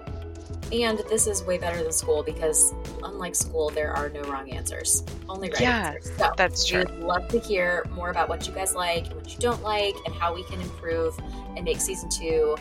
And 0.73 0.98
this 1.09 1.27
is 1.27 1.43
way 1.45 1.57
better 1.57 1.83
than 1.83 1.93
school 1.93 2.23
because, 2.23 2.75
unlike 3.02 3.34
school, 3.34 3.70
there 3.70 3.93
are 3.93 4.11
no 4.11 4.23
wrong 4.23 4.51
answers, 4.51 5.02
only 5.29 5.48
right 5.51 5.61
Yeah, 5.61 5.93
answers. 5.95 6.16
So 6.16 6.33
that's 6.37 6.66
true. 6.66 6.84
We'd 6.91 7.01
love 7.01 7.29
to 7.29 7.39
hear 7.39 7.87
more 7.95 8.11
about 8.11 8.29
what 8.29 8.47
you 8.47 8.53
guys 8.53 8.75
like 8.75 9.06
and 9.06 9.16
what 9.16 9.33
you 9.33 9.39
don't 9.39 9.62
like, 9.62 9.95
and 10.05 10.15
how 10.15 10.34
we 10.34 10.45
can 10.45 10.61
improve 10.61 11.19
and 11.56 11.65
make 11.65 11.80
season 11.80 12.11
two 12.11 12.56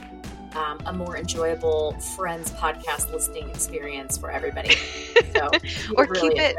um, 0.57 0.79
a 0.85 0.93
more 0.93 1.15
enjoyable 1.17 1.93
Friends 2.15 2.51
podcast 2.51 3.11
listening 3.11 3.49
experience 3.49 4.17
for 4.17 4.31
everybody. 4.31 4.75
So, 5.35 5.51
Or 5.95 6.05
really 6.05 6.29
keep 6.31 6.39
it- 6.39 6.55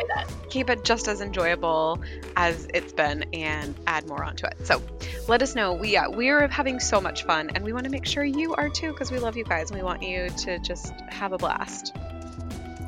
keep 0.51 0.71
it 0.71 0.85
just 0.85 1.09
as 1.09 1.21
enjoyable 1.21 2.01
as 2.37 2.69
it's 2.73 2.93
been 2.93 3.25
and 3.33 3.75
add 3.89 4.07
more 4.07 4.23
onto 4.23 4.47
it. 4.47 4.55
So 4.65 4.81
let 5.27 5.43
us 5.43 5.57
know. 5.57 5.73
We 5.73 5.97
uh, 5.97 6.09
we 6.11 6.29
are 6.29 6.47
having 6.47 6.79
so 6.79 7.01
much 7.01 7.25
fun 7.25 7.51
and 7.57 7.65
we 7.65 7.73
want 7.73 7.85
to 7.87 7.91
make 7.91 8.07
sure 8.07 8.23
you 8.25 8.55
are 8.55 8.69
too 8.69 8.93
because 8.93 9.11
we 9.11 9.19
love 9.19 9.37
you 9.37 9.43
guys 9.43 9.71
and 9.73 9.79
we 9.81 9.83
want 9.85 10.03
you 10.03 10.29
to 10.31 10.61
just 10.61 10.93
have 11.09 11.33
a 11.33 11.39
blast. 11.39 11.97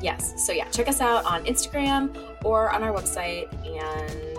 Yes. 0.01 0.45
So 0.45 0.53
yeah, 0.53 0.69
check 0.69 0.87
us 0.87 1.01
out 1.01 1.25
on 1.25 1.43
Instagram 1.43 2.15
or 2.45 2.69
on 2.71 2.83
our 2.83 2.93
website, 2.93 3.51
and 3.65 4.37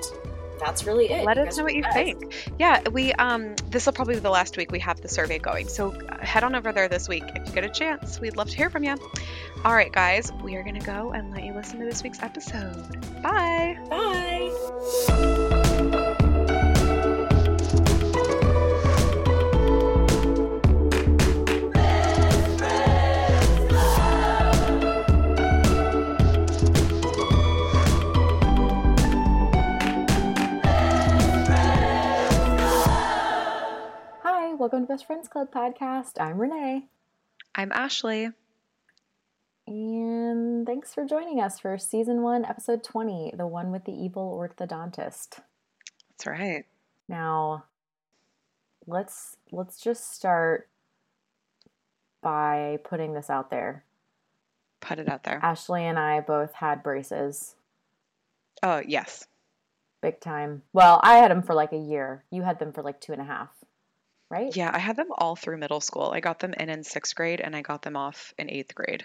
that's 0.64 0.84
really 0.84 1.10
it. 1.10 1.24
Let 1.24 1.36
You 1.36 1.44
us 1.44 1.58
know 1.58 1.64
what 1.64 1.74
you 1.74 1.84
think. 1.92 2.32
Yeah, 2.58 2.88
we 2.90 3.12
um 3.12 3.54
this 3.70 3.86
will 3.86 3.92
probably 3.92 4.14
be 4.14 4.20
the 4.20 4.30
last 4.30 4.56
week 4.56 4.72
we 4.72 4.80
have 4.80 5.00
the 5.00 5.08
survey 5.08 5.38
going. 5.38 5.68
So 5.68 5.92
uh, 5.92 6.24
head 6.24 6.44
on 6.44 6.54
over 6.54 6.72
there 6.72 6.88
this 6.88 7.08
week 7.08 7.24
if 7.34 7.48
you 7.48 7.54
get 7.54 7.64
a 7.64 7.70
chance. 7.70 8.20
We'd 8.20 8.36
love 8.36 8.50
to 8.50 8.56
hear 8.56 8.70
from 8.70 8.84
you. 8.84 8.96
All 9.64 9.74
right, 9.74 9.92
guys, 9.92 10.32
we 10.42 10.56
are 10.56 10.62
going 10.62 10.78
to 10.78 10.86
go 10.86 11.12
and 11.12 11.30
let 11.30 11.44
you 11.44 11.52
listen 11.52 11.78
to 11.78 11.84
this 11.84 12.02
week's 12.02 12.22
episode. 12.22 13.22
Bye. 13.22 13.78
Bye. 13.88 15.98
Welcome 34.62 34.82
to 34.82 34.86
Best 34.86 35.06
Friends 35.08 35.26
Club 35.26 35.50
podcast. 35.52 36.20
I'm 36.20 36.38
Renee, 36.38 36.86
I'm 37.52 37.72
Ashley. 37.72 38.28
and 39.66 40.64
thanks 40.64 40.94
for 40.94 41.04
joining 41.04 41.40
us 41.40 41.58
for 41.58 41.76
season 41.76 42.22
one, 42.22 42.44
episode 42.44 42.84
20, 42.84 43.32
the 43.36 43.46
one 43.48 43.72
with 43.72 43.84
the 43.86 43.92
evil 43.92 44.38
orthodontist. 44.38 45.40
That's 46.10 46.26
right. 46.28 46.64
Now, 47.08 47.64
let's 48.86 49.36
let's 49.50 49.80
just 49.80 50.14
start 50.14 50.68
by 52.20 52.78
putting 52.84 53.14
this 53.14 53.28
out 53.30 53.50
there. 53.50 53.82
Put 54.80 55.00
it 55.00 55.08
out 55.08 55.24
there. 55.24 55.40
Ashley 55.42 55.84
and 55.84 55.98
I 55.98 56.20
both 56.20 56.54
had 56.54 56.84
braces, 56.84 57.56
Oh, 58.62 58.80
yes. 58.86 59.26
big 60.00 60.20
time. 60.20 60.62
Well, 60.72 61.00
I 61.02 61.16
had 61.16 61.32
them 61.32 61.42
for 61.42 61.52
like 61.54 61.72
a 61.72 61.76
year. 61.78 62.22
You 62.30 62.42
had 62.42 62.60
them 62.60 62.72
for 62.72 62.82
like 62.82 63.00
two 63.00 63.10
and 63.12 63.20
a 63.20 63.24
half, 63.24 63.48
right? 64.32 64.54
Yeah, 64.56 64.70
I 64.72 64.78
had 64.78 64.96
them 64.96 65.08
all 65.16 65.36
through 65.36 65.58
middle 65.58 65.80
school. 65.80 66.10
I 66.12 66.20
got 66.20 66.38
them 66.40 66.54
in 66.54 66.70
in 66.70 66.82
sixth 66.82 67.14
grade 67.14 67.40
and 67.40 67.54
I 67.54 67.60
got 67.62 67.82
them 67.82 67.96
off 67.96 68.32
in 68.38 68.50
eighth 68.50 68.74
grade. 68.74 69.04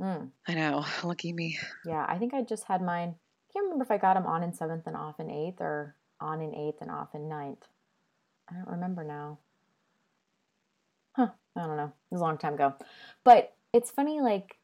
Mm, 0.00 0.30
I 0.46 0.54
know, 0.54 0.84
lucky 1.04 1.32
me. 1.32 1.58
yeah, 1.86 2.04
I 2.06 2.18
think 2.18 2.34
I 2.34 2.42
just 2.42 2.64
had 2.64 2.82
mine. 2.82 3.14
I 3.14 3.52
can't 3.52 3.64
remember 3.64 3.84
if 3.84 3.90
I 3.90 3.96
got 3.96 4.14
them 4.14 4.26
on 4.26 4.42
in 4.42 4.52
seventh 4.52 4.86
and 4.86 4.96
off 4.96 5.20
in 5.20 5.30
eighth, 5.30 5.60
or 5.60 5.94
on 6.20 6.42
in 6.42 6.54
eighth 6.54 6.82
and 6.82 6.90
off 6.90 7.14
in 7.14 7.28
ninth. 7.28 7.64
I 8.50 8.54
don't 8.54 8.68
remember 8.68 9.04
now. 9.04 9.38
Huh? 11.14 11.28
I 11.56 11.66
don't 11.66 11.76
know. 11.78 11.92
It 12.10 12.14
was 12.14 12.20
a 12.20 12.24
long 12.24 12.36
time 12.36 12.54
ago. 12.54 12.74
But 13.24 13.54
it's 13.72 13.90
funny, 13.90 14.20
like, 14.20 14.58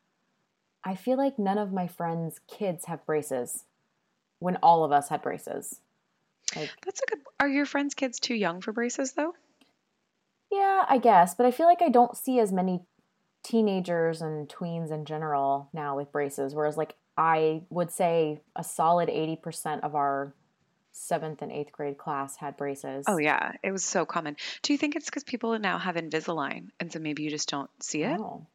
I 0.85 0.95
feel 0.97 1.17
like 1.17 1.39
none 1.39 1.57
of 1.59 1.73
my 1.73 1.87
friends' 1.87 2.41
kids 2.47 2.85
have 2.85 3.07
braces 3.07 3.65
when 4.41 4.57
all 4.57 4.85
of 4.85 4.93
us 4.93 5.09
had 5.09 5.23
braces. 5.23 5.81
Like, 6.55 6.71
That's 6.85 7.01
a 7.01 7.07
good. 7.07 7.21
Are 7.41 7.49
your 7.49 7.65
friends' 7.65 7.95
kids 7.95 8.21
too 8.21 8.35
young 8.35 8.61
for 8.61 8.73
braces 8.73 9.13
though? 9.15 9.35
Yeah, 10.53 10.85
I 10.89 10.99
guess. 10.99 11.35
But 11.35 11.47
I 11.47 11.51
feel 11.51 11.67
like 11.67 11.83
I 11.83 11.89
don't 11.89 12.17
see 12.17 12.39
as 12.39 12.53
many 12.53 12.83
teenagers 13.43 14.23
and 14.23 14.49
tweens 14.49 14.93
in 14.93 15.05
general 15.05 15.69
now 15.73 15.97
with 15.97 16.13
braces. 16.13 16.55
Whereas, 16.55 16.77
like, 16.77 16.95
I 17.17 17.63
would 17.71 17.91
say 17.91 18.41
a 18.55 18.63
solid 18.63 19.09
80% 19.09 19.81
of 19.83 19.95
our 19.95 20.33
seventh 20.93 21.43
and 21.43 21.51
eighth 21.51 21.73
grade 21.73 21.99
class 21.99 22.37
had 22.37 22.57
braces. 22.57 23.05
Oh 23.09 23.17
yeah, 23.17 23.53
it 23.63 23.73
was 23.73 23.85
so 23.85 24.05
common. 24.05 24.37
Do 24.63 24.73
you 24.73 24.79
think 24.79 24.95
it's 24.95 25.07
because 25.07 25.25
people 25.25 25.59
now 25.59 25.79
have 25.79 25.97
Invisalign 25.97 26.69
and 26.79 26.93
so 26.93 26.99
maybe 26.99 27.23
you 27.23 27.31
just 27.31 27.49
don't 27.49 27.71
see 27.83 28.03
it? 28.03 28.21
Oh. 28.21 28.47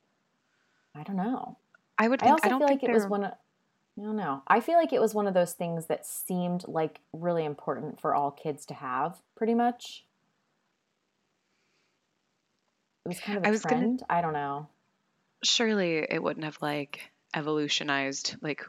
I 0.96 1.04
don't 1.04 1.16
know. 1.18 1.58
I 1.98 2.08
would 2.08 2.22
I 2.24 2.30
also 2.30 2.46
I 2.46 2.50
don't 2.50 2.60
feel 2.60 2.68
think 2.68 2.82
like 2.84 2.90
it 2.90 2.94
was 2.94 3.04
they're- 3.04 3.10
one 3.10 3.24
of 3.24 3.32
I 4.00 4.04
don't 4.04 4.16
know. 4.16 4.44
I 4.48 4.60
feel 4.60 4.76
like 4.78 4.94
it 4.94 5.02
was 5.02 5.16
one 5.16 5.26
of 5.26 5.34
those 5.34 5.54
things 5.54 5.88
that 5.88 6.06
seemed 6.06 6.64
like 6.68 7.00
really 7.14 7.44
important 7.44 8.00
for 8.00 8.14
all 8.14 8.30
kids 8.30 8.64
to 8.68 8.76
have, 8.76 9.20
pretty 9.36 9.56
much. 9.56 10.06
It 13.08 13.16
was 13.16 13.20
kind 13.22 13.38
of 13.38 13.44
a 13.46 13.48
I 13.48 13.52
was 13.52 13.64
gonna- 13.64 13.98
I 14.10 14.20
don't 14.20 14.34
know. 14.34 14.68
Surely 15.42 16.00
it 16.00 16.22
wouldn't 16.22 16.44
have 16.44 16.58
like 16.62 17.10
evolutionized 17.34 18.36
like 18.42 18.66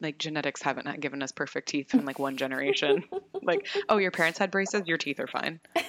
like 0.00 0.16
genetics 0.16 0.62
haven't 0.62 0.86
not 0.86 0.98
given 0.98 1.22
us 1.22 1.30
perfect 1.30 1.68
teeth 1.68 1.92
in 1.92 2.06
like 2.06 2.18
one 2.18 2.38
generation. 2.38 3.04
like, 3.42 3.68
oh, 3.90 3.98
your 3.98 4.10
parents 4.10 4.38
had 4.38 4.50
braces, 4.50 4.86
your 4.86 4.96
teeth 4.96 5.20
are 5.20 5.26
fine. 5.26 5.60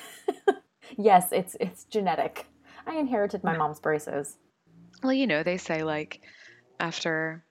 Yes, 0.95 1.31
it's 1.31 1.55
it's 1.59 1.85
genetic. 1.85 2.45
I 2.85 2.97
inherited 2.97 3.43
my 3.43 3.57
mom's 3.57 3.79
braces. 3.79 4.37
Well, 5.01 5.13
you 5.13 5.25
know, 5.25 5.41
they 5.41 5.57
say 5.57 5.81
like 5.81 6.21
after 6.79 7.43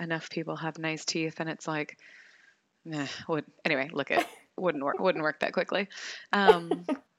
enough 0.00 0.28
people 0.28 0.56
have 0.56 0.76
nice 0.76 1.04
teeth, 1.04 1.38
and 1.38 1.48
it's 1.48 1.68
like, 1.68 1.98
meh, 2.84 3.06
would 3.28 3.44
anyway. 3.64 3.90
Look 3.92 4.10
at 4.10 4.22
it 4.22 4.26
wouldn't 4.56 4.82
work. 4.82 4.98
Wouldn't 4.98 5.22
work 5.22 5.38
that 5.40 5.52
quickly. 5.52 5.88
Um, 6.32 6.84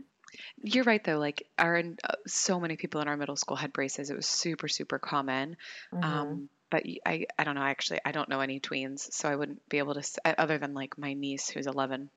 you're 0.62 0.84
right 0.84 1.04
though. 1.04 1.18
Like 1.18 1.48
our 1.58 1.78
uh, 1.78 2.14
so 2.28 2.60
many 2.60 2.76
people 2.76 3.02
in 3.02 3.08
our 3.08 3.18
middle 3.18 3.36
school 3.36 3.58
had 3.58 3.74
braces. 3.74 4.10
It 4.10 4.16
was 4.16 4.28
super 4.28 4.68
super 4.68 5.00
common. 5.00 5.58
Mhm. 5.94 6.04
Um, 6.04 6.50
but 6.70 6.84
I 7.06 7.26
I 7.38 7.44
don't 7.44 7.56
know. 7.56 7.64
Actually, 7.64 8.00
I 8.06 8.12
don't 8.12 8.30
know 8.30 8.42
any 8.42 8.60
tweens, 8.60 9.12
so 9.14 9.30
I 9.30 9.36
wouldn't 9.36 9.68
be 9.70 9.78
able 9.78 9.94
to 9.94 10.04
uh, 10.26 10.34
other 10.38 10.58
than 10.58 10.74
like 10.74 10.98
my 10.98 11.14
niece 11.14 11.50
who's 11.50 11.68
11. 11.68 12.10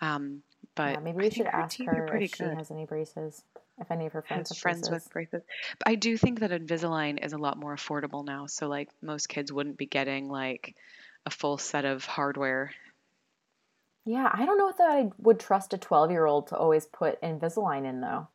Um, 0.00 0.42
but 0.74 0.94
yeah, 0.94 1.00
maybe 1.00 1.16
we 1.16 1.22
think 1.24 1.34
should 1.34 1.46
ask 1.46 1.78
her 1.84 2.16
if 2.16 2.34
she 2.34 2.44
good. 2.44 2.56
has 2.56 2.70
any 2.70 2.86
braces. 2.86 3.42
If 3.80 3.90
any 3.90 4.06
of 4.06 4.12
her 4.12 4.22
friends 4.22 4.50
has 4.50 4.56
have 4.58 4.62
friends 4.62 4.88
braces. 4.88 5.04
with 5.04 5.12
braces. 5.12 5.42
But 5.78 5.88
I 5.88 5.94
do 5.94 6.16
think 6.16 6.40
that 6.40 6.50
Invisalign 6.50 7.24
is 7.24 7.32
a 7.32 7.38
lot 7.38 7.58
more 7.58 7.74
affordable 7.74 8.24
now. 8.24 8.46
So 8.46 8.68
like 8.68 8.90
most 9.00 9.28
kids 9.28 9.52
wouldn't 9.52 9.78
be 9.78 9.86
getting 9.86 10.28
like 10.28 10.76
a 11.26 11.30
full 11.30 11.58
set 11.58 11.84
of 11.84 12.04
hardware. 12.04 12.72
Yeah, 14.04 14.30
I 14.32 14.46
don't 14.46 14.58
know 14.58 14.72
that 14.78 14.88
I 14.90 15.10
would 15.18 15.40
trust 15.40 15.74
a 15.74 15.78
12 15.78 16.10
year 16.12 16.24
old 16.24 16.46
to 16.48 16.56
always 16.56 16.86
put 16.86 17.20
Invisalign 17.20 17.84
in 17.84 18.00
though. 18.00 18.28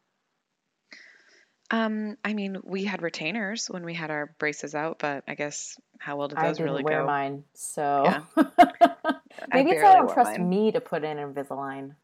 Um, 1.69 2.17
I 2.23 2.33
mean, 2.33 2.57
we 2.63 2.85
had 2.85 3.01
retainers 3.01 3.67
when 3.69 3.83
we 3.83 3.93
had 3.93 4.09
our 4.09 4.27
braces 4.39 4.73
out, 4.73 4.99
but 4.99 5.25
I 5.27 5.35
guess 5.35 5.77
how 5.99 6.15
well 6.15 6.29
did 6.29 6.37
those 6.37 6.43
I 6.43 6.47
those 6.47 6.57
didn't 6.59 6.71
really 6.71 6.83
wear 6.83 7.01
go? 7.01 7.07
mine, 7.07 7.43
so 7.53 8.03
Yeah. 8.05 8.23
maybe 9.51 9.71
it's 9.71 9.83
I 9.83 9.93
don't 9.93 10.09
trust 10.09 10.37
mine. 10.37 10.49
me 10.49 10.71
to 10.71 10.79
put 10.79 11.03
in 11.03 11.17
Invisalign. 11.17 11.95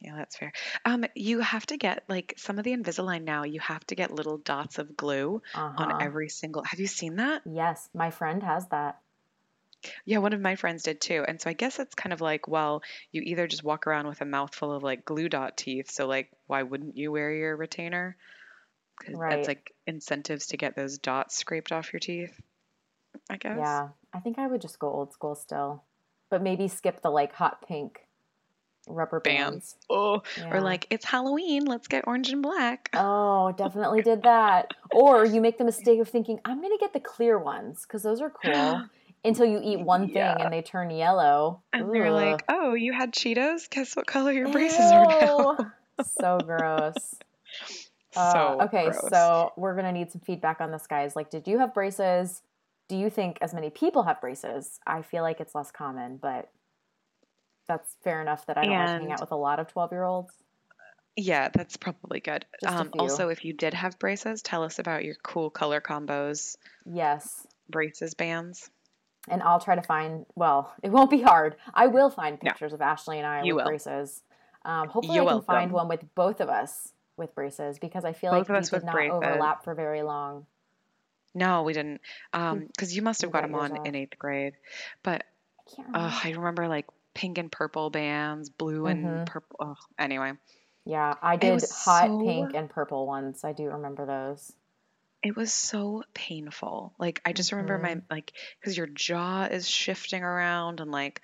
Yeah, 0.00 0.16
that's 0.16 0.36
fair. 0.36 0.52
Um, 0.84 1.04
you 1.14 1.40
have 1.40 1.64
to 1.66 1.76
get 1.76 2.04
like 2.08 2.34
some 2.36 2.58
of 2.58 2.64
the 2.64 2.72
Invisalign 2.76 3.22
now, 3.22 3.44
you 3.44 3.60
have 3.60 3.84
to 3.86 3.94
get 3.94 4.10
little 4.10 4.38
dots 4.38 4.78
of 4.78 4.96
glue 4.96 5.42
Uh-huh. 5.54 5.82
on 5.84 6.02
every 6.02 6.28
single. 6.28 6.62
Have 6.64 6.80
you 6.80 6.86
seen 6.88 7.16
that? 7.16 7.42
Yes, 7.44 7.88
my 7.94 8.10
friend 8.10 8.42
has 8.42 8.66
that. 8.68 9.00
Yeah, 10.04 10.18
one 10.18 10.32
of 10.32 10.40
my 10.40 10.56
friends 10.56 10.82
did 10.84 11.00
too. 11.00 11.24
And 11.26 11.40
so 11.40 11.50
I 11.50 11.54
guess 11.54 11.78
it's 11.78 11.94
kind 11.94 12.12
of 12.12 12.20
like, 12.20 12.46
well, 12.48 12.82
you 13.10 13.22
either 13.22 13.46
just 13.48 13.64
walk 13.64 13.86
around 13.86 14.06
with 14.06 14.20
a 14.20 14.24
mouthful 14.24 14.72
of 14.72 14.82
like 14.82 15.04
glue 15.04 15.28
dot 15.28 15.56
teeth, 15.56 15.90
so 15.90 16.06
like 16.06 16.30
why 16.46 16.62
wouldn't 16.62 16.96
you 16.96 17.10
wear 17.12 17.32
your 17.32 17.56
retainer? 17.56 18.16
'Cause 19.00 19.18
Right. 19.18 19.24
that's 19.28 19.48
like 19.48 19.74
incentives 19.86 20.48
to 20.48 20.58
get 20.58 20.76
those 20.76 20.98
dots 20.98 21.36
scraped 21.36 21.72
off 21.72 21.92
your 21.92 22.00
teeth, 22.00 22.40
I 23.30 23.38
guess. 23.38 23.82
Yeah, 23.82 23.90
I 24.12 24.20
think 24.20 24.38
I 24.38 24.46
would 24.46 24.60
just 24.60 24.78
go 24.78 24.90
old 24.90 25.12
school 25.12 25.34
still. 25.34 25.84
but 26.30 26.42
maybe 26.42 26.66
skip 26.66 27.02
the 27.02 27.10
like 27.10 27.34
hot 27.34 27.60
pink 27.60 28.08
rubber 28.88 29.20
bands. 29.20 29.74
Bands. 29.74 29.76
Oh, 29.90 30.22
Yeah. 30.36 30.50
or 30.50 30.60
like 30.60 30.86
it's 30.90 31.04
Halloween. 31.04 31.64
Let's 31.64 31.88
get 31.88 32.06
orange 32.06 32.30
and 32.30 32.42
black. 32.42 32.90
Oh, 32.94 33.52
definitely 33.52 34.02
did 34.02 34.22
that. 34.24 34.74
Or 34.90 35.24
you 35.24 35.40
make 35.40 35.58
the 35.58 35.64
mistake 35.64 36.00
of 36.00 36.08
thinking, 36.08 36.40
I'm 36.44 36.60
going 36.60 36.72
to 36.72 36.78
get 36.80 36.92
the 36.92 37.00
clear 37.00 37.38
ones 37.38 37.82
because 37.86 38.02
those 38.02 38.20
are 38.20 38.30
cool 38.30 38.86
until 39.24 39.46
you 39.46 39.60
eat 39.62 39.80
one 39.80 40.06
thing 40.08 40.14
Yeah. 40.16 40.44
and 40.44 40.52
they 40.52 40.62
turn 40.62 40.90
yellow. 40.90 41.62
And 41.72 41.94
they're 41.94 42.10
like, 42.10 42.44
"Oh, 42.48 42.74
you 42.74 42.92
had 42.92 43.12
Cheetos. 43.12 43.68
Guess 43.70 43.96
what 43.96 44.06
color 44.06 44.32
your 44.32 44.50
braces 44.50 44.90
are 44.92 45.06
now." 45.06 45.56
So 46.18 46.40
gross. 46.40 47.14
so 48.12 48.20
Uh, 48.20 48.64
okay, 48.64 48.84
gross. 48.90 49.08
so 49.10 49.52
we're 49.56 49.74
to 49.84 49.92
need 49.92 50.10
some 50.10 50.20
feedback 50.22 50.60
on 50.60 50.70
this, 50.72 50.86
guys. 50.86 51.14
Like, 51.14 51.30
did 51.30 51.46
you 51.46 51.58
have 51.58 51.74
braces? 51.74 52.42
Do 52.88 52.96
you 52.96 53.08
think 53.10 53.38
as 53.40 53.54
many 53.54 53.70
people 53.70 54.02
have 54.04 54.20
braces? 54.20 54.80
I 54.86 55.02
feel 55.02 55.22
like 55.22 55.40
it's 55.40 55.54
less 55.54 55.70
common, 55.70 56.16
but 56.16 56.50
that's 57.68 57.94
fair 58.02 58.20
enough 58.20 58.46
that 58.46 58.58
I 58.58 58.62
don't 58.62 58.76
like 58.78 58.88
hang 58.88 59.12
out 59.12 59.20
with 59.20 59.30
a 59.32 59.36
lot 59.36 59.60
of 59.60 59.68
12 59.68 59.92
year 59.92 60.04
olds. 60.04 60.32
yeah, 61.16 61.48
that's 61.52 61.76
probably 61.76 62.20
good. 62.20 62.44
Um, 62.66 62.90
also, 62.98 63.28
if 63.28 63.44
you 63.44 63.52
did 63.52 63.74
have 63.74 63.98
braces, 63.98 64.42
tell 64.42 64.62
us 64.64 64.78
about 64.78 65.04
your 65.04 65.14
cool 65.22 65.50
color 65.50 65.80
combos, 65.80 66.56
Yes. 66.84 67.46
braces 67.68 68.14
bands. 68.14 68.70
And 69.28 69.42
I'll 69.42 69.60
try 69.60 69.74
to 69.76 69.82
find, 69.82 70.26
well, 70.34 70.72
it 70.82 70.90
won't 70.90 71.10
be 71.10 71.22
hard. 71.22 71.56
I 71.74 71.86
will 71.86 72.10
find 72.10 72.38
No. 72.42 72.50
pictures 72.50 72.72
of 72.72 72.80
Ashley 72.80 73.18
and 73.18 73.26
I 73.26 73.42
You 73.42 73.54
with 73.54 73.64
will. 73.64 73.70
braces. 73.70 74.22
Um, 74.64 74.88
hopefully, 74.88 75.16
You're 75.16 75.26
I 75.28 75.32
can 75.34 75.42
find 75.42 75.72
welcome. 75.72 75.88
one 75.88 75.88
with 75.88 76.14
both 76.14 76.40
of 76.40 76.48
us 76.48 76.92
with 77.16 77.34
braces 77.34 77.78
because 77.78 78.04
I 78.04 78.12
feel 78.12 78.30
Both 78.32 78.48
like 78.48 78.62
we 78.72 78.78
did 78.78 78.84
not 78.84 78.94
braces. 78.94 79.12
overlap 79.14 79.64
for 79.64 79.74
very 79.74 80.02
long. 80.02 80.46
No, 81.34 81.62
we 81.62 81.72
didn't, 81.72 82.00
because 82.32 82.94
you 82.94 83.00
must 83.02 83.22
have 83.22 83.30
got 83.30 83.42
them 83.42 83.54
on 83.54 83.86
in 83.86 83.94
eighth 83.94 84.18
grade. 84.18 84.54
But 85.02 85.24
I 85.58 85.70
can't 85.76 85.88
remember. 85.88 86.08
uh, 86.14 86.20
I 86.24 86.30
remember 86.32 86.68
like 86.68 86.86
pink 87.14 87.38
and 87.38 87.50
purple 87.50 87.90
bands, 87.90 88.50
blue 88.50 88.86
and 88.86 89.04
Mhm. 89.04 89.26
purple. 89.26 89.56
Oh, 89.60 89.74
anyway, 89.98 90.32
yeah, 90.84 91.14
I 91.22 91.36
did 91.36 91.62
hot 91.70 92.06
so- 92.08 92.20
pink 92.22 92.54
and 92.54 92.68
purple 92.68 93.06
ones. 93.06 93.44
I 93.44 93.52
do 93.52 93.64
remember 93.70 94.04
those. 94.04 94.52
It 95.22 95.36
was 95.36 95.52
so 95.52 96.02
painful. 96.14 96.94
Like 96.98 97.20
I 97.24 97.32
just 97.32 97.52
remember 97.52 97.78
my 97.78 97.94
Mhm. 97.96 98.02
like 98.10 98.32
because 98.60 98.76
your 98.76 98.86
jaw 98.88 99.44
is 99.44 99.68
shifting 99.68 100.22
around 100.22 100.80
and 100.80 100.90
like. 100.90 101.20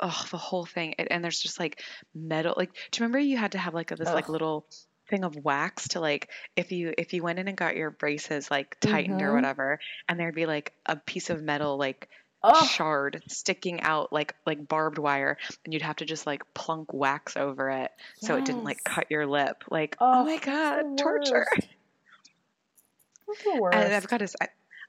Oh, 0.00 0.24
the 0.30 0.38
whole 0.38 0.64
thing, 0.64 0.94
and, 0.96 1.12
and 1.12 1.22
there's 1.22 1.38
just 1.38 1.60
like 1.60 1.82
metal. 2.14 2.54
Like, 2.56 2.72
do 2.72 2.78
you 2.80 3.04
remember 3.04 3.18
you 3.18 3.36
had 3.36 3.52
to 3.52 3.58
have 3.58 3.74
like 3.74 3.90
this 3.90 4.08
like 4.08 4.24
Ugh. 4.24 4.30
little 4.30 4.66
thing 5.10 5.22
of 5.22 5.36
wax 5.36 5.88
to 5.88 6.00
like 6.00 6.30
if 6.56 6.72
you 6.72 6.94
if 6.96 7.12
you 7.12 7.22
went 7.22 7.38
in 7.38 7.46
and 7.46 7.58
got 7.58 7.76
your 7.76 7.90
braces 7.90 8.50
like 8.50 8.80
tightened 8.80 9.20
or 9.20 9.32
Mhm. 9.32 9.34
whatever, 9.34 9.80
and 10.08 10.18
there'd 10.18 10.34
be 10.34 10.46
like 10.46 10.72
a 10.86 10.96
piece 10.96 11.28
of 11.28 11.42
metal 11.42 11.76
like 11.76 12.08
Oh, 12.42 12.64
shard 12.64 13.22
sticking 13.28 13.82
out 13.82 14.14
like 14.14 14.34
like 14.46 14.66
barbed 14.66 14.96
wire 14.96 15.36
and 15.66 15.74
you'd 15.74 15.82
have 15.82 15.96
to 15.96 16.06
just 16.06 16.26
like 16.26 16.42
plunk 16.54 16.92
wax 16.94 17.36
over 17.36 17.68
it 17.70 17.90
so 18.18 18.34
it 18.36 18.46
didn't 18.46 18.64
like 18.64 18.78
Yes. 18.78 18.94
cut 18.94 19.10
your 19.10 19.26
lip 19.26 19.62
like 19.70 19.96
oh, 20.00 20.20
Oh, 20.20 20.24
my 20.24 20.34
it's 20.36 20.46
the 20.46 20.50
god 20.50 20.96
torture 20.96 21.46
worst. 21.54 21.68
That's 23.32 23.44
the 23.44 23.60
worst. 23.60 23.76
and 23.76 23.94
i've 23.94 24.08
got 24.08 24.18
to 24.18 24.28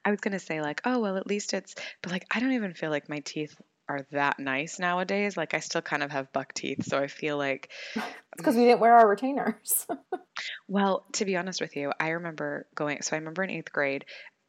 I 0.06 0.10
was 0.10 0.20
gonna 0.20 0.38
say 0.38 0.60
like 0.60 0.82
oh 0.84 0.98
well 1.00 1.16
at 1.16 1.26
least 1.26 1.54
it's 1.54 1.74
but 2.02 2.12
like 2.12 2.26
i 2.30 2.40
don't 2.40 2.52
even 2.52 2.74
feel 2.74 2.90
like 2.90 3.08
my 3.08 3.20
teeth 3.20 3.54
are 3.88 4.06
that 4.12 4.38
nice 4.38 4.78
nowadays 4.78 5.36
like 5.36 5.54
i 5.54 5.60
still 5.60 5.82
kind 5.82 6.02
of 6.02 6.10
have 6.10 6.32
buck 6.32 6.52
teeth 6.54 6.84
so 6.84 6.98
i 6.98 7.06
feel 7.06 7.36
like 7.36 7.70
it's 7.94 8.04
because 8.36 8.56
we 8.56 8.64
didn't 8.64 8.80
wear 8.80 8.94
our 8.94 9.08
retainers. 9.08 9.86
well 10.68 11.04
to 11.12 11.24
be 11.24 11.36
honest 11.36 11.60
with 11.60 11.76
you 11.76 11.92
i 12.00 12.10
remember 12.10 12.66
going 12.74 13.00
so 13.02 13.14
i 13.16 13.18
remember 13.18 13.42
in 13.42 13.50
eighth 13.50 13.72
grade 13.72 14.04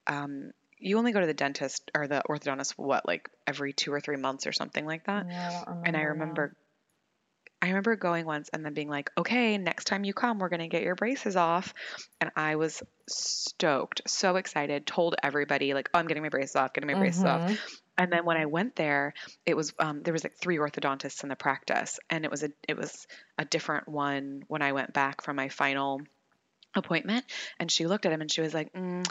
um 0.07 0.51
you 0.77 0.98
only 0.98 1.12
go 1.12 1.19
to 1.21 1.27
the 1.27 1.33
dentist 1.33 1.89
or 1.95 2.07
the 2.07 2.21
orthodontist 2.30 2.74
what 2.77 3.07
like 3.07 3.30
every 3.48 3.71
two 3.74 3.91
or 3.94 4.00
three 4.00 4.18
months 4.18 4.45
or 4.48 4.51
something 4.51 4.86
like 4.86 5.06
that 5.06 5.25
Yeah, 5.30 5.63
I 5.68 5.74
and 5.86 5.98
I 5.98 6.01
remember 6.01 6.56
I 7.65 7.69
remember 7.69 7.95
going 7.95 8.25
once 8.25 8.50
and 8.53 8.63
then 8.63 8.73
being 8.73 8.89
like, 8.89 9.12
"Okay, 9.17 9.57
next 9.57 9.85
time 9.85 10.03
you 10.03 10.13
come, 10.13 10.39
we're 10.39 10.50
going 10.50 10.59
to 10.59 10.67
get 10.67 10.83
your 10.83 10.95
braces 10.95 11.35
off." 11.35 11.73
And 12.21 12.31
I 12.35 12.56
was 12.56 12.83
stoked, 13.09 14.01
so 14.07 14.35
excited, 14.35 14.85
told 14.85 15.15
everybody 15.23 15.73
like, 15.73 15.89
"Oh, 15.94 16.00
I'm 16.00 16.07
getting 16.07 16.23
my 16.23 16.29
braces 16.29 16.56
off, 16.56 16.73
getting 16.73 16.88
my 16.88 16.95
braces 16.95 17.25
off." 17.25 17.41
Mhm. 17.41 17.59
And 17.97 18.12
then 18.12 18.25
when 18.25 18.38
I 18.38 18.45
went 18.45 18.75
there, 18.75 19.13
it 19.45 19.56
was 19.56 19.73
um, 19.79 20.03
there 20.03 20.13
was 20.13 20.23
like 20.23 20.38
three 20.38 20.57
orthodontists 20.57 21.23
in 21.23 21.29
the 21.29 21.35
practice, 21.35 22.00
and 22.09 22.25
it 22.25 22.31
was 22.31 22.44
a 22.44 22.50
it 22.67 22.77
was 22.77 23.07
a 23.38 23.45
different 23.45 23.88
one 23.88 24.44
when 24.47 24.62
I 24.62 24.73
went 24.73 24.94
back 24.94 25.23
from 25.23 25.35
my 25.38 25.50
final 25.50 26.01
appointment 26.75 27.25
and 27.60 27.72
she 27.72 27.86
looked 27.88 28.06
at 28.06 28.12
him 28.12 28.22
and 28.22 28.31
she 28.31 28.42
was 28.42 28.54
like 28.54 28.72
mm, 28.74 29.06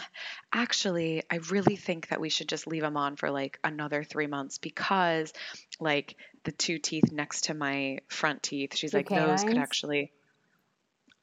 actually 0.52 1.22
i 1.31 1.37
really 1.50 1.76
think 1.76 2.08
that 2.08 2.20
we 2.20 2.28
should 2.28 2.49
just 2.49 2.66
leave 2.66 2.82
him 2.82 2.96
on 2.96 3.16
for 3.16 3.31
like 3.31 3.58
another 3.64 4.05
three 4.05 4.26
months 4.26 4.58
because 4.58 5.32
like 5.81 6.16
the 6.44 6.52
two 6.52 6.78
teeth 6.78 7.11
next 7.11 7.44
to 7.44 7.55
my 7.55 7.99
front 8.08 8.43
teeth 8.43 8.76
she's 8.76 8.93
Your 8.93 9.00
like 9.00 9.08
those 9.08 9.43
could 9.44 9.56
actually 9.58 10.12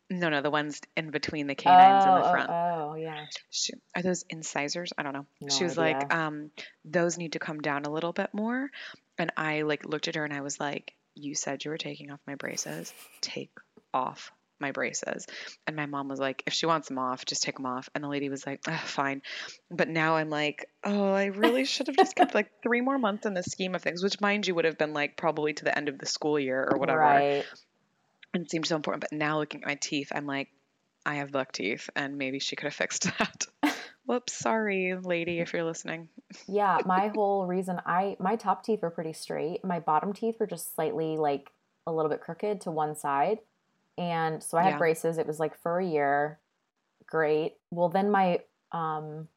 no 0.09 0.29
no 0.29 0.41
the 0.41 0.49
ones 0.49 0.81
in 0.97 1.09
between 1.11 1.47
the 1.47 1.55
canines 1.55 2.03
and 2.05 2.17
the 2.17 2.27
Oh, 2.27 2.31
front 2.31 2.49
Oh, 2.49 2.89
oh, 2.91 2.95
yeah. 2.95 3.25
she, 3.49 3.73
are 3.95 4.01
those 4.01 4.25
incisors? 4.29 4.91
I 4.97 5.03
don't 5.03 5.13
know. 5.13 5.25
No 5.39 5.55
she 5.55 5.63
was 5.63 5.77
idea. 5.77 5.99
like, 5.99 6.13
um, 6.13 6.51
those 6.83 7.17
need 7.17 7.33
to 7.33 7.39
come 7.39 7.61
down 7.61 7.85
a 7.85 7.89
little 7.89 8.11
bit 8.11 8.33
more. 8.33 8.69
And 9.17 9.31
I 9.37 9.61
like 9.61 9.85
looked 9.85 10.09
at 10.09 10.15
her 10.15 10.25
and 10.25 10.33
I 10.33 10.41
was 10.41 10.59
like, 10.59 10.93
you 11.15 11.33
said 11.33 11.63
you 11.63 11.71
were 11.71 11.77
taking 11.77 12.11
off 12.11 12.19
my 12.27 12.35
braces. 12.35 12.93
Take 13.21 13.51
off 13.93 14.31
my 14.61 14.71
braces. 14.71 15.25
And 15.67 15.75
my 15.75 15.85
mom 15.87 16.07
was 16.07 16.19
like, 16.19 16.43
if 16.45 16.53
she 16.53 16.65
wants 16.65 16.87
them 16.87 16.97
off, 16.99 17.25
just 17.25 17.43
take 17.43 17.55
them 17.55 17.65
off. 17.65 17.89
And 17.93 18.03
the 18.03 18.07
lady 18.07 18.29
was 18.29 18.45
like, 18.45 18.63
fine. 18.63 19.21
But 19.69 19.89
now 19.89 20.15
I'm 20.15 20.29
like, 20.29 20.67
oh, 20.83 21.11
I 21.11 21.25
really 21.25 21.65
should 21.65 21.87
have 21.87 21.97
just 21.97 22.15
kept 22.15 22.33
like 22.35 22.49
three 22.63 22.81
more 22.81 22.97
months 22.97 23.25
in 23.25 23.33
the 23.33 23.43
scheme 23.43 23.75
of 23.75 23.81
things, 23.81 24.03
which 24.03 24.21
mind 24.21 24.47
you 24.47 24.55
would 24.55 24.65
have 24.65 24.77
been 24.77 24.93
like 24.93 25.17
probably 25.17 25.53
to 25.53 25.63
the 25.65 25.77
end 25.77 25.89
of 25.89 25.97
the 25.99 26.05
school 26.05 26.39
year 26.39 26.67
or 26.71 26.77
whatever 26.77 26.99
Right. 26.99 27.45
and 28.33 28.49
seemed 28.49 28.67
so 28.67 28.75
important. 28.75 29.01
But 29.01 29.11
now 29.17 29.39
looking 29.39 29.61
at 29.63 29.67
my 29.67 29.75
teeth, 29.75 30.11
I'm 30.13 30.25
like, 30.27 30.47
I 31.05 31.15
have 31.15 31.31
buck 31.31 31.51
teeth, 31.51 31.89
and 31.95 32.17
maybe 32.19 32.37
she 32.37 32.55
could 32.55 32.65
have 32.65 32.75
fixed 32.75 33.09
that. 33.17 33.47
Whoops, 34.05 34.33
sorry, 34.33 34.95
lady, 34.95 35.39
if 35.39 35.53
you're 35.53 35.63
listening. 35.63 36.09
Yeah, 36.47 36.77
my 36.85 37.07
whole 37.07 37.47
reason 37.47 37.81
I 37.85 38.17
my 38.19 38.35
top 38.35 38.63
teeth 38.63 38.81
were 38.83 38.91
pretty 38.91 39.13
straight. 39.13 39.63
My 39.63 39.79
bottom 39.79 40.13
teeth 40.13 40.35
were 40.39 40.45
just 40.47 40.75
slightly 40.75 41.17
like 41.17 41.49
a 41.87 41.91
little 41.91 42.09
bit 42.11 42.21
crooked 42.21 42.61
to 42.61 42.71
one 42.71 42.95
side. 42.95 43.39
And 44.01 44.41
so 44.41 44.57
I 44.57 44.63
had 44.63 44.71
Yeah. 44.71 44.77
braces. 44.79 45.19
It 45.19 45.27
was 45.27 45.39
like 45.39 45.55
for 45.61 45.79
a 45.79 45.85
year. 45.85 46.39
Great. 47.05 47.57
Well, 47.69 47.89
then 47.89 48.09
my 48.09 48.39
um 48.71 49.27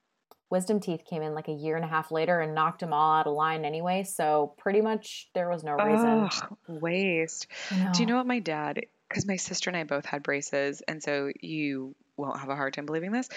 wisdom 0.48 0.80
teeth 0.80 1.04
came 1.04 1.20
in 1.20 1.34
like 1.34 1.48
a 1.48 1.52
year 1.52 1.76
and 1.76 1.84
a 1.84 1.88
half 1.88 2.10
later 2.10 2.40
and 2.40 2.54
knocked 2.54 2.80
them 2.80 2.92
all 2.92 3.12
out 3.12 3.26
of 3.26 3.34
line 3.34 3.64
anyway. 3.64 4.04
So 4.04 4.54
pretty 4.56 4.80
much 4.80 5.28
there 5.34 5.50
was 5.50 5.64
no 5.64 5.74
reason. 5.74 6.28
Ugh, 6.30 6.56
waste. 6.80 7.46
Do 7.92 8.02
you 8.02 8.06
know 8.06 8.16
what 8.16 8.26
my 8.26 8.38
dad? 8.38 8.86
Because 9.08 9.26
my 9.26 9.36
sister 9.36 9.68
and 9.68 9.76
I 9.76 9.84
both 9.84 10.06
had 10.06 10.22
braces, 10.22 10.80
and 10.88 11.02
so 11.02 11.30
you 11.40 11.94
won't 12.16 12.40
have 12.40 12.48
a 12.48 12.56
hard 12.56 12.72
time 12.72 12.86
believing 12.86 13.12
this. 13.12 13.28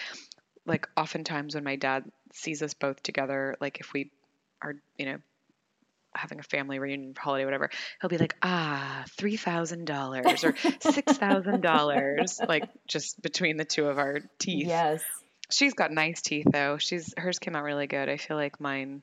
Like 0.65 0.87
oftentimes 0.95 1.55
when 1.55 1.63
my 1.65 1.75
dad 1.75 2.09
sees 2.33 2.61
us 2.63 2.73
both 2.73 3.03
together, 3.03 3.55
like 3.59 3.79
if 3.81 3.91
we 3.91 4.11
are, 4.61 4.75
you 4.97 5.07
know, 5.07 5.17
having 6.17 6.39
a 6.39 6.43
family 6.43 6.79
reunion 6.79 7.13
holiday, 7.17 7.45
whatever, 7.45 7.69
he'll 8.01 8.09
be 8.09 8.17
like, 8.17 8.35
ah, 8.41 9.03
three 9.17 9.37
thousand 9.37 9.85
dollars 9.85 10.43
or 10.43 10.55
six 10.81 11.17
thousand 11.17 11.61
dollars, 11.61 12.39
like 12.47 12.69
just 12.87 13.21
between 13.21 13.57
the 13.57 13.65
two 13.65 13.87
of 13.87 13.97
our 13.97 14.19
teeth. 14.39 14.67
Yes. 14.67 15.03
She's 15.49 15.73
got 15.73 15.91
nice 15.91 16.21
teeth 16.21 16.47
though. 16.51 16.77
She's 16.77 17.13
hers 17.17 17.39
came 17.39 17.55
out 17.55 17.63
really 17.63 17.87
good. 17.87 18.09
I 18.09 18.17
feel 18.17 18.35
like 18.35 18.59
mine 18.59 19.01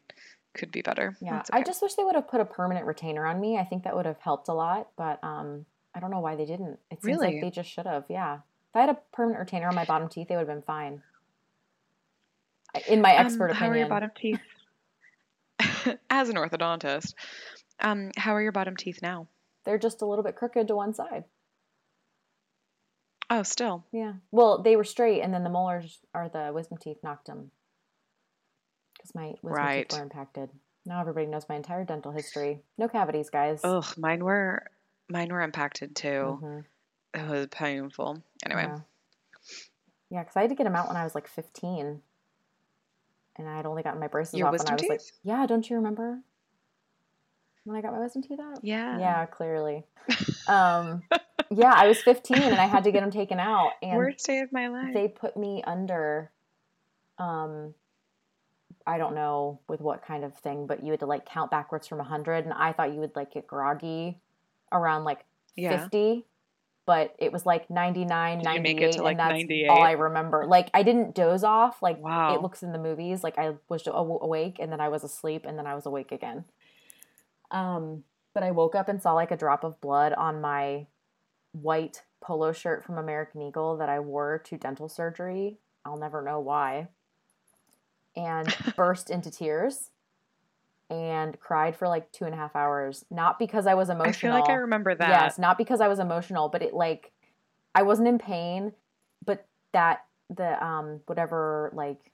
could 0.52 0.71
be 0.71 0.83
better. 0.83 1.16
Yeah. 1.21 1.33
That's 1.33 1.50
I 1.50 1.62
just 1.62 1.80
wish 1.80 1.94
they 1.94 2.04
would 2.04 2.14
have 2.16 2.28
put 2.28 2.40
a 2.40 2.44
permanent 2.44 2.87
retainer 2.87 3.25
on 3.25 3.40
me. 3.40 3.56
I 3.59 3.64
think 3.64 3.85
that 3.85 3.97
would 3.97 4.06
have 4.06 4.18
helped 4.21 4.49
a 4.49 4.52
lot, 4.52 4.88
but 4.97 5.23
um 5.25 5.64
I 5.94 6.00
don't 6.00 6.11
know 6.11 6.21
why 6.21 6.37
they 6.37 6.44
didn't. 6.44 6.78
It 6.90 7.02
seems 7.02 7.04
Really? 7.21 7.35
like 7.35 7.40
they 7.40 7.50
just 7.50 7.71
should 7.71 7.87
have. 7.87 8.04
Yeah. 8.09 8.35
If 8.37 8.76
I 8.76 8.80
had 8.80 8.90
a 8.90 8.99
permanent 9.12 9.40
retainer 9.40 9.68
on 9.68 9.75
my 9.75 9.85
bottom 9.85 10.09
teeth, 10.09 10.28
they 10.28 10.35
would 10.37 10.40
have 10.47 10.49
been 10.49 10.62
fine. 10.62 11.02
In 12.88 13.00
my 13.00 13.16
Um, 13.16 13.26
expert 13.26 13.52
how 13.52 13.66
are 13.66 13.68
your 13.76 13.85
opinion. 13.85 13.88
bottom 13.88 14.11
teeth? 14.16 14.40
As 16.11 16.29
an 16.29 16.37
orthodontist, 16.37 17.14
um, 17.81 18.11
how 18.17 18.35
are 18.35 18.43
your 18.43 18.53
bottom 18.53 18.76
teeth 18.76 19.00
now? 19.03 19.26
They're 19.64 19.79
just 19.79 20.03
a 20.03 20.07
little 20.07 20.25
bit 20.25 20.37
crooked 20.37 20.69
to 20.69 20.76
one 20.76 20.95
side. 20.95 21.25
Oh, 23.31 23.43
still. 23.43 23.85
Yeah. 23.93 24.14
Well, 24.31 24.62
they 24.62 24.76
were 24.76 24.85
straight, 24.85 25.23
and 25.23 25.33
then 25.33 25.45
the 25.45 25.50
molars 25.50 25.99
or 26.14 26.29
the 26.29 26.53
wisdom 26.53 26.76
teeth 26.79 26.99
knocked 27.03 27.26
them 27.26 27.50
because 28.97 29.14
my 29.14 29.29
wisdom 29.43 29.53
Right. 29.53 29.88
teeth 29.88 29.99
were 29.99 30.05
impacted. 30.05 30.50
Now 30.87 31.00
everybody 31.00 31.26
knows 31.26 31.49
my 31.49 31.55
entire 31.57 31.85
dental 31.85 32.12
history. 32.12 32.62
No 32.76 32.88
cavities, 32.88 33.31
guys. 33.31 33.61
Ugh, 33.64 33.87
mine 33.97 34.23
were 34.23 34.67
mine 35.09 35.31
were 35.33 35.41
impacted 35.41 35.97
too. 35.97 36.38
Mhm. 36.43 36.64
It 37.14 37.29
was 37.29 37.47
painful. 37.50 38.23
Anyway, 38.45 38.64
Yeah. 38.64 38.79
Yeah, 40.11 40.23
because 40.23 40.37
I 40.37 40.43
had 40.43 40.50
to 40.50 40.57
get 40.57 40.64
them 40.64 40.76
out 40.76 40.87
when 40.88 40.97
I 40.97 41.05
was 41.05 41.14
like 41.14 41.26
15. 41.26 42.03
And 43.37 43.49
I 43.49 43.57
had 43.57 43.67
only 43.67 43.83
gotten 43.83 44.00
my 44.00 44.07
braces 44.07 44.35
Your 44.35 44.49
off 44.49 44.59
when 44.59 44.69
I 44.69 44.75
was 44.75 44.88
like, 44.88 45.00
yeah, 45.25 45.47
don't 45.47 45.69
you 45.69 45.76
remember 45.76 46.21
when 47.64 47.76
I 47.76 47.81
got 47.81 47.93
my 47.93 47.99
wisdom 48.00 48.23
teeth 48.23 48.38
out? 48.41 48.61
yeah. 48.62 48.99
Yeah, 48.99 49.26
clearly. 49.26 49.85
um, 50.47 51.03
yeah, 51.50 51.73
I 51.75 51.88
was 51.88 52.00
15 52.03 52.38
and 52.38 52.55
I 52.55 52.67
had 52.67 52.85
to 52.85 52.93
get 52.93 53.00
them 53.00 53.11
taken 53.11 53.41
out. 53.41 53.73
And 53.83 53.97
Worst 53.97 54.25
day 54.26 54.41
of 54.41 54.53
my 54.53 54.69
life. 54.69 54.95
they 54.95 55.09
put 55.09 55.37
me 55.37 55.62
under 55.67 56.31
um 57.19 57.75
I 58.87 58.99
don't 58.99 59.14
know 59.14 59.61
with 59.67 59.81
what 59.81 60.05
kind 60.05 60.25
of 60.25 60.37
thing, 60.38 60.67
but 60.67 60.85
you 60.85 60.91
had 60.91 61.00
to 61.00 61.07
like 61.07 61.25
count 61.25 61.50
backwards 61.50 61.87
from 61.88 61.99
100 61.99 62.45
and 62.45 62.53
I 62.53 62.73
thought 62.73 62.93
you 62.93 63.00
would 63.00 63.17
like 63.17 63.33
get 63.33 63.47
groggy 63.47 64.21
around 64.73 65.05
like 65.05 65.25
Yeah. 65.57 65.79
50 65.85 66.26
but 66.87 67.14
it 67.19 67.33
was 67.33 67.47
like 67.47 67.71
99 67.71 68.38
Did 68.38 68.55
you 68.55 68.61
make 68.61 68.81
it 68.81 68.81
98 68.81 68.93
to, 68.93 69.03
like, 69.03 69.11
and 69.12 69.21
that's 69.21 69.31
98? 69.33 69.69
all 69.69 69.83
i 69.83 69.93
remember. 69.93 70.47
Like 70.47 70.71
i 70.75 70.83
didn't 70.83 71.14
doze 71.14 71.45
off. 71.45 71.83
Like 71.83 71.99
Wow. 72.00 72.35
it 72.35 72.43
looks 72.43 72.62
in 72.62 72.73
the 72.73 72.79
movies. 72.79 73.25
Like 73.25 73.38
i 73.38 73.55
was 73.69 73.87
awake 73.87 74.57
and 74.61 74.71
then 74.71 74.81
i 74.81 74.88
was 74.88 75.05
asleep 75.05 75.45
and 75.47 75.59
then 75.59 75.67
i 75.67 75.75
was 75.75 75.87
awake 75.87 76.12
again. 76.12 76.45
Um 77.50 78.05
but 78.35 78.43
i 78.43 78.50
woke 78.50 78.75
up 78.75 78.88
and 78.88 79.00
saw 79.00 79.12
like 79.12 79.31
a 79.31 79.37
drop 79.37 79.64
of 79.64 79.81
blood 79.81 80.12
on 80.12 80.41
my 80.41 80.87
white 81.53 82.03
polo 82.21 82.53
shirt 82.53 82.85
from 82.85 82.99
american 82.99 83.41
eagle 83.43 83.76
that 83.76 83.88
i 83.88 84.00
wore 84.00 84.38
to 84.45 84.57
dental 84.59 84.88
surgery. 84.88 85.59
I'll 85.85 85.99
never 85.99 86.23
know 86.23 86.41
why. 86.41 86.88
And 88.17 88.55
burst 88.76 89.11
into 89.11 89.31
tears 89.31 89.91
and 90.94 91.38
cried 91.40 91.74
for 91.74 91.88
like 91.88 92.10
two 92.12 92.24
and 92.24 92.32
a 92.32 92.36
half 92.36 92.54
hours 92.54 93.04
not 93.10 93.38
because 93.38 93.66
i 93.66 93.74
was 93.74 93.88
emotional 93.90 94.10
I 94.10 94.12
feel 94.12 94.32
like 94.32 94.48
I 94.48 94.60
remember 94.60 94.94
that. 94.94 95.08
Yes, 95.08 95.38
not 95.38 95.58
because 95.58 95.80
I 95.80 95.88
was 95.88 95.98
emotional, 95.98 96.48
but 96.48 96.62
it 96.62 96.72
like 96.72 97.12
I 97.74 97.82
wasn't 97.82 98.08
in 98.08 98.18
pain, 98.18 98.72
but 99.24 99.46
that 99.72 100.04
the 100.34 100.64
um 100.64 101.00
whatever 101.06 101.70
like 101.74 102.12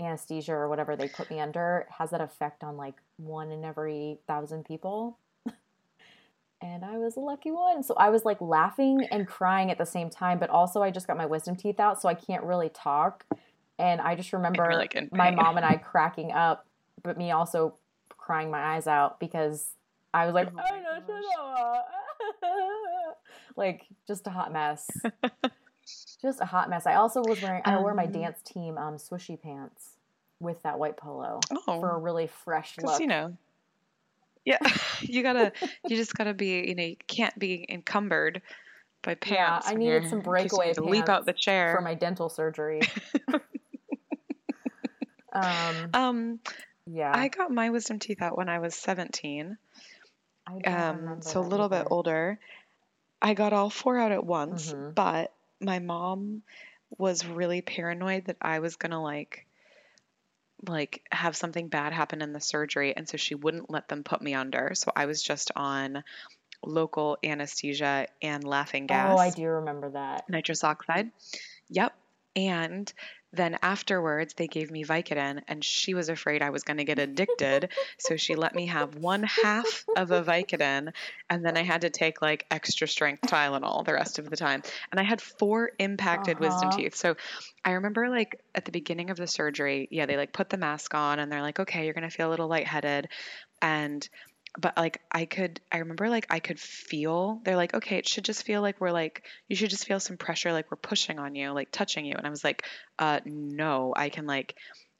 anesthesia 0.00 0.52
or 0.52 0.68
whatever 0.68 0.96
they 0.96 1.08
put 1.08 1.30
me 1.30 1.38
under 1.38 1.86
has 1.98 2.10
that 2.10 2.20
effect 2.20 2.64
on 2.64 2.76
like 2.76 2.96
one 3.16 3.52
in 3.52 3.64
every 3.64 4.18
thousand 4.26 4.64
people. 4.64 5.18
and 6.60 6.84
I 6.84 6.98
was 6.98 7.16
a 7.16 7.20
lucky 7.20 7.52
one. 7.52 7.82
So 7.82 7.94
I 7.94 8.10
was 8.10 8.24
like 8.24 8.40
laughing 8.40 9.06
and 9.10 9.26
crying 9.26 9.70
at 9.70 9.78
the 9.78 9.86
same 9.86 10.10
time, 10.10 10.38
but 10.38 10.50
also 10.50 10.82
I 10.82 10.90
just 10.90 11.06
got 11.06 11.16
my 11.16 11.26
wisdom 11.26 11.54
teeth 11.54 11.78
out, 11.78 12.02
so 12.02 12.08
I 12.08 12.14
can't 12.14 12.42
really 12.42 12.68
talk. 12.68 13.24
And 13.78 14.00
I 14.00 14.14
just 14.16 14.32
remember 14.32 14.72
like, 14.74 15.12
my 15.12 15.30
mom 15.30 15.56
and 15.56 15.64
I 15.64 15.76
cracking 15.76 16.32
up, 16.32 16.66
but 17.02 17.16
me 17.16 17.30
also 17.30 17.74
crying 18.22 18.50
my 18.50 18.74
eyes 18.76 18.86
out 18.86 19.18
because 19.20 19.66
I 20.14 20.26
was 20.26 20.34
like, 20.34 20.48
Oh 20.56 20.60
"I 20.60 20.80
know, 20.80 21.82
like 23.56 23.86
just 24.06 24.26
a 24.26 24.30
hot 24.30 24.52
mess. 24.52 24.88
just 26.22 26.40
a 26.40 26.44
hot 26.44 26.70
mess. 26.70 26.86
I 26.86 26.94
also 26.94 27.20
was 27.26 27.40
wearing 27.40 27.62
I 27.64 27.78
wore 27.78 27.94
my 27.94 28.04
Um, 28.04 28.12
dance 28.12 28.40
team 28.42 28.78
um 28.78 28.96
swishy 28.96 29.40
pants 29.40 29.96
with 30.40 30.62
that 30.62 30.78
white 30.78 30.96
polo 30.96 31.40
Oh, 31.66 31.80
for 31.80 31.90
a 31.90 31.98
really 31.98 32.26
fresh 32.26 32.76
look. 32.82 33.00
you 33.00 33.06
know. 33.06 33.36
Yeah, 34.44 34.58
you 35.00 35.22
gotta. 35.22 35.52
You 35.88 35.96
just 35.96 36.14
gotta 36.14 36.34
be. 36.34 36.66
You 36.68 36.74
know, 36.74 36.82
you 36.84 36.96
can't 37.06 37.36
be 37.38 37.64
encumbered 37.68 38.42
by 39.02 39.14
pants. 39.14 39.30
Yeah, 39.30 39.50
pants. 39.50 39.68
I 39.68 39.74
needed 39.74 40.02
some 40.08 40.18
in 40.18 40.24
case 40.24 40.26
you 40.26 40.30
breakaway 40.30 40.72
to 40.74 40.82
leap 40.84 41.08
out 41.08 41.26
the 41.26 41.32
chair. 41.32 41.74
for 41.76 41.80
my 41.82 41.94
dental 41.94 42.28
surgery. 42.28 42.80
um 45.32 45.90
um, 45.94 46.40
yeah. 46.86 47.12
I 47.14 47.28
got 47.28 47.50
my 47.50 47.70
wisdom 47.70 47.98
teeth 47.98 48.22
out 48.22 48.36
when 48.36 48.48
I 48.48 48.58
was 48.58 48.74
17. 48.74 49.56
I 50.46 50.68
Um, 50.68 51.22
so 51.22 51.40
a 51.40 51.42
little 51.42 51.68
bit 51.68 51.86
older. 51.90 52.38
I 53.20 53.34
got 53.34 53.52
all 53.52 53.70
four 53.70 53.98
out 53.98 54.12
at 54.12 54.24
once, 54.24 54.72
Mhm. 54.72 54.94
but 54.94 55.32
my 55.60 55.78
mom 55.78 56.42
was 56.98 57.24
really 57.24 57.62
paranoid 57.62 58.26
that 58.26 58.36
I 58.40 58.58
was 58.58 58.76
gonna 58.76 59.02
like 59.02 59.46
like 60.68 61.04
have 61.10 61.36
something 61.36 61.68
bad 61.68 61.92
happen 61.92 62.22
in 62.22 62.32
the 62.32 62.40
surgery 62.40 62.94
and 62.96 63.08
so 63.08 63.16
she 63.16 63.34
wouldn't 63.34 63.68
let 63.70 63.88
them 63.88 64.04
put 64.04 64.22
me 64.22 64.34
under. 64.34 64.74
So 64.74 64.92
I 64.94 65.06
was 65.06 65.22
just 65.22 65.50
on 65.56 66.04
local 66.64 67.18
anesthesia 67.24 68.06
and 68.20 68.44
laughing 68.44 68.86
gas 68.86 69.16
Oh, 69.16 69.18
I 69.18 69.30
do 69.30 69.44
remember 69.48 69.90
that. 69.90 70.28
nitrous 70.28 70.62
oxide. 70.62 71.10
Yep. 71.68 71.94
And 72.36 72.92
then 73.32 73.56
afterwards, 73.62 74.34
they 74.34 74.48
gave 74.48 74.70
me 74.70 74.84
Vicodin, 74.84 75.42
and 75.48 75.64
she 75.64 75.94
was 75.94 76.08
afraid 76.08 76.42
I 76.42 76.50
was 76.50 76.64
going 76.64 76.76
to 76.78 76.84
get 76.84 76.98
addicted. 76.98 77.70
so 77.98 78.16
she 78.16 78.34
let 78.34 78.54
me 78.54 78.66
have 78.66 78.94
one 78.94 79.22
half 79.22 79.84
of 79.96 80.10
a 80.10 80.22
Vicodin, 80.22 80.92
and 81.30 81.44
then 81.44 81.56
I 81.56 81.62
had 81.62 81.82
to 81.82 81.90
take 81.90 82.20
like 82.22 82.46
extra 82.50 82.86
strength 82.86 83.24
Tylenol 83.26 83.84
the 83.84 83.94
rest 83.94 84.18
of 84.18 84.28
the 84.28 84.36
time. 84.36 84.62
And 84.90 85.00
I 85.00 85.04
had 85.04 85.20
four 85.20 85.70
impacted 85.78 86.40
wisdom 86.40 86.68
Uh-huh. 86.68 86.70
teeth. 86.70 86.94
So 86.94 87.16
I 87.64 87.72
remember 87.72 88.08
like 88.08 88.36
at 88.54 88.64
the 88.64 88.72
beginning 88.72 89.10
of 89.10 89.16
the 89.16 89.26
surgery, 89.26 89.88
yeah, 89.90 90.06
they 90.06 90.16
like 90.16 90.32
put 90.32 90.50
the 90.50 90.58
mask 90.58 90.94
on, 90.94 91.18
and 91.18 91.30
they're 91.30 91.42
like, 91.42 91.60
okay, 91.60 91.84
you're 91.84 91.94
going 91.94 92.08
to 92.08 92.14
feel 92.14 92.28
a 92.28 92.30
little 92.30 92.48
lightheaded. 92.48 93.08
And 93.62 94.08
but 94.58 94.76
like 94.76 95.00
I 95.10 95.24
could 95.24 95.60
I 95.70 95.78
remember 95.78 96.08
like 96.08 96.26
I 96.30 96.38
could 96.38 96.60
feel 96.60 97.40
they're 97.44 97.56
like 97.56 97.74
okay 97.74 97.96
it 97.96 98.08
should 98.08 98.24
just 98.24 98.44
feel 98.44 98.60
like 98.60 98.80
we're 98.80 98.90
like 98.90 99.24
you 99.48 99.56
should 99.56 99.70
just 99.70 99.86
feel 99.86 100.00
some 100.00 100.16
pressure 100.16 100.52
like 100.52 100.70
we're 100.70 100.76
pushing 100.76 101.18
on 101.18 101.34
you 101.34 101.52
like 101.52 101.70
touching 101.70 102.04
you. 102.04 102.14
And 102.16 102.26
I 102.26 102.30
was 102.30 102.44
like 102.44 102.64
uh 102.98 103.20
no 103.24 103.94
I 103.96 104.10
can 104.10 104.26
like 104.26 104.54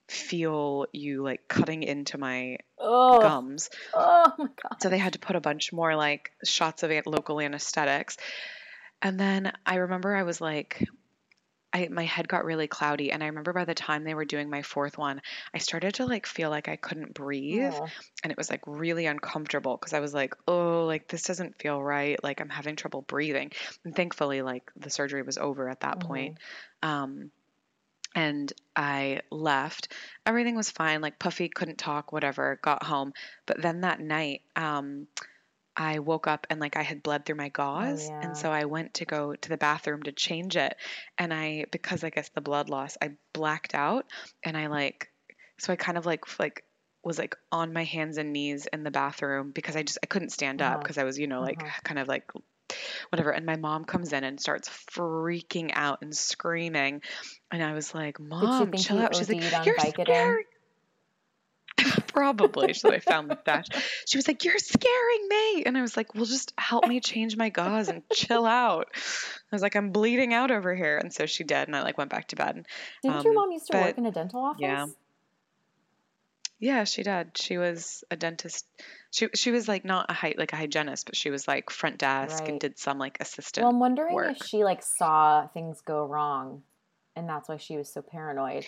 feel 0.09 0.87
you 0.93 1.23
like 1.23 1.49
cutting 1.49 1.83
into 1.83 2.19
my 2.19 2.59
Oh, 2.79 3.21
gums. 3.21 3.71
Oh 3.95 4.33
my 4.39 4.47
god. 4.47 4.83
so 4.83 4.89
they 4.89 4.99
had 4.99 5.13
to 5.13 5.19
put 5.19 5.37
a 5.37 5.41
bunch 5.41 5.73
more 5.73 5.95
like 5.97 6.33
shots 6.45 6.83
of 6.83 6.91
local 7.07 7.41
anesthetics. 7.41 8.17
And 9.01 9.19
then 9.19 9.53
I 9.67 9.77
remember 9.77 10.15
I 10.15 10.23
was 10.23 10.41
like 10.41 10.87
I 11.73 11.89
my 11.91 12.05
head 12.05 12.29
got 12.29 12.45
really 12.45 12.67
cloudy 12.67 13.13
and 13.13 13.23
I 13.23 13.27
remember 13.27 13.53
by 13.53 13.65
the 13.65 13.75
time 13.75 14.05
they 14.05 14.15
were 14.15 14.25
doing 14.25 14.51
my 14.51 14.63
fourth 14.63 14.99
one 14.99 15.23
I 15.55 15.59
started 15.59 15.95
to 15.95 16.07
like 16.07 16.27
feel 16.27 16.51
like 16.51 16.69
I 16.69 16.77
couldn't 16.77 17.15
breathe 17.15 17.73
and 18.23 18.31
it 18.31 18.37
was 18.37 18.51
like 18.51 18.63
really 18.67 19.07
uncomfortable 19.07 19.77
because 19.77 19.93
I 19.93 20.01
was 20.01 20.15
like, 20.15 20.35
oh, 20.47 20.85
like 20.87 21.09
this 21.09 21.25
doesn't 21.25 21.59
feel 21.61 21.83
right. 21.83 22.23
Like 22.23 22.41
I'm 22.41 22.49
having 22.49 22.77
trouble 22.77 23.03
breathing. 23.03 23.51
And 23.85 23.95
thankfully, 23.95 24.43
like 24.43 24.71
the 24.77 24.91
surgery 24.91 25.23
was 25.23 25.39
over 25.39 25.69
at 25.69 25.81
that 25.81 26.01
point. 26.01 26.39
Um, 26.83 27.31
and 28.15 28.53
I 28.77 29.21
left. 29.31 29.93
Everything 30.27 30.55
was 30.55 30.71
fine. 30.71 31.01
Like 31.01 31.19
Puffy 31.19 31.49
couldn't 31.49 31.79
talk, 31.79 32.13
whatever. 32.13 32.59
Got 32.63 32.83
home, 32.83 33.13
but 33.47 33.61
then 33.61 33.81
that 33.81 34.01
night, 34.01 34.43
um, 34.55 35.07
I 35.77 35.99
woke 36.01 36.27
up 36.27 36.47
and 36.51 36.61
like 36.61 36.77
I 36.77 36.83
had 36.83 37.03
bled 37.03 37.25
through 37.25 37.37
my 37.37 37.49
gauze, 37.49 38.09
yeah. 38.09 38.21
and 38.23 38.37
so 38.37 38.51
I 38.51 38.65
went 38.67 38.95
to 38.95 39.05
go 39.05 39.35
to 39.35 39.49
the 39.49 39.57
bathroom 39.57 40.03
to 40.05 40.13
change 40.13 40.57
it, 40.57 40.77
and 41.19 41.33
I 41.33 41.67
because 41.71 42.05
I 42.05 42.11
guess 42.11 42.29
the 42.31 42.41
blood 42.41 42.69
loss, 42.69 42.97
I 43.01 43.11
blacked 43.33 43.75
out, 43.75 44.07
and 44.45 44.57
I 44.57 44.67
like, 44.67 45.09
so 45.59 45.73
I 45.73 45.77
kind 45.77 45.97
of 45.99 46.07
like 46.07 46.39
like 46.39 46.65
was 47.05 47.19
like 47.19 47.37
on 47.51 47.73
my 47.73 47.85
hands 47.85 48.19
and 48.19 48.33
knees 48.33 48.67
in 48.73 48.85
the 48.85 48.91
bathroom 48.91 49.51
because 49.53 49.77
I 49.77 49.83
just 49.83 49.99
I 50.03 50.07
couldn't 50.07 50.31
stand 50.31 50.63
up 50.63 50.75
Uh-huh. 50.75 50.83
because 50.83 50.99
I 50.99 51.05
was 51.05 51.19
you 51.19 51.27
know 51.27 51.41
like 51.41 51.61
Uh-huh. 51.63 51.81
kind 51.85 51.99
of 51.99 52.07
like 52.09 52.31
whatever 53.11 53.31
and 53.31 53.45
my 53.45 53.57
mom 53.57 53.85
comes 53.85 54.13
in 54.13 54.25
and 54.25 54.41
starts 54.41 54.69
freaking 54.69 55.71
out 55.75 55.99
and 56.03 56.17
screaming 56.17 57.03
and 57.51 57.63
I 57.63 57.73
was 57.75 57.95
like 57.95 58.19
mom 58.21 58.73
chill 58.73 58.99
out 58.99 59.15
she's 59.17 59.29
like 59.29 59.67
you're 59.67 59.77
Vicodin? 59.77 60.37
Probably 62.13 62.75
so 62.75 62.91
I 62.91 62.99
found 63.01 63.31
the 63.31 63.39
stash 63.41 63.67
she 64.07 64.19
was 64.19 64.29
like 64.29 64.45
you're 64.45 64.59
scaring 64.59 65.29
me 65.29 65.65
and 65.65 65.77
I 65.77 65.81
was 65.83 65.97
like 65.97 66.15
well 66.15 66.25
just 66.25 66.53
help 66.59 66.87
me 66.87 67.01
change 67.01 67.37
my 67.37 67.49
gauze 67.49 67.89
and 67.89 68.03
chill 68.13 68.47
out 68.47 68.89
I 68.95 69.55
was 69.55 69.63
like 69.63 69.75
I'm 69.77 69.91
bleeding 69.91 70.33
out 70.35 70.51
over 70.51 70.75
here 70.75 70.99
and 70.99 71.13
so 71.13 71.27
she 71.27 71.45
did 71.45 71.69
and 71.69 71.77
I 71.77 71.83
like 71.83 71.99
went 71.99 72.11
back 72.11 72.29
to 72.29 72.37
bed 72.37 72.67
Didn't 73.03 73.25
your 73.25 73.33
Um, 73.33 73.37
mom 73.37 73.53
used 73.53 73.71
to 73.73 73.79
work 73.79 73.99
in 73.99 74.07
a 74.07 74.13
dental 74.13 74.41
office? 74.41 74.61
yeah. 74.61 74.87
Yeah, 76.59 76.85
she 76.85 77.03
did. 77.03 77.37
She 77.37 77.59
was 77.59 78.05
a 78.09 78.17
dentist. 78.17 78.65
She 79.11 79.29
she 79.35 79.51
was 79.51 79.67
like 79.67 79.85
not 79.85 80.07
a 80.11 80.13
hy- 80.13 80.37
like 80.39 80.53
a 80.53 80.57
hygienist, 80.57 81.07
but 81.07 81.17
she 81.17 81.31
was 81.31 81.49
like 81.49 81.71
front 81.71 81.99
desk 81.99 82.39
Right. 82.41 82.51
and 82.51 82.61
did 82.61 82.79
some 82.79 82.99
like 82.99 83.19
assistant. 83.21 83.65
Well, 83.65 83.73
I'm 83.73 83.81
wondering 83.81 84.15
work. 84.15 84.37
if 84.41 84.47
she 84.47 84.63
like 84.63 84.83
saw 84.85 85.49
things 85.49 85.81
go 85.81 86.07
wrong, 86.07 86.63
and 87.17 87.29
that's 87.29 87.49
why 87.49 87.57
she 87.57 87.77
was 87.77 87.93
so 87.93 88.01
paranoid. 88.01 88.65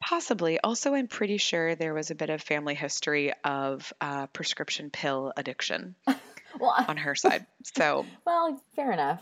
Possibly. 0.00 0.58
Also, 0.60 0.94
I'm 0.94 1.08
pretty 1.08 1.36
sure 1.36 1.74
there 1.74 1.94
was 1.94 2.10
a 2.10 2.14
bit 2.14 2.30
of 2.30 2.40
family 2.42 2.74
history 2.74 3.32
of 3.44 3.92
uh, 4.00 4.26
prescription 4.28 4.90
pill 4.90 5.32
addiction 5.36 5.94
Well, 6.58 6.74
on 6.88 6.96
her 6.96 7.14
side. 7.14 7.46
So 7.76 8.06
well, 8.26 8.60
fair 8.74 8.92
enough. 8.92 9.20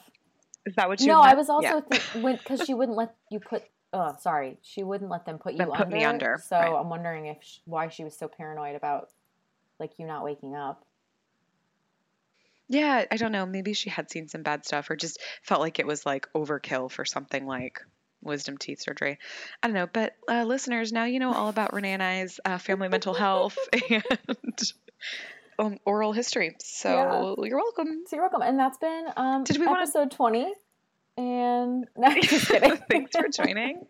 is 0.65 0.75
that 0.77 0.89
what 0.89 1.01
you? 1.01 1.09
No, 1.09 1.21
I 1.21 1.35
was 1.35 1.49
also 1.51 1.83
Yeah. 2.15 2.33
because 2.33 2.65
she 2.65 2.75
wouldn't 2.75 2.97
let 2.97 3.15
you 3.31 3.41
put. 3.41 3.63
Oh, 3.93 4.15
sorry, 4.21 4.59
she 4.63 4.83
wouldn't 4.83 5.11
let 5.11 5.25
them 5.27 5.39
put 5.39 5.55
you 5.55 5.65
put 5.65 5.81
under. 5.81 5.97
me 5.97 6.05
under, 6.05 6.39
So 6.47 6.57
right. 6.57 6.75
I'm 6.81 6.89
wondering 6.91 7.27
if 7.27 7.39
sh 7.43 7.59
why 7.65 7.89
she 7.89 8.05
was 8.05 8.17
so 8.17 8.29
paranoid 8.29 8.77
about 8.77 9.09
like 9.81 9.99
you 9.99 10.07
not 10.07 10.25
waking 10.25 10.55
up. 10.55 10.85
Yeah, 12.69 13.05
I 13.11 13.17
don't 13.17 13.33
know. 13.33 13.47
Maybe 13.47 13.73
she 13.73 13.89
had 13.89 14.11
seen 14.11 14.29
some 14.29 14.43
bad 14.43 14.67
stuff 14.67 14.91
or 14.91 14.97
just 14.97 15.21
felt 15.43 15.61
like 15.63 15.79
it 15.79 15.87
was 15.87 16.05
like 16.05 16.27
overkill 16.35 16.91
for 16.91 17.05
something 17.07 17.47
like 17.47 17.81
wisdom 18.29 18.57
teeth 18.59 18.81
surgery. 18.81 19.19
I 19.63 19.67
don't 19.67 19.75
know. 19.75 19.89
But 19.93 20.15
uh, 20.29 20.45
listeners, 20.45 20.93
now 20.93 21.05
you 21.05 21.19
know 21.19 21.33
all 21.33 21.49
about 21.49 21.73
Renee 21.73 21.93
and 21.95 22.03
I's 22.03 22.39
uh, 22.45 22.59
family 22.59 22.89
mental 22.89 23.15
health 23.15 23.57
and 23.91 24.63
um, 25.59 25.79
oral 25.85 26.13
history. 26.13 26.55
So 26.61 27.35
you're 27.43 27.57
welcome. 27.59 28.05
So 28.07 28.17
you're 28.17 28.25
welcome. 28.25 28.43
And 28.43 28.59
that's 28.59 28.79
been 28.79 29.07
um 29.17 29.45
Did 29.45 29.59
we 29.59 29.67
wanna- 29.67 29.81
episode 29.83 30.11
20. 30.13 30.53
And 31.17 31.85
no, 31.97 32.15
just 32.21 32.47
kidding. 32.49 32.77
Thanks 32.89 33.17
for 33.17 33.29
joining. 33.29 33.85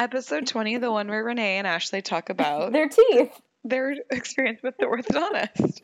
Episode 0.00 0.48
20, 0.48 0.78
the 0.78 0.90
one 0.90 1.06
where 1.08 1.22
Renee 1.22 1.58
and 1.58 1.66
Ashley 1.66 2.02
talk 2.02 2.28
about 2.28 2.72
Their 2.72 2.88
teeth. 2.88 3.40
their 3.62 3.94
experience 4.10 4.60
with 4.64 4.76
the 4.78 4.86
orthodontist. 4.86 5.80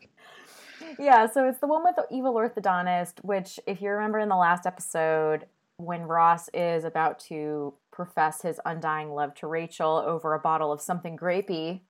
Yeah, 0.99 1.27
so 1.27 1.47
it's 1.49 1.61
the 1.61 1.69
one 1.69 1.85
with 1.85 1.95
the 1.95 2.07
evil 2.11 2.35
orthodontist, 2.35 3.23
which, 3.23 3.61
if 3.67 3.81
you 3.81 3.91
remember 3.91 4.19
in 4.19 4.29
the 4.29 4.35
last 4.37 4.67
episode, 4.67 5.45
when 5.77 6.03
Ross 6.03 6.49
is 6.53 6.83
about 6.83 7.21
to 7.29 7.73
profess 7.99 8.43
his 8.43 8.61
undying 8.65 9.11
love 9.11 9.35
to 9.35 9.49
Rachel 9.49 9.97
over 10.07 10.33
a 10.33 10.39
bottle 10.39 10.71
of 10.71 10.81
something 10.81 11.17
grapey, 11.17 11.81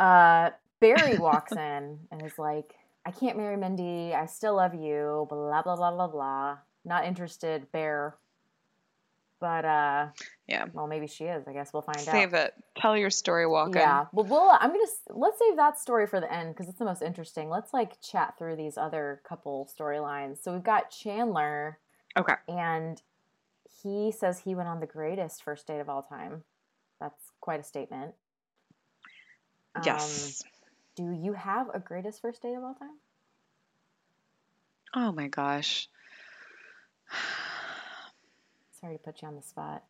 uh, 0.00 0.48
Barry 0.80 1.18
walks 1.18 1.52
in 1.52 1.98
and 2.10 2.24
is 2.24 2.38
like, 2.38 2.72
I 3.04 3.10
can't 3.10 3.36
marry 3.36 3.58
Mindy. 3.58 4.14
I 4.14 4.24
still 4.24 4.56
love 4.56 4.74
you. 4.74 5.26
Blah, 5.28 5.60
blah, 5.60 5.76
blah, 5.76 5.90
blah, 5.90 6.06
blah. 6.08 6.56
Not 6.86 7.04
interested, 7.04 7.70
Bear. 7.70 8.16
But, 9.40 9.66
uh, 9.66 10.06
Yeah. 10.46 10.64
well, 10.72 10.86
maybe 10.86 11.06
she 11.06 11.24
is. 11.24 11.46
I 11.46 11.52
guess 11.52 11.70
we'll 11.74 11.82
find 11.82 11.98
out. 11.98 12.04
Save 12.04 12.32
it. 12.32 12.54
Tell 12.78 12.96
your 12.96 13.10
story 13.10 13.46
Walker. 13.46 13.78
Yeah. 13.78 14.06
Well, 14.12 14.24
we'll 14.24 14.48
I'm 14.50 14.70
gonna 14.70 14.86
let's 15.10 15.38
save 15.38 15.56
that 15.56 15.78
story 15.78 16.06
for 16.06 16.18
the 16.18 16.32
end 16.32 16.54
because 16.54 16.68
it's 16.70 16.78
the 16.78 16.84
most 16.86 17.02
interesting. 17.02 17.50
Let's 17.50 17.74
like 17.74 18.00
chat 18.00 18.38
through 18.38 18.56
these 18.56 18.78
other 18.78 19.20
couple 19.28 19.68
storylines. 19.78 20.42
So 20.42 20.52
we've 20.54 20.62
got 20.62 20.90
Chandler, 20.90 21.78
Okay. 22.18 22.34
and 22.48 23.00
he 23.82 24.12
says 24.12 24.40
he 24.40 24.54
went 24.54 24.68
on 24.68 24.80
the 24.80 24.86
greatest 24.86 25.42
first 25.42 25.66
date 25.66 25.80
of 25.80 25.88
all 25.88 26.02
time. 26.02 26.44
That's 27.00 27.30
quite 27.40 27.60
a 27.60 27.64
statement. 27.64 28.14
Um, 29.74 29.84
Yes. 29.84 30.42
do 30.96 31.12
you 31.12 31.32
have 31.32 31.68
a 31.72 31.78
greatest 31.78 32.20
first 32.20 32.42
date 32.42 32.54
of 32.54 32.62
all 32.64 32.74
time? 32.74 32.98
Oh 34.94 35.12
my 35.12 35.28
gosh. 35.28 35.88
Sorry 38.80 38.96
to 38.96 39.02
put 39.02 39.22
you 39.22 39.28
on 39.28 39.36
the 39.36 39.42
spot. 39.42 39.84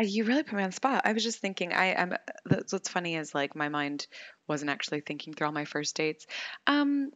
Uh, 0.00 0.04
You 0.04 0.24
really 0.24 0.42
put 0.42 0.54
me 0.56 0.62
on 0.62 0.70
the 0.70 0.74
spot. 0.76 1.02
I 1.04 1.12
was 1.12 1.22
just 1.22 1.38
thinking. 1.40 1.72
I 1.72 1.86
am. 1.86 2.14
That's 2.46 2.72
what's 2.72 2.88
funny 2.88 3.16
is 3.16 3.34
like 3.34 3.54
my 3.54 3.68
mind 3.68 4.06
wasn't 4.46 4.70
actually 4.70 5.00
thinking 5.00 5.34
through 5.34 5.46
all 5.48 5.52
my 5.52 5.64
first 5.64 5.94
dates. 5.96 6.26
Um, 6.66 7.10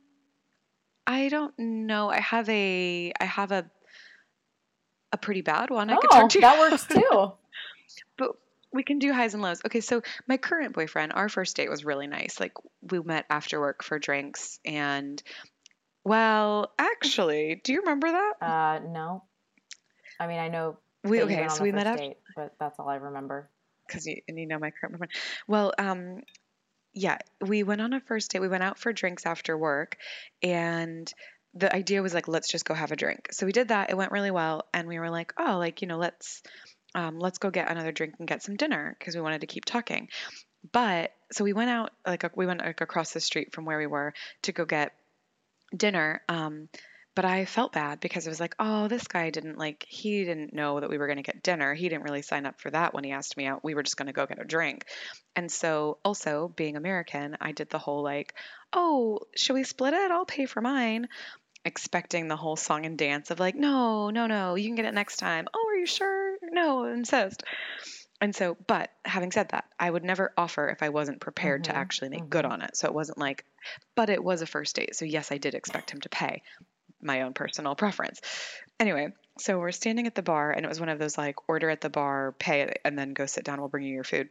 I 1.06 1.28
don't 1.28 1.54
know. 1.58 2.08
I 2.10 2.20
have 2.20 2.48
a. 2.48 3.12
I 3.18 3.24
have 3.24 3.52
a. 3.52 3.70
A 5.12 5.18
pretty 5.18 5.42
bad 5.42 5.70
one. 5.70 5.90
I 5.90 5.96
could 5.96 6.10
oh, 6.12 6.20
talk 6.20 6.30
to 6.30 6.38
you. 6.38 6.42
that 6.42 6.58
works 6.58 6.86
too. 6.86 7.32
but 8.18 8.30
we 8.72 8.82
can 8.82 8.98
do 8.98 9.12
highs 9.12 9.34
and 9.34 9.42
lows. 9.42 9.60
Okay, 9.64 9.80
so 9.80 10.02
my 10.26 10.36
current 10.36 10.74
boyfriend, 10.74 11.12
our 11.12 11.28
first 11.28 11.56
date 11.56 11.68
was 11.68 11.84
really 11.84 12.06
nice. 12.06 12.40
Like 12.40 12.52
we 12.80 13.00
met 13.00 13.26
after 13.28 13.60
work 13.60 13.82
for 13.84 13.98
drinks, 13.98 14.58
and 14.64 15.22
well, 16.04 16.72
actually, 16.78 17.60
do 17.62 17.72
you 17.72 17.80
remember 17.80 18.10
that? 18.10 18.32
uh, 18.40 18.80
no. 18.88 19.24
I 20.18 20.26
mean, 20.26 20.38
I 20.38 20.48
know. 20.48 20.78
We 21.04 21.22
okay, 21.22 21.48
so 21.48 21.62
we 21.62 21.72
met 21.72 21.96
date, 21.96 22.18
but 22.36 22.54
that's 22.58 22.78
all 22.78 22.88
I 22.88 22.96
remember. 22.96 23.50
because 23.86 24.06
you 24.06 24.20
and 24.28 24.38
you 24.38 24.46
know 24.46 24.58
my 24.58 24.70
current 24.70 24.94
boyfriend. 24.94 25.12
Well, 25.48 25.74
um, 25.78 26.22
yeah, 26.94 27.18
we 27.40 27.62
went 27.62 27.80
on 27.80 27.92
a 27.92 28.00
first 28.00 28.30
date. 28.30 28.40
We 28.40 28.48
went 28.48 28.62
out 28.62 28.78
for 28.78 28.92
drinks 28.92 29.26
after 29.26 29.58
work, 29.58 29.96
and 30.42 31.12
the 31.54 31.74
idea 31.74 32.02
was 32.02 32.14
like, 32.14 32.28
let's 32.28 32.50
just 32.50 32.64
go 32.64 32.74
have 32.74 32.92
a 32.92 32.96
drink. 32.96 33.28
So 33.32 33.46
we 33.46 33.52
did 33.52 33.68
that. 33.68 33.90
It 33.90 33.96
went 33.96 34.12
really 34.12 34.30
well, 34.30 34.66
and 34.72 34.88
we 34.88 34.98
were 34.98 35.10
like, 35.10 35.32
oh, 35.38 35.58
like 35.58 35.82
you 35.82 35.88
know, 35.88 35.98
let's 35.98 36.42
um, 36.94 37.18
let's 37.18 37.38
go 37.38 37.50
get 37.50 37.70
another 37.70 37.92
drink 37.92 38.14
and 38.18 38.28
get 38.28 38.42
some 38.42 38.56
dinner 38.56 38.96
because 38.98 39.14
we 39.14 39.22
wanted 39.22 39.42
to 39.42 39.46
keep 39.46 39.64
talking. 39.64 40.08
But 40.70 41.12
so 41.32 41.44
we 41.44 41.52
went 41.52 41.70
out 41.70 41.90
like 42.06 42.36
we 42.36 42.46
went 42.46 42.60
like 42.60 42.80
across 42.80 43.12
the 43.12 43.20
street 43.20 43.52
from 43.52 43.64
where 43.64 43.78
we 43.78 43.86
were 43.86 44.14
to 44.42 44.52
go 44.52 44.64
get 44.64 44.92
dinner. 45.76 46.22
Um, 46.28 46.68
but 47.14 47.26
I 47.26 47.44
felt 47.44 47.72
bad 47.72 48.00
because 48.00 48.26
it 48.26 48.30
was 48.30 48.40
like, 48.40 48.54
oh, 48.58 48.88
this 48.88 49.06
guy 49.06 49.28
didn't 49.28 49.58
like, 49.58 49.84
he 49.86 50.24
didn't 50.24 50.54
know 50.54 50.80
that 50.80 50.88
we 50.88 50.96
were 50.96 51.06
going 51.06 51.18
to 51.18 51.22
get 51.22 51.42
dinner. 51.42 51.74
He 51.74 51.90
didn't 51.90 52.04
really 52.04 52.22
sign 52.22 52.46
up 52.46 52.58
for 52.58 52.70
that 52.70 52.94
when 52.94 53.04
he 53.04 53.12
asked 53.12 53.36
me 53.36 53.44
out. 53.44 53.62
We 53.62 53.74
were 53.74 53.82
just 53.82 53.98
going 53.98 54.06
to 54.06 54.14
go 54.14 54.24
get 54.24 54.40
a 54.40 54.44
drink. 54.44 54.86
And 55.36 55.52
so, 55.52 55.98
also 56.04 56.50
being 56.56 56.76
American, 56.76 57.36
I 57.38 57.52
did 57.52 57.68
the 57.68 57.78
whole 57.78 58.02
like, 58.02 58.34
oh, 58.72 59.20
should 59.36 59.54
we 59.54 59.64
split 59.64 59.92
it? 59.92 60.10
I'll 60.10 60.24
pay 60.24 60.46
for 60.46 60.62
mine. 60.62 61.08
Expecting 61.64 62.26
the 62.26 62.36
whole 62.36 62.56
song 62.56 62.86
and 62.86 62.98
dance 62.98 63.30
of 63.30 63.38
like, 63.38 63.54
no, 63.54 64.10
no, 64.10 64.26
no, 64.26 64.56
you 64.56 64.68
can 64.68 64.74
get 64.74 64.84
it 64.84 64.94
next 64.94 65.18
time. 65.18 65.46
Oh, 65.54 65.68
are 65.68 65.76
you 65.76 65.86
sure? 65.86 66.36
No, 66.42 66.84
insist. 66.84 67.44
And 68.20 68.34
so, 68.34 68.56
but 68.66 68.90
having 69.04 69.30
said 69.32 69.48
that, 69.50 69.64
I 69.78 69.90
would 69.90 70.04
never 70.04 70.32
offer 70.36 70.68
if 70.68 70.82
I 70.82 70.88
wasn't 70.88 71.20
prepared 71.20 71.64
to 71.64 71.72
Mhm, 71.72 71.76
actually 71.76 72.08
make 72.10 72.28
good 72.28 72.44
mhm. 72.44 72.50
on 72.50 72.62
it. 72.62 72.76
So 72.76 72.88
it 72.88 72.94
wasn't 72.94 73.18
like, 73.18 73.44
but 73.94 74.10
it 74.10 74.22
was 74.22 74.42
a 74.42 74.46
first 74.46 74.74
date. 74.76 74.94
So 74.96 75.04
yes, 75.04 75.30
I 75.30 75.38
did 75.38 75.54
expect 75.54 75.90
him 75.90 76.00
to 76.00 76.08
pay 76.08 76.42
my 77.00 77.22
own 77.22 77.32
personal 77.32 77.74
preference. 77.74 78.20
Anyway, 78.78 79.12
so 79.38 79.58
we're 79.58 79.72
standing 79.72 80.06
at 80.06 80.14
the 80.14 80.22
bar 80.22 80.50
and 80.52 80.64
it 80.64 80.68
was 80.68 80.80
one 80.80 80.88
of 80.88 80.98
those 80.98 81.18
like 81.18 81.48
order 81.48 81.70
at 81.70 81.80
the 81.80 81.90
bar, 81.90 82.32
pay 82.38 82.62
it, 82.62 82.80
and 82.84 82.98
then 82.98 83.12
go 83.12 83.26
sit 83.26 83.44
down. 83.44 83.60
We'll 83.60 83.68
bring 83.68 83.84
you 83.84 83.94
your 83.94 84.04
food. 84.04 84.28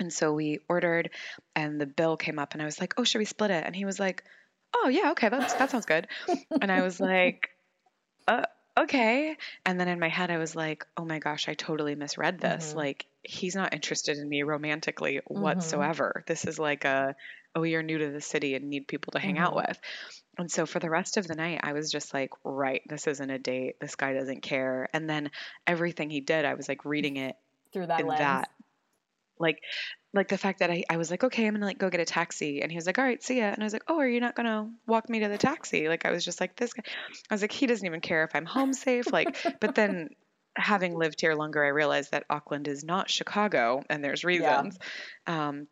And 0.00 0.12
so 0.12 0.32
we 0.32 0.60
ordered 0.68 1.10
and 1.56 1.80
the 1.80 1.86
bill 1.86 2.16
came 2.16 2.38
up 2.38 2.52
and 2.52 2.62
I 2.62 2.66
was 2.66 2.80
like, 2.80 2.94
oh, 2.98 3.04
should 3.04 3.18
we 3.18 3.24
split 3.24 3.50
it? 3.50 3.64
And 3.66 3.74
he 3.74 3.84
was 3.84 3.98
like, 3.98 4.22
oh, 4.74 4.88
yeah, 4.88 5.10
okay, 5.12 5.28
that's, 5.28 5.54
that 5.54 5.70
sounds 5.70 5.86
good. 5.86 6.06
And 6.60 6.70
I 6.70 6.82
was 6.82 7.00
like, 7.00 7.50
uh, 8.26 8.44
okay. 8.78 9.36
And 9.64 9.80
then 9.80 9.88
in 9.88 9.98
my 9.98 10.08
head, 10.08 10.30
I 10.30 10.38
was 10.38 10.54
like, 10.54 10.86
oh 10.96 11.04
my 11.04 11.18
gosh, 11.18 11.48
I 11.48 11.54
totally 11.54 11.94
misread 11.94 12.40
this. 12.40 12.72
Mhm. 12.72 12.76
Like, 12.76 13.06
he's 13.22 13.54
not 13.54 13.74
interested 13.74 14.18
in 14.18 14.28
me 14.28 14.42
romantically 14.42 15.20
whatsoever. 15.26 16.24
This 16.26 16.44
is 16.44 16.58
like 16.58 16.84
a, 16.84 17.16
oh, 17.54 17.62
you're 17.62 17.82
new 17.82 17.98
to 17.98 18.10
the 18.10 18.20
city 18.20 18.54
and 18.54 18.68
need 18.70 18.86
people 18.86 19.12
to 19.12 19.18
hang 19.18 19.38
out 19.38 19.54
Mhm. 19.54 19.66
with. 19.68 19.80
And 20.38 20.50
so 20.50 20.66
for 20.66 20.78
the 20.78 20.90
rest 20.90 21.16
of 21.16 21.26
the 21.26 21.34
night, 21.34 21.60
I 21.64 21.72
was 21.72 21.90
just 21.90 22.14
like, 22.14 22.30
right, 22.44 22.82
this 22.86 23.06
isn't 23.08 23.30
a 23.30 23.38
date. 23.38 23.80
This 23.80 23.96
guy 23.96 24.12
doesn't 24.12 24.42
care. 24.42 24.88
And 24.92 25.08
then 25.10 25.30
everything 25.66 26.10
he 26.10 26.20
did, 26.20 26.44
I 26.44 26.54
was 26.54 26.68
like 26.68 26.84
reading 26.84 27.16
it 27.16 27.36
Through 27.72 27.86
that 27.88 28.06
lens. 28.06 28.20
that. 28.20 28.50
Like, 29.40 29.62
like 30.14 30.28
the 30.28 30.38
fact 30.38 30.60
that 30.60 30.70
I, 30.70 30.84
I 30.88 30.96
was 30.96 31.10
like, 31.10 31.24
okay, 31.24 31.46
I'm 31.46 31.54
gonna 31.54 31.66
like 31.66 31.78
go 31.78 31.90
get 31.90 32.00
a 32.00 32.04
taxi, 32.04 32.62
and 32.62 32.70
he 32.70 32.76
was 32.76 32.86
like, 32.86 32.98
all 32.98 33.04
right, 33.04 33.22
see 33.22 33.38
ya, 33.38 33.46
and 33.46 33.62
I 33.62 33.64
was 33.64 33.72
like, 33.72 33.84
oh, 33.88 33.98
are 33.98 34.08
you 34.08 34.20
not 34.20 34.34
gonna 34.34 34.70
walk 34.86 35.08
me 35.08 35.20
to 35.20 35.28
the 35.28 35.38
taxi? 35.38 35.88
Like, 35.88 36.06
I 36.06 36.10
was 36.10 36.24
just 36.24 36.40
like, 36.40 36.56
this 36.56 36.72
guy, 36.72 36.82
I 37.30 37.34
was 37.34 37.42
like, 37.42 37.52
he 37.52 37.66
doesn't 37.66 37.86
even 37.86 38.00
care 38.00 38.24
if 38.24 38.30
I'm 38.34 38.46
home 38.46 38.72
safe. 38.72 39.12
Like, 39.12 39.36
but 39.60 39.74
then 39.74 40.08
having 40.56 40.94
lived 40.94 41.20
here 41.20 41.34
longer, 41.34 41.64
I 41.64 41.68
realized 41.68 42.10
that 42.12 42.24
Auckland 42.28 42.68
is 42.68 42.82
not 42.84 43.10
Chicago, 43.10 43.82
and 43.88 44.02
there's 44.02 44.24
Yeah. 44.24 44.28
reasons. 44.28 44.78
Um, 45.26 45.68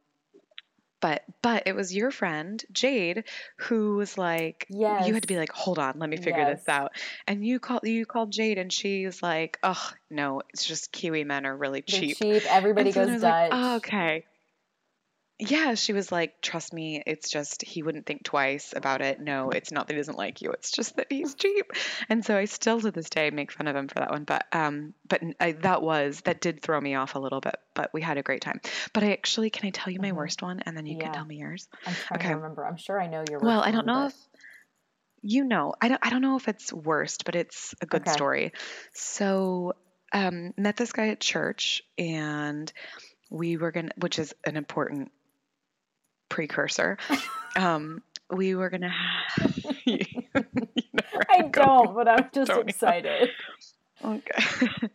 but 1.00 1.24
but 1.42 1.64
it 1.66 1.74
was 1.74 1.94
your 1.94 2.10
friend 2.10 2.62
Jade 2.72 3.24
who 3.56 3.96
was 3.96 4.16
like, 4.16 4.66
you 5.06 5.12
had 5.14 5.22
to 5.22 5.28
be 5.28 5.36
like, 5.36 5.52
hold 5.52 5.78
on, 5.78 5.98
let 5.98 6.08
me 6.08 6.16
figure 6.16 6.44
this 6.44 6.68
out. 6.68 6.92
And 7.26 7.44
you 7.44 7.58
called 7.60 7.84
you 7.84 8.06
called 8.06 8.32
Jade, 8.32 8.58
and 8.58 8.72
she 8.72 9.06
was 9.06 9.22
like, 9.22 9.58
oh 9.62 9.90
no, 10.10 10.42
it's 10.50 10.64
just 10.64 10.92
Kiwi 10.92 11.24
men 11.24 11.46
are 11.46 11.56
really 11.56 11.84
They're 11.86 12.00
cheap. 12.00 12.16
cheap. 12.18 12.42
Everybody 12.48 12.88
And 12.90 12.94
so 12.94 13.00
then 13.00 13.08
I 13.10 13.12
goes 13.14 13.22
Dutch. 13.22 13.50
like, 13.50 13.50
oh, 13.52 13.76
okay. 13.76 14.24
Yeah, 15.38 15.74
she 15.74 15.92
was 15.92 16.10
like, 16.10 16.40
trust 16.40 16.72
me, 16.72 17.02
it's 17.06 17.28
just 17.28 17.60
he 17.62 17.82
wouldn't 17.82 18.06
think 18.06 18.24
twice 18.24 18.72
about 18.74 19.02
it. 19.02 19.20
No, 19.20 19.50
it's 19.50 19.70
not 19.70 19.86
that 19.86 19.92
he 19.92 19.98
doesn't 19.98 20.16
like 20.16 20.40
you. 20.40 20.50
It's 20.52 20.70
just 20.70 20.96
that 20.96 21.08
he's 21.10 21.34
cheap. 21.34 21.72
And 22.08 22.24
so 22.24 22.34
I 22.34 22.46
still 22.46 22.80
to 22.80 22.90
this 22.90 23.10
day 23.10 23.28
make 23.30 23.52
fun 23.52 23.66
of 23.66 23.76
him 23.76 23.86
for 23.88 23.96
that 23.96 24.10
one. 24.10 24.24
But 24.24 24.46
um, 24.52 24.94
but 25.06 25.20
I, 25.38 25.52
that 25.52 25.82
was 25.82 26.22
that 26.22 26.40
did 26.40 26.62
throw 26.62 26.80
me 26.80 26.94
off 26.94 27.16
a 27.16 27.18
little 27.18 27.42
bit. 27.42 27.56
But 27.74 27.90
we 27.92 28.00
had 28.00 28.16
a 28.16 28.22
great 28.22 28.40
time. 28.40 28.62
But 28.94 29.02
I 29.04 29.12
actually, 29.12 29.50
can 29.50 29.66
I 29.66 29.70
tell 29.70 29.92
you 29.92 30.00
my 30.00 30.12
Mhm. 30.12 30.16
worst 30.16 30.40
one, 30.40 30.60
and 30.60 30.74
then 30.74 30.86
you 30.86 30.96
can 30.98 31.12
tell 31.12 31.26
me 31.26 31.36
yours? 31.36 31.68
I'm 31.86 31.92
trying 31.92 32.20
okay. 32.20 32.28
to 32.30 32.36
remember. 32.36 32.66
I'm 32.66 32.78
sure 32.78 32.98
I 32.98 33.06
know 33.06 33.22
your 33.28 33.40
Well, 33.40 33.60
I 33.60 33.72
don't 33.72 33.86
know 33.86 34.04
but- 34.04 34.14
if 34.14 34.42
you 35.20 35.44
know. 35.44 35.74
I 35.82 35.88
don't. 35.88 36.00
I 36.02 36.08
don't 36.08 36.22
know 36.22 36.36
if 36.36 36.48
it's 36.48 36.72
worst, 36.72 37.26
but 37.26 37.34
it's 37.34 37.74
a 37.82 37.86
good 37.86 38.02
Okay. 38.02 38.12
story. 38.12 38.52
So, 38.94 39.74
um, 40.12 40.54
met 40.56 40.76
this 40.78 40.92
guy 40.92 41.08
at 41.08 41.20
church, 41.20 41.82
and 41.98 42.72
we 43.28 43.56
were 43.58 43.72
gonna, 43.72 43.90
which 43.98 44.18
is 44.18 44.32
an 44.46 44.56
important 44.56 45.10
precursor. 46.28 46.98
um, 47.56 48.02
we 48.30 48.54
were 48.54 48.70
gonna. 48.70 48.90
Have, 48.90 49.58
you, 49.84 49.98
you 50.14 50.22
know 50.34 50.42
I 51.30 51.38
I'm 51.38 51.50
don't, 51.50 51.94
but 51.94 52.08
I'm 52.08 52.30
just 52.32 52.52
excited. 52.52 53.30
Okay. 54.04 54.90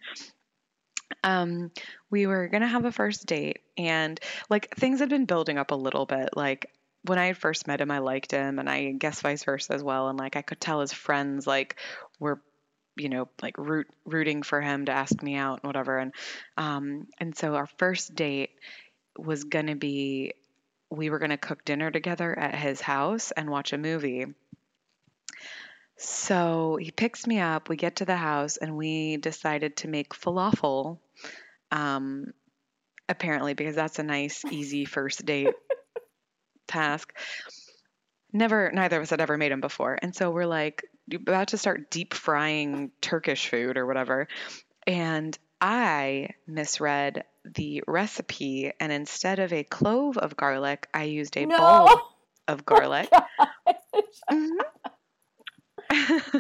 um, 1.24 1.72
we 2.12 2.28
were 2.28 2.48
gonna 2.48 2.68
have 2.68 2.86
a 2.86 2.92
first 2.92 3.26
date, 3.26 3.58
and 3.76 4.20
like 4.48 4.76
things 4.76 5.00
had 5.00 5.10
been 5.10 5.26
building 5.26 5.58
up 5.58 5.72
a 5.72 5.76
little 5.76 6.06
bit. 6.06 6.30
Like 6.36 6.70
when 7.06 7.18
I 7.18 7.26
had 7.28 7.38
first 7.38 7.66
met 7.66 7.82
him, 7.82 7.90
I 7.90 7.98
liked 7.98 8.32
him, 8.32 8.60
and 8.60 8.70
I 8.70 8.92
guess 8.92 9.22
vice 9.22 9.44
versa 9.44 9.74
as 9.74 9.84
well. 9.84 10.08
And 10.08 10.20
like 10.20 10.36
I 10.36 10.44
could 10.44 10.62
tell 10.62 10.82
his 10.82 10.94
friends 10.94 11.48
like 11.48 11.78
were, 12.20 12.40
you 12.96 13.10
know, 13.10 13.28
like 13.42 13.58
root 13.58 13.88
rooting 14.06 14.44
for 14.44 14.62
him 14.62 14.86
to 14.86 14.92
ask 14.92 15.22
me 15.24 15.36
out 15.36 15.62
and 15.64 15.70
whatever. 15.70 15.98
And 15.98 16.14
um, 16.58 17.08
and 17.20 17.36
so 17.36 17.56
our 17.56 17.68
first 17.78 18.14
date 18.14 18.52
was 19.18 19.46
gonna 19.46 19.76
be 19.76 20.34
we 20.92 21.10
were 21.10 21.20
gonna 21.20 21.38
cook 21.38 21.66
dinner 21.66 21.90
together 21.90 22.38
at 22.38 22.54
his 22.54 22.82
house 22.82 23.32
and 23.32 23.50
watch 23.50 23.74
a 23.74 23.78
movie. 23.78 24.26
So 25.98 26.78
he 26.82 26.92
picks 26.92 27.26
me 27.26 27.40
up. 27.40 27.70
We 27.70 27.76
get 27.78 27.98
to 27.98 28.06
the 28.06 28.16
house 28.16 28.58
and 28.58 28.76
we 28.76 29.18
decided 29.18 29.78
to 29.78 29.88
make 29.88 30.14
falafel. 30.14 30.98
Um, 31.72 32.34
apparently, 33.08 33.54
because 33.54 33.76
that's 33.76 34.00
a 34.00 34.04
nice, 34.04 34.44
easy 34.46 34.86
first 34.86 35.26
date 35.26 35.54
task. 36.68 37.16
Never, 38.34 38.72
neither 38.74 38.98
of 38.98 39.04
us 39.04 39.10
had 39.12 39.22
ever 39.22 39.38
made 39.38 39.52
them 39.52 39.62
before. 39.62 39.98
And 40.02 40.16
so 40.16 40.32
we're 40.32 40.46
like 40.46 40.84
about 41.14 41.50
to 41.50 41.58
start 41.58 41.92
deep 41.92 42.14
frying 42.14 42.92
Turkish 43.02 43.48
food 43.48 43.78
or 43.78 43.86
whatever. 43.86 44.28
And 44.88 45.38
I 45.62 46.30
misread 46.48 47.24
the 47.46 47.84
recipe. 47.88 48.72
And 48.80 48.92
instead 48.92 49.40
of 49.40 49.54
a 49.54 49.64
clove 49.64 50.18
of 50.18 50.36
garlic, 50.36 50.88
I 50.94 51.04
used 51.04 51.38
a 51.38 51.46
no. 51.46 51.56
bulb 51.58 52.00
of 52.48 52.66
garlic. 52.66 53.10
Gosh. 53.12 53.26
Mhm. 54.32 54.58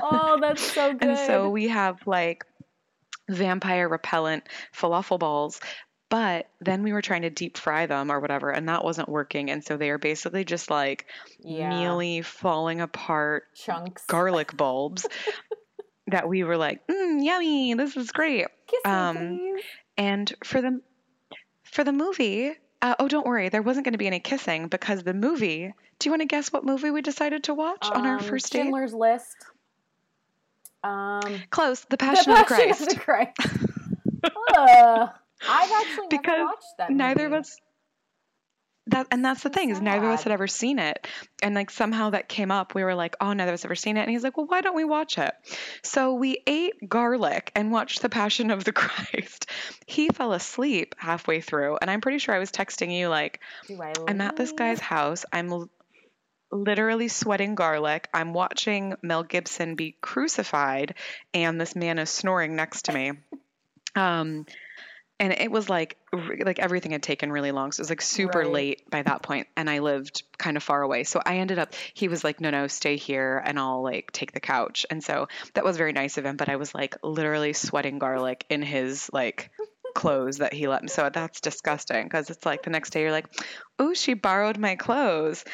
Oh, 0.01 0.37
that's 0.41 0.73
so 0.73 0.93
good. 0.93 1.01
And 1.09 1.17
so 1.17 1.49
we 1.49 1.67
have 1.69 1.99
like 2.07 2.45
vampire 3.29 3.87
repellent 3.87 4.47
falafel 4.75 5.19
balls. 5.19 5.59
But 6.09 6.49
then 6.59 6.83
we 6.83 6.91
were 6.91 7.01
trying 7.01 7.21
to 7.21 7.29
deep 7.29 7.57
fry 7.57 7.85
them 7.85 8.11
or 8.11 8.19
whatever, 8.19 8.49
and 8.51 8.67
that 8.67 8.83
wasn't 8.83 9.07
working. 9.07 9.49
And 9.49 9.63
so 9.63 9.77
they 9.77 9.89
are 9.91 9.97
basically 9.97 10.43
just 10.43 10.69
like 10.69 11.05
Yeah. 11.39 11.69
mealy, 11.69 12.21
falling 12.21 12.81
apart 12.81 13.43
Chunks. 13.55 14.03
garlic 14.07 14.55
bulbs 14.57 15.07
that 16.07 16.27
we 16.27 16.43
were 16.43 16.57
like, 16.57 16.85
mm, 16.87 17.23
yummy, 17.23 17.73
this 17.75 17.95
is 17.97 18.11
great. 18.11 18.47
Um. 18.85 19.57
And 19.97 20.33
for 20.43 20.61
the 20.61 20.81
for 21.63 21.83
the 21.83 21.91
movie, 21.93 22.53
uh, 22.81 22.95
oh, 22.99 23.07
don't 23.07 23.25
worry, 23.25 23.49
there 23.49 23.61
wasn't 23.61 23.85
going 23.85 23.91
to 23.93 23.97
be 23.99 24.07
any 24.07 24.19
kissing 24.19 24.67
because 24.67 25.03
the 25.03 25.13
movie. 25.13 25.73
Do 25.99 26.07
you 26.09 26.11
want 26.11 26.21
to 26.21 26.25
guess 26.27 26.51
what 26.51 26.63
movie 26.65 26.89
we 26.89 27.01
decided 27.03 27.43
to 27.43 27.53
watch 27.53 27.85
on 27.91 28.07
our 28.07 28.17
Um, 28.17 28.23
first 28.23 28.51
date? 28.51 28.59
Schindler's 28.63 28.93
List. 28.93 29.35
Um, 30.83 31.21
Close, 31.51 31.81
The 31.81 31.87
The 31.91 31.97
Passion 31.97 32.31
of 32.31 32.39
the 32.39 32.43
Passion 32.45 32.65
Christ. 32.73 32.89
the 32.89 32.95
Christ. 32.95 33.37
Ugh. 34.57 35.09
I've 35.47 35.71
actually 35.71 36.07
Because 36.09 36.25
never 36.27 36.45
watched 36.45 36.77
that. 36.79 36.89
neither 36.91 37.25
of 37.27 37.33
us 37.33 37.55
that 38.91 39.07
and 39.11 39.25
that's 39.25 39.43
the 39.43 39.49
thing 39.49 39.69
is 39.69 39.81
neither 39.81 40.05
of 40.07 40.13
us 40.13 40.23
had 40.23 40.31
ever 40.31 40.47
seen 40.47 40.79
it. 40.79 41.07
And 41.43 41.55
like 41.55 41.69
somehow 41.69 42.11
that 42.11 42.29
came 42.29 42.51
up. 42.51 42.75
We 42.75 42.83
were 42.83 42.95
like 42.95 43.15
oh 43.19 43.33
neither 43.33 43.51
of 43.51 43.55
us 43.55 43.65
ever 43.65 43.75
seen 43.75 43.97
it. 43.97 44.01
And 44.01 44.09
he's 44.09 44.23
like 44.23 44.37
well 44.37 44.45
why 44.45 44.61
don't 44.61 44.75
we 44.75 44.83
watch 44.85 45.17
it? 45.17 45.33
So 45.83 46.13
we 46.13 46.41
ate 46.47 46.87
garlic 46.87 47.51
and 47.55 47.71
watched 47.71 48.01
the 48.01 48.09
passion 48.09 48.51
of 48.51 48.63
the 48.63 48.71
christ. 48.81 49.49
He 49.85 50.09
fell 50.09 50.33
asleep 50.33 50.95
halfway 50.97 51.41
through 51.41 51.77
and 51.81 51.89
i'm 51.89 52.01
pretty 52.01 52.17
sure 52.19 52.33
i 52.35 52.39
was 52.39 52.51
texting 52.51 52.95
you 52.95 53.07
like 53.09 53.39
i'm 54.07 54.21
at 54.21 54.35
this 54.35 54.51
guy's 54.51 54.79
house. 54.79 55.25
I'm 55.33 55.51
l- 55.51 55.69
literally 56.51 57.07
sweating 57.07 57.55
garlic. 57.55 58.09
I'm 58.13 58.33
watching 58.33 58.95
mel 59.01 59.23
gibson 59.23 59.75
be 59.75 59.95
crucified 60.01 60.95
and 61.33 61.59
this 61.59 61.75
man 61.75 61.97
is 61.97 62.09
snoring 62.09 62.55
next 62.55 62.83
to 62.85 62.93
me. 62.93 63.11
Um 63.95 64.45
and 65.21 65.31
it 65.31 65.49
was 65.51 65.69
like 65.69 65.95
like 66.43 66.59
everything 66.59 66.91
had 66.91 67.01
taken 67.03 67.31
really 67.31 67.51
long 67.51 67.71
so 67.71 67.79
it 67.79 67.83
was 67.83 67.89
like 67.89 68.01
super 68.01 68.39
Right. 68.39 68.49
late 68.51 68.89
by 68.89 69.01
that 69.03 69.21
point 69.21 69.47
and 69.55 69.69
i 69.69 69.79
lived 69.79 70.23
kind 70.37 70.57
of 70.57 70.63
far 70.63 70.81
away. 70.81 71.03
So 71.05 71.21
i 71.25 71.37
ended 71.37 71.59
up 71.59 71.73
he 71.93 72.07
was 72.09 72.23
like 72.23 72.41
no 72.41 72.49
no 72.49 72.67
stay 72.67 72.97
here 72.97 73.41
and 73.45 73.57
i'll 73.59 73.81
like 73.83 74.11
take 74.11 74.33
the 74.33 74.39
couch. 74.41 74.85
And 74.89 75.01
so 75.03 75.27
that 75.53 75.63
was 75.63 75.77
very 75.77 75.93
nice 75.93 76.17
of 76.17 76.25
him 76.25 76.35
but 76.35 76.49
i 76.49 76.55
was 76.57 76.73
like 76.75 76.97
literally 77.03 77.53
sweating 77.53 77.99
garlic 77.99 78.45
in 78.49 78.61
his 78.61 79.09
like 79.13 79.51
clothes 79.93 80.37
that 80.39 80.53
he 80.53 80.67
let 80.67 80.81
me 80.81 80.87
so 80.89 81.09
that's 81.13 81.39
disgusting 81.41 82.03
because 82.03 82.29
it's 82.29 82.45
like 82.45 82.63
the 82.63 82.69
next 82.69 82.89
day 82.91 83.01
you're 83.01 83.11
like 83.11 83.27
oh 83.79 83.93
she 83.93 84.13
borrowed 84.15 84.57
my 84.57 84.75
clothes. 84.75 85.45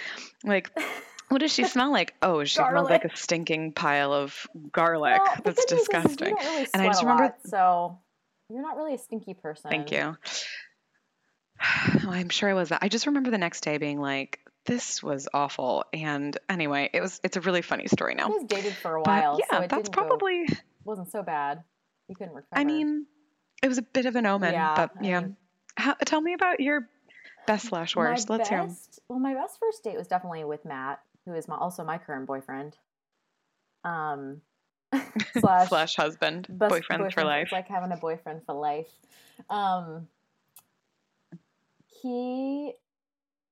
Like 0.44 0.72
what 1.30 1.40
does 1.40 1.52
she 1.54 1.66
smell 1.66 1.92
like? 1.92 2.14
Oh 2.22 2.44
she 2.46 2.56
smells 2.56 2.90
like 2.90 3.04
a 3.04 3.16
stinking 3.18 3.74
pile 3.74 4.14
of 4.14 4.48
garlic. 4.72 5.20
Well, 5.22 5.36
that's 5.44 5.66
good 5.66 5.72
news 5.76 5.82
is, 5.82 5.82
is 5.82 5.88
disgusting. 5.88 6.36
really 6.36 6.68
And 6.74 6.82
I 6.82 6.88
just 6.88 7.02
remember- 7.04 7.24
lot, 7.24 7.36
so 7.46 8.00
you're 8.50 8.62
not 8.62 8.78
really 8.78 8.94
a 8.96 8.98
stinky 8.98 9.34
person. 9.34 9.70
Thank 9.72 9.92
you. 9.92 10.18
Well, 12.04 12.12
I'm 12.14 12.30
sure 12.30 12.50
I 12.50 12.54
was. 12.54 12.72
I 12.72 12.88
just 12.88 13.08
remember 13.08 13.32
the 13.32 13.38
next 13.40 13.62
day 13.62 13.78
being 13.80 14.00
like, 14.00 14.40
"This 14.66 15.02
was 15.02 15.28
awful." 15.34 15.86
And 15.92 16.38
anyway, 16.48 16.90
it 16.94 17.02
was. 17.02 17.20
It's 17.24 17.36
a 17.36 17.42
really 17.42 17.62
funny 17.64 17.88
story 17.88 18.14
I 18.14 18.18
now. 18.18 18.30
was 18.30 18.44
dated 18.44 18.74
for 18.74 18.96
a 18.98 19.02
But 19.02 19.10
while, 19.24 19.40
yeah, 19.40 19.46
so 19.50 19.60
that's 19.62 19.74
didn't 19.74 19.86
go- 19.96 20.02
probably. 20.04 20.46
wasn't 20.86 21.12
so 21.12 21.24
bad. 21.24 21.64
You 22.08 22.16
couldn't 22.16 22.36
recover. 22.36 22.50
I 22.62 22.64
mean, 22.64 23.08
it 23.64 23.68
was 23.68 23.80
a 23.80 23.82
bit 23.82 24.06
of 24.06 24.16
an 24.16 24.26
omen, 24.28 24.54
Yeah, 24.54 24.76
but 24.76 24.92
I 25.02 25.08
yeah. 25.08 25.20
mean- 25.22 25.36
How, 25.76 25.94
tell 25.96 26.22
me 26.22 26.34
about 26.34 26.60
your 26.60 26.88
best 27.48 27.66
slash 27.68 27.96
worst. 27.96 28.30
Let's 28.30 28.48
hear 28.50 28.60
'em. 28.60 28.68
best, 28.68 29.00
well, 29.10 29.20
my 29.20 29.34
best 29.34 29.58
first 29.60 29.84
date 29.84 29.98
was 29.98 30.08
definitely 30.08 30.44
with 30.44 30.64
Matt, 30.64 31.02
who 31.26 31.34
is 31.34 31.48
my, 31.48 31.58
also 31.58 31.84
my 31.84 31.98
current 31.98 32.28
boyfriend. 32.28 32.78
Um, 33.84 34.42
slash, 35.40 35.70
Slash 35.70 35.96
husband, 35.96 36.48
best 36.50 36.70
boyfriend, 36.70 37.14
for 37.14 37.24
life. 37.24 37.44
It's 37.44 37.52
like 37.52 37.68
having 37.68 37.92
a 37.92 37.98
boyfriend 37.98 38.42
for 38.46 38.56
life. 38.56 38.88
Um, 39.50 40.08
he, 42.02 42.74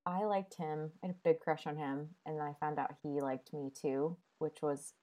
I 0.04 0.24
liked 0.24 0.54
him. 0.54 0.90
I 1.02 1.08
had 1.08 1.16
a 1.16 1.18
big 1.24 1.40
crush 1.40 1.66
on 1.66 1.76
him, 1.76 2.08
and 2.24 2.36
then 2.36 2.42
I 2.42 2.54
found 2.60 2.78
out 2.78 2.94
he 3.02 3.20
liked 3.20 3.52
me 3.52 3.70
too, 3.80 4.16
which 4.38 4.62
was 4.62 4.94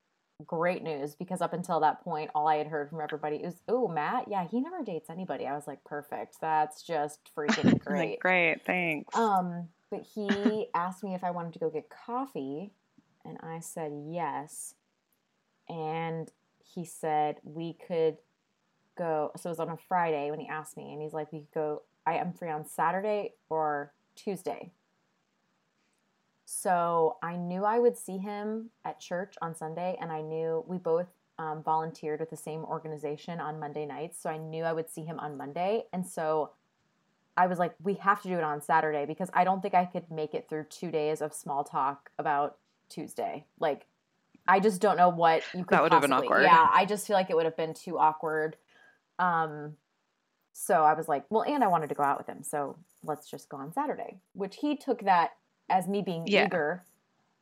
great 0.46 0.84
news 0.84 1.16
because 1.16 1.42
up 1.42 1.54
until 1.54 1.80
that 1.82 2.04
point, 2.04 2.32
all 2.34 2.48
I 2.48 2.58
had 2.58 2.68
heard 2.68 2.90
from 2.90 3.02
everybody 3.02 3.38
was, 3.38 3.62
"Oh, 3.68 3.88
Matt, 3.88 4.28
yeah, 4.28 4.48
he 4.48 4.60
never 4.60 4.84
dates 4.84 5.10
anybody." 5.10 5.46
I 5.46 5.54
was 5.54 5.68
like, 5.68 5.84
"Perfect, 5.84 6.38
that's 6.42 6.82
just 6.84 7.20
freaking 7.38 7.74
Like, 7.74 7.86
great." 7.86 8.20
Great, 8.20 8.66
thanks. 8.66 9.16
Um, 9.16 9.70
but 9.92 10.02
he 10.02 10.68
asked 10.74 11.04
me 11.04 11.14
if 11.14 11.24
I 11.24 11.32
wanted 11.32 11.54
to 11.54 11.60
go 11.60 11.70
get 11.70 11.90
coffee, 11.90 12.72
and 13.24 13.38
I 13.42 13.60
said 13.60 13.92
yes. 14.10 14.76
And 15.70 16.32
he 16.60 16.86
said 16.86 17.38
we 17.44 17.74
could 17.74 18.18
go. 18.98 19.32
So 19.38 19.50
it 19.50 19.52
was 19.52 19.60
on 19.60 19.70
a 19.70 19.78
Friday 19.78 20.30
when 20.30 20.40
he 20.40 20.48
asked 20.48 20.78
me, 20.78 20.92
and 20.94 21.02
he's 21.02 21.14
like, 21.14 21.32
"We 21.32 21.40
could 21.40 21.54
go. 21.54 21.82
I 22.06 22.16
am 22.16 22.34
free 22.34 22.50
on 22.50 22.66
Saturday 22.66 23.34
or 23.50 23.94
Tuesday." 24.16 24.72
So 26.46 27.18
I 27.24 27.36
knew 27.36 27.64
I 27.64 27.80
would 27.80 27.98
see 27.98 28.18
him 28.18 28.70
at 28.86 29.00
church 29.00 29.36
on 29.42 29.56
Sunday, 29.56 29.98
and 30.00 30.12
I 30.12 30.22
knew 30.22 30.64
we 30.68 30.78
both 30.78 31.08
um, 31.40 31.64
volunteered 31.64 32.20
with 32.20 32.30
the 32.30 32.38
same 32.38 32.64
organization 32.66 33.40
on 33.40 33.60
Monday 33.60 33.86
nights. 33.86 34.22
So 34.22 34.30
I 34.30 34.38
knew 34.38 34.64
I 34.64 34.74
would 34.74 34.90
see 34.90 35.04
him 35.04 35.20
on 35.20 35.38
Monday, 35.38 35.86
and 35.94 36.06
so 36.06 36.52
I 37.36 37.48
was 37.48 37.58
like, 37.58 37.74
we 37.82 37.96
have 37.96 38.22
to 38.22 38.28
do 38.28 38.38
it 38.38 38.44
on 38.44 38.62
Saturday 38.62 39.06
because 39.06 39.30
I 39.34 39.44
don't 39.44 39.62
think 39.62 39.74
I 39.74 39.86
could 39.86 40.10
make 40.12 40.36
it 40.36 40.48
through 40.48 40.66
two 40.66 40.92
days 40.92 41.22
of 41.22 41.34
small 41.34 41.64
talk 41.64 42.12
about 42.20 42.58
Tuesday. 42.90 43.46
Like, 43.60 43.88
I 44.48 44.60
just 44.60 44.82
don't 44.82 44.98
know 44.98 45.10
what 45.10 45.44
you 45.54 45.64
could. 45.64 45.70
That 45.76 45.84
would 45.84 45.94
have 45.94 46.02
been 46.02 46.12
possibly- 46.12 46.28
awkward. 46.28 46.44
Yeah, 46.44 46.68
I 46.72 46.86
just 46.86 47.08
feel 47.08 47.16
like 47.16 47.30
it 47.30 47.36
would 47.36 47.46
have 47.46 47.56
been 47.58 47.74
too 47.74 47.98
awkward. 47.98 48.58
Um, 49.20 49.78
so 50.52 50.84
I 50.84 50.94
was 50.94 51.08
like, 51.08 51.24
well, 51.30 51.44
and 51.44 51.64
I 51.64 51.68
wanted 51.68 51.90
to 51.90 51.96
go 51.96 52.04
out 52.04 52.18
with 52.18 52.28
him, 52.28 52.44
so 52.44 52.78
let's 53.04 53.30
just 53.30 53.50
go 53.50 53.58
on 53.58 53.72
Saturday. 53.74 54.18
Which 54.34 54.58
he 54.58 54.76
took 54.76 55.02
that 55.04 55.32
as 55.70 55.88
me 55.88 56.02
being 56.02 56.28
Yeah. 56.28 56.46
eager, 56.46 56.84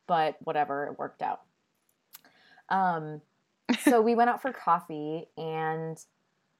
but 0.06 0.36
whatever, 0.44 0.86
it 0.86 0.98
worked 0.98 1.22
out. 1.22 1.42
Um, 2.68 3.20
so 3.80 4.00
we 4.00 4.14
went 4.14 4.30
out 4.30 4.40
for 4.40 4.52
coffee 4.52 5.28
and 5.36 6.02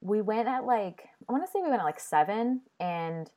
we 0.00 0.20
went 0.20 0.48
at 0.48 0.64
like 0.64 1.08
I 1.28 1.32
want 1.32 1.44
to 1.44 1.50
say 1.50 1.60
we 1.62 1.68
went 1.68 1.80
at 1.80 1.84
like 1.84 2.00
seven, 2.00 2.62
and 2.80 3.30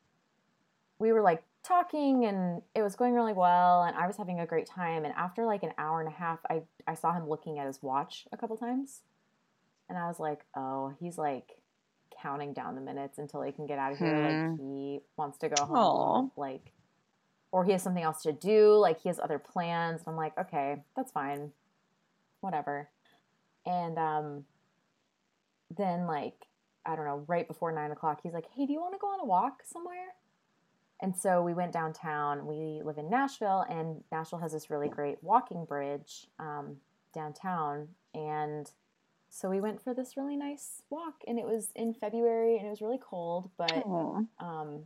we 1.00 1.12
were 1.12 1.22
like 1.22 1.44
talking, 1.66 2.26
and 2.26 2.62
it 2.76 2.82
was 2.82 2.96
going 2.96 3.14
really 3.14 3.34
well, 3.34 3.84
and 3.84 3.96
I 3.96 4.08
was 4.08 4.18
having 4.18 4.40
a 4.40 4.46
great 4.46 4.68
time. 4.68 5.06
And 5.06 5.14
after 5.16 5.46
like 5.46 5.64
an 5.64 5.72
hour 5.78 6.00
and 6.00 6.10
a 6.10 6.16
half, 6.16 6.40
I 6.50 6.62
I 6.88 6.94
saw 6.94 7.14
him 7.14 7.28
looking 7.28 7.60
at 7.60 7.68
his 7.68 7.82
watch 7.82 8.28
a 8.32 8.38
couple 8.38 8.58
times, 8.58 9.02
and 9.90 9.98
I 9.98 10.08
was 10.08 10.20
like, 10.20 10.46
oh, 10.56 10.94
he's 11.00 11.18
like 11.18 11.58
counting 12.22 12.54
down 12.54 12.76
the 12.76 12.82
minutes 12.82 13.18
until 13.18 13.42
he 13.42 13.52
can 13.52 13.66
get 13.68 13.78
out 13.78 13.92
of 13.94 13.98
here. 14.00 14.16
Like 14.16 14.60
he 14.60 15.00
wants 15.18 15.38
to 15.40 15.50
go 15.50 15.66
home, 15.66 16.32
like, 16.38 16.72
or 17.52 17.66
he 17.66 17.72
has 17.72 17.84
something 17.84 18.04
else 18.04 18.22
to 18.24 18.32
do. 18.32 18.76
Like 18.76 19.02
he 19.02 19.10
has 19.10 19.20
other 19.20 19.40
plans. 19.40 20.02
And 20.02 20.10
I'm 20.10 20.16
like, 20.18 20.38
okay, 20.38 20.84
that's 20.96 21.12
fine, 21.12 21.52
whatever. 22.42 22.90
And 23.66 23.98
um, 23.98 24.46
then 25.76 26.08
like 26.08 26.36
I 26.86 26.96
don't 26.96 27.06
know, 27.06 27.24
right 27.28 27.48
before 27.48 27.72
nine 27.72 27.92
o'clock, 27.92 28.20
he's 28.22 28.34
like, 28.34 28.46
hey, 28.56 28.66
do 28.66 28.74
you 28.74 28.80
want 28.80 28.94
to 28.94 29.00
go 29.00 29.08
on 29.08 29.20
a 29.20 29.26
walk 29.26 29.64
somewhere? 29.66 30.14
And 31.02 31.16
so 31.16 31.42
we 31.44 31.54
went 31.54 31.74
downtown. 31.74 32.46
We 32.46 32.82
live 32.84 32.98
in 32.98 33.10
Nashville, 33.10 33.66
and 33.70 34.04
Nashville 34.12 34.40
has 34.40 34.54
this 34.54 34.70
really 34.70 34.88
great 34.88 35.22
walking 35.22 35.66
bridge 35.66 36.28
um, 36.40 36.78
downtown. 37.14 37.90
And 38.14 38.72
so 39.30 39.50
we 39.50 39.60
went 39.60 39.84
for 39.84 39.94
this 39.94 40.16
really 40.16 40.38
nice 40.38 40.82
walk, 40.90 41.16
and 41.28 41.38
it 41.38 41.46
was 41.46 41.72
in 41.76 41.94
February, 41.94 42.58
and 42.58 42.68
it 42.68 42.70
was 42.70 42.82
really 42.82 43.00
cold, 43.02 43.50
but 43.58 43.86
um, 44.40 44.86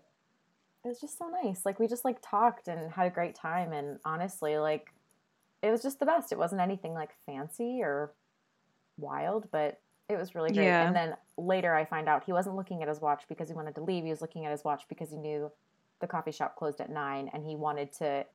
it 0.83 0.87
was 0.87 0.99
just 0.99 1.19
so 1.19 1.29
nice. 1.43 1.65
Like 1.65 1.79
we 1.79 1.87
just 1.87 2.03
like 2.03 2.17
talked 2.21 2.67
and 2.67 2.91
had 2.91 3.05
a 3.05 3.11
great 3.11 3.35
time, 3.35 3.73
and 3.73 3.99
honestly, 4.03 4.57
like 4.57 4.91
it 5.61 5.69
was 5.69 5.83
just 5.83 5.99
the 5.99 6.05
best. 6.05 6.31
It 6.31 6.39
wasn't 6.39 6.61
anything 6.61 6.93
like 6.93 7.11
fancy 7.27 7.81
or 7.83 8.13
wild, 8.97 9.47
but 9.51 9.79
it 10.09 10.17
was 10.17 10.33
really 10.33 10.51
great. 10.51 10.65
Yeah. 10.65 10.87
And 10.87 10.95
then 10.95 11.15
later, 11.37 11.75
I 11.75 11.85
find 11.85 12.09
out 12.09 12.23
he 12.23 12.33
wasn't 12.33 12.55
looking 12.55 12.81
at 12.81 12.87
his 12.87 12.99
watch 12.99 13.25
because 13.29 13.49
he 13.49 13.53
wanted 13.53 13.75
to 13.75 13.83
leave. 13.83 14.03
He 14.03 14.09
was 14.09 14.21
looking 14.21 14.45
at 14.45 14.51
his 14.51 14.63
watch 14.63 14.83
because 14.89 15.11
he 15.11 15.17
knew 15.17 15.51
the 15.99 16.07
coffee 16.07 16.31
shop 16.31 16.55
closed 16.55 16.81
at 16.81 16.89
nine, 16.89 17.29
and 17.33 17.43
he 17.43 17.55
wanted 17.55 17.91
to 17.93 18.25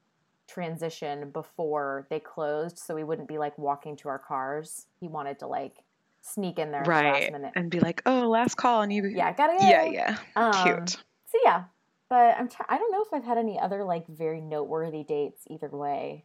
transition 0.46 1.30
before 1.30 2.06
they 2.10 2.20
closed, 2.20 2.78
so 2.78 2.94
we 2.94 3.04
wouldn't 3.04 3.28
be 3.28 3.38
like 3.38 3.56
walking 3.58 3.96
to 3.96 4.08
our 4.08 4.18
cars. 4.18 4.86
He 5.00 5.08
wanted 5.08 5.38
to 5.40 5.46
like 5.46 5.78
sneak 6.22 6.58
in 6.58 6.70
there 6.70 6.80
at 6.80 6.84
the 6.84 6.90
right. 6.90 7.22
last 7.22 7.32
minute. 7.32 7.52
And 7.56 7.70
be 7.70 7.80
like, 7.80 8.02
oh, 8.06 8.28
last 8.28 8.56
call. 8.56 8.82
And 8.82 8.92
you. 8.92 9.06
Yeah, 9.06 9.32
gotta 9.32 9.58
go. 9.58 9.68
Yeah, 9.68 9.84
yeah. 9.84 10.16
Um, 10.36 10.52
Cute. 10.64 10.90
So 10.90 11.38
yeah, 11.44 11.64
but 12.08 12.36
I'm 12.38 12.48
try- 12.48 12.66
I 12.68 12.78
don't 12.78 12.92
know 12.92 13.02
if 13.02 13.12
I've 13.12 13.24
had 13.24 13.38
any 13.38 13.58
other 13.58 13.84
like 13.84 14.06
very 14.06 14.40
noteworthy 14.40 15.02
dates 15.02 15.42
either 15.48 15.68
way. 15.68 16.24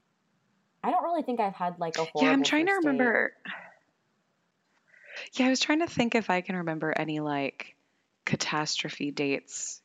I 0.83 0.91
don't 0.91 1.03
really 1.03 1.23
think 1.23 1.39
I've 1.39 1.55
had 1.55 1.79
like 1.79 1.97
a 1.97 2.05
horrible. 2.05 2.23
Yeah, 2.23 2.31
I'm 2.31 2.43
trying 2.43 2.65
to 2.67 2.71
first 2.73 2.83
date. 2.83 2.89
remember. 2.89 3.33
Yeah, 5.33 5.47
I 5.47 5.49
was 5.49 5.59
trying 5.59 5.79
to 5.79 5.87
think 5.87 6.15
if 6.15 6.29
I 6.29 6.41
can 6.41 6.57
remember 6.57 6.93
any 6.95 7.19
like 7.19 7.75
catastrophe 8.25 9.11
dates 9.11 9.81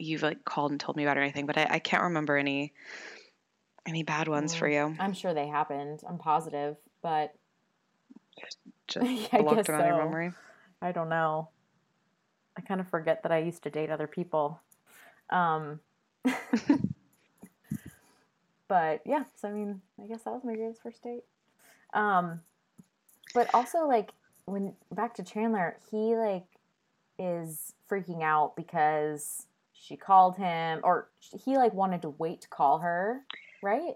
you've 0.00 0.22
like 0.22 0.44
called 0.44 0.70
and 0.70 0.80
told 0.80 0.96
me 0.96 1.04
about 1.04 1.18
or 1.18 1.22
anything, 1.22 1.46
but 1.46 1.58
I, 1.58 1.66
I 1.70 1.78
can't 1.78 2.04
remember 2.04 2.36
any 2.36 2.72
any 3.86 4.02
bad 4.02 4.28
ones 4.28 4.54
for 4.54 4.68
you. 4.68 4.94
I'm 5.00 5.12
sure 5.14 5.32
they 5.34 5.46
happened. 5.46 6.00
I'm 6.08 6.18
positive, 6.18 6.76
but 7.02 7.34
Just 8.88 9.06
Yeah, 9.32 9.42
blocked 9.42 9.66
them 9.66 9.76
out 9.76 9.80
of 9.82 9.86
your 9.86 9.96
memory. 9.96 10.32
I 10.82 10.92
don't 10.92 11.08
know. 11.08 11.48
I 12.56 12.60
kind 12.62 12.80
of 12.80 12.88
forget 12.88 13.22
that 13.22 13.32
I 13.32 13.38
used 13.38 13.62
to 13.62 13.70
date 13.70 13.90
other 13.90 14.06
people. 14.06 14.60
Um, 15.30 15.80
but 18.68 19.02
yeah, 19.06 19.24
so 19.36 19.48
I 19.48 19.52
mean, 19.52 19.80
I 20.02 20.06
guess 20.06 20.22
that 20.24 20.32
was 20.32 20.44
my 20.44 20.54
greatest 20.54 20.82
first 20.82 21.02
date. 21.02 21.24
Um, 21.94 22.40
but 23.34 23.52
also 23.54 23.86
like 23.86 24.10
when 24.44 24.74
back 24.92 25.14
to 25.14 25.22
Chandler, 25.22 25.76
he 25.90 26.16
like 26.16 26.44
is 27.18 27.74
freaking 27.90 28.22
out 28.22 28.56
because 28.56 29.46
she 29.80 29.96
called 29.96 30.36
him 30.36 30.80
or 30.84 31.08
he 31.44 31.56
like 31.56 31.72
wanted 31.72 32.02
to 32.02 32.10
wait 32.10 32.42
to 32.42 32.48
call 32.48 32.78
her, 32.78 33.20
right? 33.62 33.94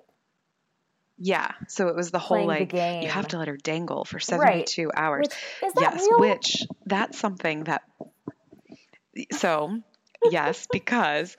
Yeah. 1.19 1.53
So 1.69 1.89
it 1.89 1.95
was 1.95 2.11
the 2.11 2.19
whole 2.19 2.47
Playing 2.47 2.69
the 2.69 2.77
like 2.77 3.03
you 3.03 3.09
have 3.09 3.29
to 3.29 3.39
let 3.39 3.49
her 3.49 3.57
dangle 3.57 4.05
for 4.05 4.19
Right. 4.33 4.69
72 4.69 4.91
hours. 4.97 5.29
Which 5.29 5.73
yes, 5.81 6.09
real? 6.11 6.31
which 6.31 6.67
that's 6.87 7.19
something 7.19 7.65
that 7.65 7.83
so 9.33 9.79
yes, 10.31 10.67
because 10.73 11.37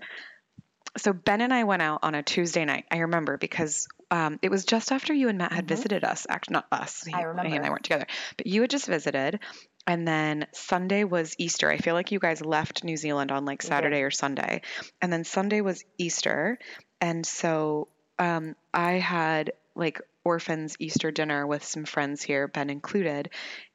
so 0.98 1.12
Ben 1.12 1.42
and 1.42 1.54
I 1.54 1.66
went 1.66 1.82
out 1.82 2.00
on 2.04 2.16
a 2.16 2.24
Tuesday 2.24 2.64
night. 2.64 2.86
I 2.90 3.00
remember 3.00 3.38
because 3.38 3.88
um, 4.12 4.40
it 4.42 4.50
was 4.50 4.64
just 4.64 4.92
after 4.92 5.14
you 5.14 5.28
and 5.28 5.38
Matt 5.38 5.52
had 5.52 5.66
Mhm. 5.66 5.70
visited 5.70 6.04
us. 6.06 6.26
Actually, 6.30 6.54
not 6.54 6.68
us. 6.72 7.04
He, 7.04 7.14
I 7.14 7.24
He 7.24 7.56
and. 7.56 7.66
I 7.66 7.70
weren't 7.70 7.84
together, 7.84 8.08
but 8.38 8.48
you 8.48 8.62
had 8.62 8.70
just 8.70 8.88
visited. 8.88 9.40
And 9.88 10.08
then 10.08 10.48
Sunday 10.52 11.04
was 11.04 11.36
Easter. 11.38 11.70
I 11.70 11.78
feel 11.78 11.94
like 11.94 12.12
you 12.12 12.20
guys 12.20 12.44
left 12.44 12.84
New 12.84 12.98
Zealand 12.98 13.32
on 13.32 13.46
like. 13.46 13.62
Saturday 13.62 14.02
or 14.02 14.12
Sunday. 14.12 14.62
And 15.02 15.12
then 15.12 15.24
Sunday 15.24 15.62
was 15.62 15.84
Easter. 15.98 16.58
And 17.02 17.26
so 17.26 17.88
um, 18.18 18.56
I 18.74 18.94
had 18.94 19.54
like 19.76 20.02
orphans 20.24 20.76
Easter 20.80 21.12
dinner 21.12 21.46
with 21.46 21.64
some 21.64 21.86
friends 21.86 22.24
here, 22.24 22.48
Ben 22.48 22.70
included. 22.70 23.30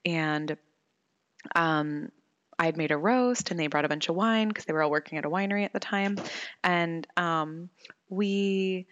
And 0.05 0.57
um, 1.55 2.11
I'd 2.59 2.77
made 2.77 2.91
a 2.91 2.97
roast 2.97 3.51
and 3.51 3.59
they 3.59 3.69
brought 3.69 3.85
a 3.85 3.89
bunch 3.89 4.09
of 4.09 4.17
wine 4.17 4.49
because 4.49 4.65
they 4.65 4.73
were 4.73 4.83
all 4.83 4.91
working 4.91 5.19
at 5.19 5.25
a 5.25 5.31
winery 5.31 5.65
at 5.65 5.73
the 5.73 5.81
time. 5.81 6.19
And 6.65 7.07
um, 7.17 7.71
we, 8.09 8.87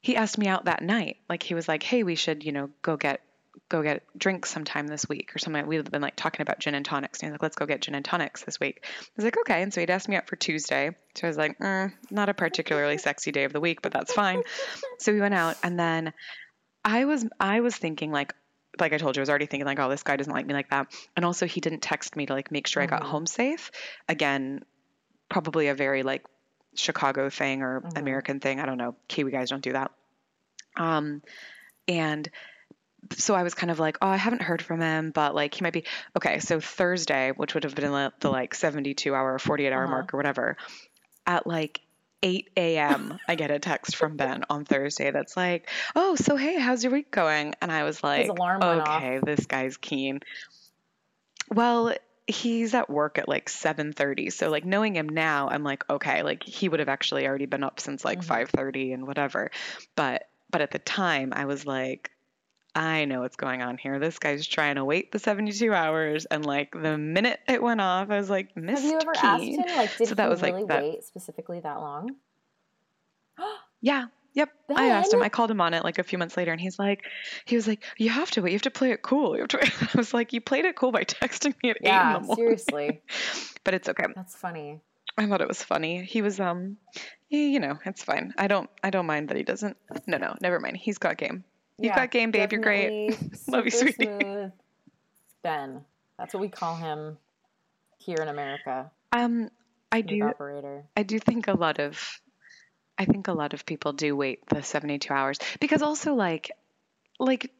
he 0.00 0.16
asked 0.16 0.38
me 0.38 0.46
out 0.46 0.66
that 0.66 0.82
night. 0.82 1.16
Like 1.28 1.42
he 1.42 1.54
was 1.54 1.68
like, 1.68 1.82
hey, 1.82 2.04
we 2.04 2.14
should, 2.14 2.44
you 2.44 2.52
know, 2.52 2.70
go 2.82 2.96
get 2.96 3.20
go 3.68 3.82
get 3.82 4.04
drinks 4.16 4.50
sometime 4.50 4.86
this 4.86 5.08
week 5.08 5.34
or 5.34 5.38
something. 5.38 5.66
We'd 5.66 5.90
been 5.90 6.02
like 6.02 6.14
talking 6.16 6.42
about 6.42 6.60
gin 6.60 6.74
and 6.74 6.84
tonics. 6.84 7.20
And 7.20 7.26
he 7.26 7.30
was 7.30 7.34
like, 7.34 7.42
let's 7.42 7.56
go 7.56 7.66
get 7.66 7.82
gin 7.82 7.94
and 7.94 8.04
tonics 8.04 8.44
this 8.44 8.60
week. 8.60 8.84
I 8.84 8.88
was 9.16 9.24
like, 9.24 9.36
okay. 9.38 9.62
And 9.62 9.74
so 9.74 9.80
he'd 9.80 9.90
asked 9.90 10.08
me 10.08 10.16
out 10.16 10.28
for 10.28 10.36
Tuesday. 10.36 10.90
So 11.16 11.26
I 11.26 11.28
was 11.28 11.36
like, 11.36 11.58
mm, 11.58 11.92
not 12.10 12.28
a 12.28 12.34
particularly 12.34 12.98
sexy 12.98 13.32
day 13.32 13.44
of 13.44 13.52
the 13.52 13.60
week, 13.60 13.82
but 13.82 13.92
that's 13.92 14.12
fine. 14.12 14.42
So 14.98 15.12
we 15.12 15.20
went 15.20 15.34
out 15.34 15.56
and 15.62 15.78
then 15.78 16.12
I 16.84 17.04
was 17.06 17.26
I 17.40 17.60
was 17.60 17.74
thinking 17.76 18.12
like 18.12 18.32
like 18.78 18.92
I 18.92 18.98
told 18.98 19.16
you, 19.16 19.20
I 19.20 19.22
was 19.22 19.30
already 19.30 19.46
thinking 19.46 19.66
like, 19.66 19.78
oh, 19.80 19.88
this 19.88 20.02
guy 20.02 20.16
doesn't 20.16 20.32
like 20.32 20.46
me 20.46 20.52
like 20.54 20.70
that. 20.70 20.94
And 21.16 21.24
also 21.24 21.46
he 21.46 21.60
didn't 21.60 21.80
text 21.80 22.14
me 22.14 22.26
to 22.26 22.34
like 22.34 22.52
make 22.52 22.66
sure 22.66 22.82
I 22.82 22.86
got 22.86 23.02
Mhm. 23.02 23.06
home 23.06 23.26
safe. 23.26 23.70
Again, 24.08 24.64
probably 25.28 25.68
a 25.68 25.74
very 25.74 26.02
like 26.02 26.24
Chicago 26.74 27.30
thing 27.30 27.62
or 27.62 27.80
Mhm. 27.80 27.98
American 27.98 28.38
thing. 28.38 28.60
I 28.60 28.66
don't 28.66 28.76
know. 28.78 28.94
Kiwi 29.08 29.32
guys 29.32 29.48
don't 29.50 29.62
do 29.62 29.72
that. 29.72 29.90
Um, 30.76 31.22
and 31.88 32.28
so 33.12 33.34
I 33.34 33.42
was 33.42 33.54
kind 33.54 33.70
of 33.70 33.78
like, 33.78 33.98
oh, 34.02 34.08
I 34.08 34.16
haven't 34.16 34.42
heard 34.42 34.62
from 34.62 34.80
him, 34.80 35.10
but 35.10 35.34
like 35.34 35.54
he 35.54 35.62
might 35.62 35.72
be 35.72 35.84
okay. 36.16 36.38
So 36.40 36.60
Thursday, 36.60 37.32
which 37.36 37.54
would 37.54 37.64
have 37.64 37.74
been 37.74 37.90
the, 37.92 38.12
the 38.20 38.30
like 38.30 38.54
72 38.54 39.14
hour, 39.14 39.38
48 39.38 39.72
hour 39.72 39.84
Uh-huh. 39.84 39.90
mark 39.90 40.14
or 40.14 40.16
whatever, 40.16 40.56
at 41.26 41.46
like 41.46 41.80
8 42.22 42.48
a.m., 42.56 43.18
I 43.28 43.34
get 43.34 43.50
a 43.50 43.58
text 43.58 43.96
from 43.96 44.16
Ben 44.16 44.44
on 44.48 44.64
Thursday 44.64 45.10
that's 45.10 45.36
like, 45.36 45.68
oh, 45.94 46.16
so 46.16 46.36
hey, 46.36 46.58
how's 46.58 46.82
your 46.82 46.92
week 46.92 47.10
going? 47.10 47.54
And 47.60 47.70
I 47.70 47.84
was 47.84 48.02
like, 48.02 48.28
alarm 48.30 48.60
went 48.60 48.80
off. 48.80 49.02
okay, 49.02 49.20
this 49.22 49.46
guy's 49.46 49.76
keen. 49.76 50.20
Well, 51.54 51.94
he's 52.26 52.74
at 52.74 52.90
work 52.90 53.18
at 53.18 53.28
like 53.28 53.48
7:30. 53.48 54.30
So 54.32 54.50
like 54.50 54.64
knowing 54.64 54.96
him 54.96 55.08
now, 55.08 55.48
I'm 55.48 55.62
like, 55.62 55.88
okay, 55.88 56.22
like 56.22 56.42
he 56.42 56.68
would 56.68 56.80
have 56.80 56.88
actually 56.88 57.26
already 57.26 57.46
been 57.46 57.62
up 57.62 57.78
since 57.80 58.04
like 58.04 58.20
Mhm. 58.20 58.48
5:30 58.48 58.92
and 58.94 59.06
whatever. 59.06 59.50
But 59.94 60.24
but 60.50 60.60
at 60.60 60.70
the 60.70 60.78
time, 60.78 61.32
I 61.34 61.44
was 61.44 61.66
like, 61.66 62.10
I 62.76 63.06
know 63.06 63.22
what's 63.22 63.36
going 63.36 63.62
on 63.62 63.78
here. 63.78 63.98
This 63.98 64.18
guy's 64.18 64.46
trying 64.46 64.74
to 64.74 64.84
wait 64.84 65.10
the 65.10 65.18
72 65.18 65.72
hours, 65.72 66.26
and 66.26 66.44
like 66.44 66.72
the 66.72 66.98
minute 66.98 67.40
it 67.48 67.62
went 67.62 67.80
off, 67.80 68.10
I 68.10 68.18
was 68.18 68.28
like, 68.28 68.54
Have 68.54 68.62
Missed 68.62 68.84
you 68.84 68.98
ever 69.00 69.12
asked 69.16 69.42
him 69.42 69.64
like 69.76 69.96
did 69.96 70.08
So 70.08 70.14
that 70.14 70.24
he 70.24 70.28
was, 70.28 70.42
like, 70.42 70.52
really 70.52 70.66
that- 70.66 70.82
wait 70.82 71.04
specifically 71.04 71.60
that 71.60 71.80
long? 71.80 72.10
Yeah. 73.82 74.06
Yep. 74.34 74.50
I 74.74 74.88
asked 74.88 75.14
him. 75.14 75.22
I 75.22 75.30
called 75.30 75.50
him 75.50 75.62
on 75.62 75.72
it 75.72 75.82
like 75.84 75.98
a 75.98 76.02
few 76.02 76.18
months 76.18 76.36
later, 76.36 76.52
and 76.52 76.60
he's 76.60 76.78
like, 76.78 77.04
he 77.46 77.56
was 77.56 77.66
like, 77.66 77.82
you 77.96 78.10
have 78.10 78.30
to 78.32 78.42
wait. 78.42 78.50
You 78.50 78.56
have 78.56 78.62
to 78.62 78.70
play 78.70 78.90
it 78.90 79.00
cool. 79.00 79.34
You 79.34 79.42
have 79.42 79.48
to. 79.48 79.64
I 79.94 79.96
was 79.96 80.12
like, 80.12 80.34
you 80.34 80.42
played 80.42 80.66
it 80.66 80.76
cool 80.76 80.92
by 80.92 81.04
texting 81.04 81.54
me 81.62 81.70
at 81.70 81.76
eight 81.76 81.80
in 81.80 81.86
yeah, 81.86 82.14
the 82.14 82.20
morning. 82.20 82.36
seriously. 82.36 83.02
But 83.64 83.74
it's 83.74 83.88
okay. 83.88 84.04
That's 84.14 84.36
funny. 84.36 84.80
I 85.18 85.26
thought 85.26 85.40
it 85.40 85.48
was 85.48 85.62
funny. 85.62 86.04
He 86.04 86.22
was 86.22 86.38
um, 86.38 86.76
yeah, 87.30 87.40
you 87.40 87.58
know, 87.58 87.78
it's 87.84 88.04
fine. 88.04 88.34
I 88.38 88.46
don't, 88.46 88.70
I 88.84 88.90
don't 88.90 89.06
mind 89.06 89.30
that 89.30 89.36
he 89.36 89.42
doesn't. 89.42 89.76
No, 90.06 90.18
no, 90.18 90.36
never 90.40 90.60
mind. 90.60 90.76
He's 90.76 90.98
got 90.98 91.16
game. 91.16 91.42
You've 91.78 91.90
Yeah, 91.90 91.96
got 91.96 92.10
game, 92.10 92.30
babe. 92.30 92.52
You're 92.52 92.62
great. 92.62 93.18
Love 93.48 93.64
you, 93.66 93.70
sweetie. 93.70 94.50
Ben. 95.42 95.84
That's 96.18 96.32
what 96.32 96.40
we 96.40 96.48
call 96.48 96.76
him 96.76 97.18
here 97.98 98.18
in 98.20 98.28
America. 98.28 98.90
Um, 99.12 99.50
I 99.92 100.00
do, 100.00 100.22
operator. 100.22 100.84
I 100.96 101.02
do 101.02 101.18
think 101.18 101.48
a 101.48 101.52
lot 101.52 101.78
of, 101.78 102.20
I 102.98 103.04
think 103.04 103.28
a 103.28 103.32
lot 103.32 103.52
of 103.52 103.66
people 103.66 103.92
do 103.92 104.16
wait 104.16 104.46
the 104.48 104.62
72 104.62 105.12
hours 105.12 105.38
because 105.60 105.82
also 105.82 106.14
like, 106.14 106.50
like, 107.18 107.50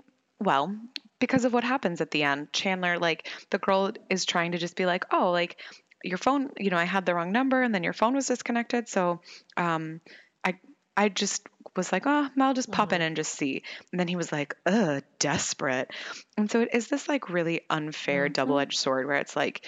well, 0.41 0.75
because 1.19 1.45
of 1.45 1.53
what 1.53 1.65
happens 1.65 2.01
at 2.01 2.11
the 2.11 2.23
end. 2.23 2.53
Chandler, 2.53 2.99
like, 2.99 3.31
the 3.51 3.59
girl 3.59 3.93
is 4.11 4.25
trying 4.25 4.53
to 4.53 4.59
just 4.59 4.77
be 4.77 4.87
like, 4.87 5.05
oh, 5.13 5.31
like, 5.31 5.57
your 6.03 6.19
phone, 6.19 6.51
you 6.59 6.71
know, 6.71 6.77
I 6.77 6.85
had 6.85 7.07
the 7.07 7.15
wrong 7.15 7.33
number 7.33 7.63
and 7.63 7.75
then 7.75 7.83
your 7.83 7.93
phone 7.93 8.15
was 8.15 8.27
disconnected. 8.27 8.89
So, 8.89 9.21
um, 9.57 10.01
I, 10.45 10.59
I 10.97 11.09
just 11.09 11.47
was 11.77 11.93
like, 11.93 12.05
oh, 12.07 12.29
I'll 12.41 12.55
just 12.55 12.71
pop 12.71 12.93
in 12.93 13.01
Mhm. 13.01 13.07
and 13.07 13.17
just 13.17 13.33
see. 13.35 13.63
And 13.93 14.01
then 14.01 14.09
he 14.09 14.17
was 14.17 14.33
like, 14.33 14.57
ugh, 14.67 15.03
desperate. 15.19 15.91
And 16.37 16.51
so 16.51 16.61
it 16.61 16.71
is 16.73 16.89
this 16.89 17.09
like 17.09 17.31
really 17.31 17.63
unfair 17.71 18.29
Mhm. 18.29 18.33
double-edged 18.33 18.79
sword 18.79 19.07
where 19.07 19.17
it's 19.17 19.37
like, 19.37 19.67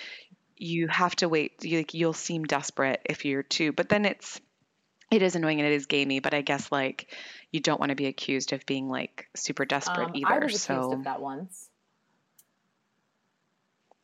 you 0.56 0.88
have 0.88 1.14
to 1.16 1.28
wait. 1.28 1.62
You, 1.64 1.78
like, 1.78 1.94
you'll 1.94 2.12
seem 2.12 2.44
desperate 2.44 3.00
if 3.04 3.24
you're 3.24 3.42
too, 3.42 3.72
but 3.72 3.88
then 3.88 4.04
it's, 4.04 4.40
it 5.10 5.22
is 5.22 5.36
annoying 5.36 5.60
and 5.60 5.68
it 5.68 5.74
is 5.74 5.86
gamey, 5.86 6.20
but 6.20 6.34
I 6.34 6.42
guess 6.42 6.70
like 6.70 7.14
you 7.50 7.60
don't 7.60 7.80
want 7.80 7.90
to 7.90 7.96
be 7.96 8.06
accused 8.06 8.52
of 8.52 8.66
being 8.66 8.88
like 8.88 9.26
super 9.34 9.64
desperate 9.64 10.08
Um, 10.10 10.16
either. 10.16 10.32
I 10.34 10.38
was 10.38 10.52
accused 10.52 10.66
so 10.66 10.92
of 10.92 11.04
that 11.04 11.20
once. 11.20 11.70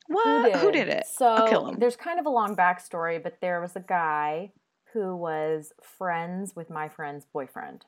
what? 0.06 0.56
Who 0.56 0.70
did 0.70 0.88
it? 0.88 1.06
So 1.06 1.26
I'll 1.26 1.48
kill 1.48 1.66
him. 1.66 1.76
there's 1.78 1.96
kind 1.96 2.18
of 2.20 2.26
a 2.26 2.30
long 2.30 2.56
backstory, 2.56 3.22
but 3.22 3.40
there 3.40 3.60
was 3.60 3.76
a 3.76 3.80
guy 3.80 4.52
who 4.92 5.16
was 5.16 5.72
friends 5.82 6.54
with 6.54 6.70
my 6.70 6.88
friend's 6.88 7.26
boyfriend. 7.32 7.84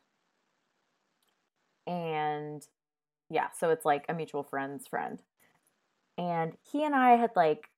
And 1.86 2.66
yeah, 3.30 3.48
so 3.58 3.70
it's 3.70 3.84
like 3.84 4.04
a 4.08 4.14
mutual 4.14 4.42
friend's 4.42 4.86
friend. 4.86 5.22
And 6.18 6.56
he 6.70 6.84
and 6.84 6.94
I 6.94 7.16
had 7.16 7.30
like 7.36 7.68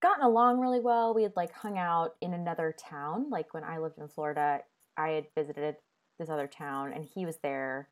gotten 0.00 0.24
along 0.24 0.60
really 0.60 0.80
well. 0.80 1.14
We 1.14 1.22
had 1.22 1.36
like 1.36 1.52
hung 1.52 1.78
out 1.78 2.14
in 2.20 2.34
another 2.34 2.74
town. 2.78 3.30
Like 3.30 3.54
when 3.54 3.64
I 3.64 3.78
lived 3.78 3.98
in 3.98 4.08
Florida, 4.08 4.60
I 4.96 5.10
had 5.10 5.26
visited 5.36 5.76
this 6.18 6.28
other 6.28 6.46
town 6.46 6.92
and 6.92 7.04
he 7.04 7.26
was 7.26 7.38
there 7.42 7.88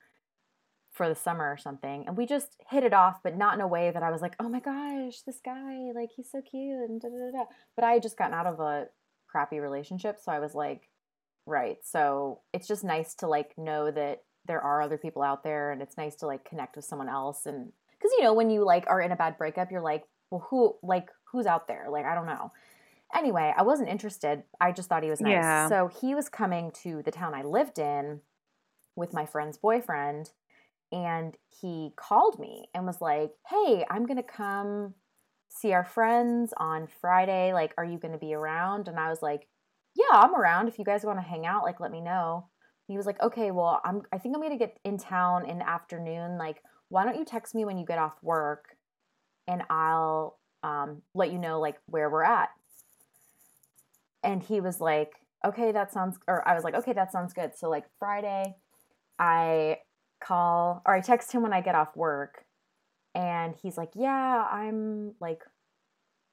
for 0.93 1.09
the 1.09 1.15
summer 1.15 1.45
or 1.45 1.59
something. 1.59 2.05
And 2.07 2.17
we 2.17 2.27
just 2.27 2.57
hit 2.71 2.83
it 2.83 2.95
off, 2.95 3.23
but 3.23 3.37
not 3.37 3.55
in 3.55 3.61
a 3.61 3.69
way 3.69 3.91
that 3.91 4.03
I 4.03 4.11
was 4.11 4.23
like, 4.23 4.35
oh 4.41 4.49
my 4.49 4.61
gosh, 4.61 5.21
this 5.27 5.41
guy, 5.45 5.91
like 5.95 6.11
he's 6.17 6.31
so 6.31 6.41
cute 6.41 6.89
and 6.89 7.01
da 7.01 7.09
da 7.09 7.39
da. 7.39 7.45
But 7.75 7.85
I 7.85 7.93
had 7.93 8.03
just 8.03 8.17
gotten 8.17 8.35
out 8.35 8.47
of 8.47 8.61
a 8.61 8.87
crappy 9.27 9.61
relationship. 9.61 10.19
So 10.23 10.33
I 10.33 10.39
was 10.39 10.55
like, 10.55 10.89
right. 11.45 11.77
So 11.85 12.41
it's 12.55 12.67
just 12.67 12.83
nice 12.83 13.15
to 13.17 13.27
like 13.27 13.53
know 13.59 13.91
that 13.91 14.23
there 14.47 14.61
are 14.61 14.83
other 14.83 14.99
people 14.99 15.23
out 15.23 15.43
there 15.43 15.73
and 15.73 15.83
it's 15.83 15.97
nice 15.97 16.17
to 16.17 16.27
like 16.27 16.45
connect 16.45 16.77
with 16.77 16.85
someone 16.85 17.09
else. 17.09 17.47
And 17.47 17.73
because, 17.93 18.13
you 18.17 18.25
know, 18.25 18.35
when 18.35 18.51
you 18.51 18.65
like 18.65 18.87
are 18.89 19.01
in 19.01 19.13
a 19.13 19.17
bad 19.17 19.39
breakup, 19.39 19.71
you're 19.71 19.81
like, 19.81 20.05
well, 20.31 20.47
who, 20.51 20.77
like, 20.83 21.09
who's 21.31 21.47
out 21.47 21.69
there? 21.69 21.87
Like, 21.91 22.05
I 22.05 22.15
don't 22.15 22.27
know. 22.27 22.53
Anyway, 23.15 23.53
I 23.57 23.63
wasn't 23.63 23.89
interested. 23.89 24.43
I 24.61 24.73
just 24.73 24.89
thought 24.89 25.05
he 25.05 25.11
was 25.11 25.21
nice. 25.21 25.33
Yeah. 25.33 25.69
So 25.69 25.89
he 26.01 26.15
was 26.15 26.29
coming 26.29 26.73
to 26.83 27.03
the 27.05 27.13
town 27.13 27.35
I 27.35 27.43
lived 27.43 27.79
in 27.79 28.21
with 28.97 29.13
my 29.13 29.27
friend's 29.27 29.59
boyfriend 29.59 30.31
and 30.93 31.37
he 31.61 31.93
called 31.97 32.39
me 32.39 32.69
and 32.75 32.87
was 32.87 33.01
like, 33.01 33.33
"Hey, 33.49 33.85
I'm 33.91 34.07
to 34.17 34.23
come 34.23 34.95
see 35.49 35.73
our 35.73 35.85
friends 35.85 36.53
on 36.57 36.87
Friday. 36.87 37.53
Like, 37.53 37.75
are 37.77 37.85
you 37.85 37.99
to 38.13 38.19
be 38.19 38.35
around?" 38.35 38.89
And 38.89 38.99
I 38.99 39.09
was 39.09 39.23
like, 39.23 39.49
"Yeah, 39.95 40.05
I'm 40.13 40.35
around. 40.35 40.69
If 40.69 40.79
you 40.79 40.85
guys 40.85 41.05
want 41.05 41.19
to 41.19 41.23
hang 41.23 41.47
out, 41.47 41.65
like 41.65 41.81
let 41.81 41.91
me 41.91 42.01
know." 42.01 42.49
He 42.87 42.97
was 42.97 43.07
like, 43.07 43.21
"Okay, 43.23 43.51
well, 43.51 43.81
I'm 43.85 44.03
I 44.13 44.19
think 44.19 44.35
I'm 44.35 44.41
going 44.41 44.57
to 44.57 44.65
get 44.65 44.79
in 44.85 44.99
town 44.99 45.49
in 45.49 45.59
the 45.59 45.69
afternoon. 45.69 46.39
Like, 46.39 46.63
why 46.89 47.05
don't 47.05 47.17
you 47.19 47.25
text 47.25 47.55
me 47.55 47.65
when 47.65 47.79
you 47.79 47.87
get 47.87 47.99
off 47.99 48.15
work 48.23 48.77
and 49.49 49.63
I'll 49.71 50.39
um, 50.63 51.03
let 51.15 51.33
you 51.33 51.39
know 51.39 51.61
like 51.61 51.77
where 51.87 52.11
we're 52.11 52.23
at." 52.25 52.51
And 54.23 54.43
he 54.43 54.61
was 54.61 54.81
like, 54.81 55.13
"Okay, 55.45 55.73
that 55.73 55.93
sounds," 55.93 56.19
or 56.29 56.47
I 56.49 56.55
was 56.55 56.65
like, 56.65 56.75
"Okay, 56.75 56.93
that 56.93 57.13
sounds 57.13 57.33
good." 57.33 57.57
So 57.57 57.69
like 57.69 57.85
Friday, 57.99 58.57
I 59.19 59.79
call 60.21 60.83
or 60.87 60.95
I 60.95 61.01
text 61.01 61.33
him 61.33 61.43
when 61.43 61.53
I 61.53 61.61
get 61.61 61.75
off 61.75 61.97
work, 61.97 62.45
and 63.15 63.55
he's 63.63 63.77
like, 63.77 63.91
"Yeah, 63.95 64.47
I'm 64.51 65.15
like 65.21 65.43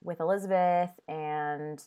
with 0.04 0.20
Elizabeth 0.20 0.92
and 1.08 1.84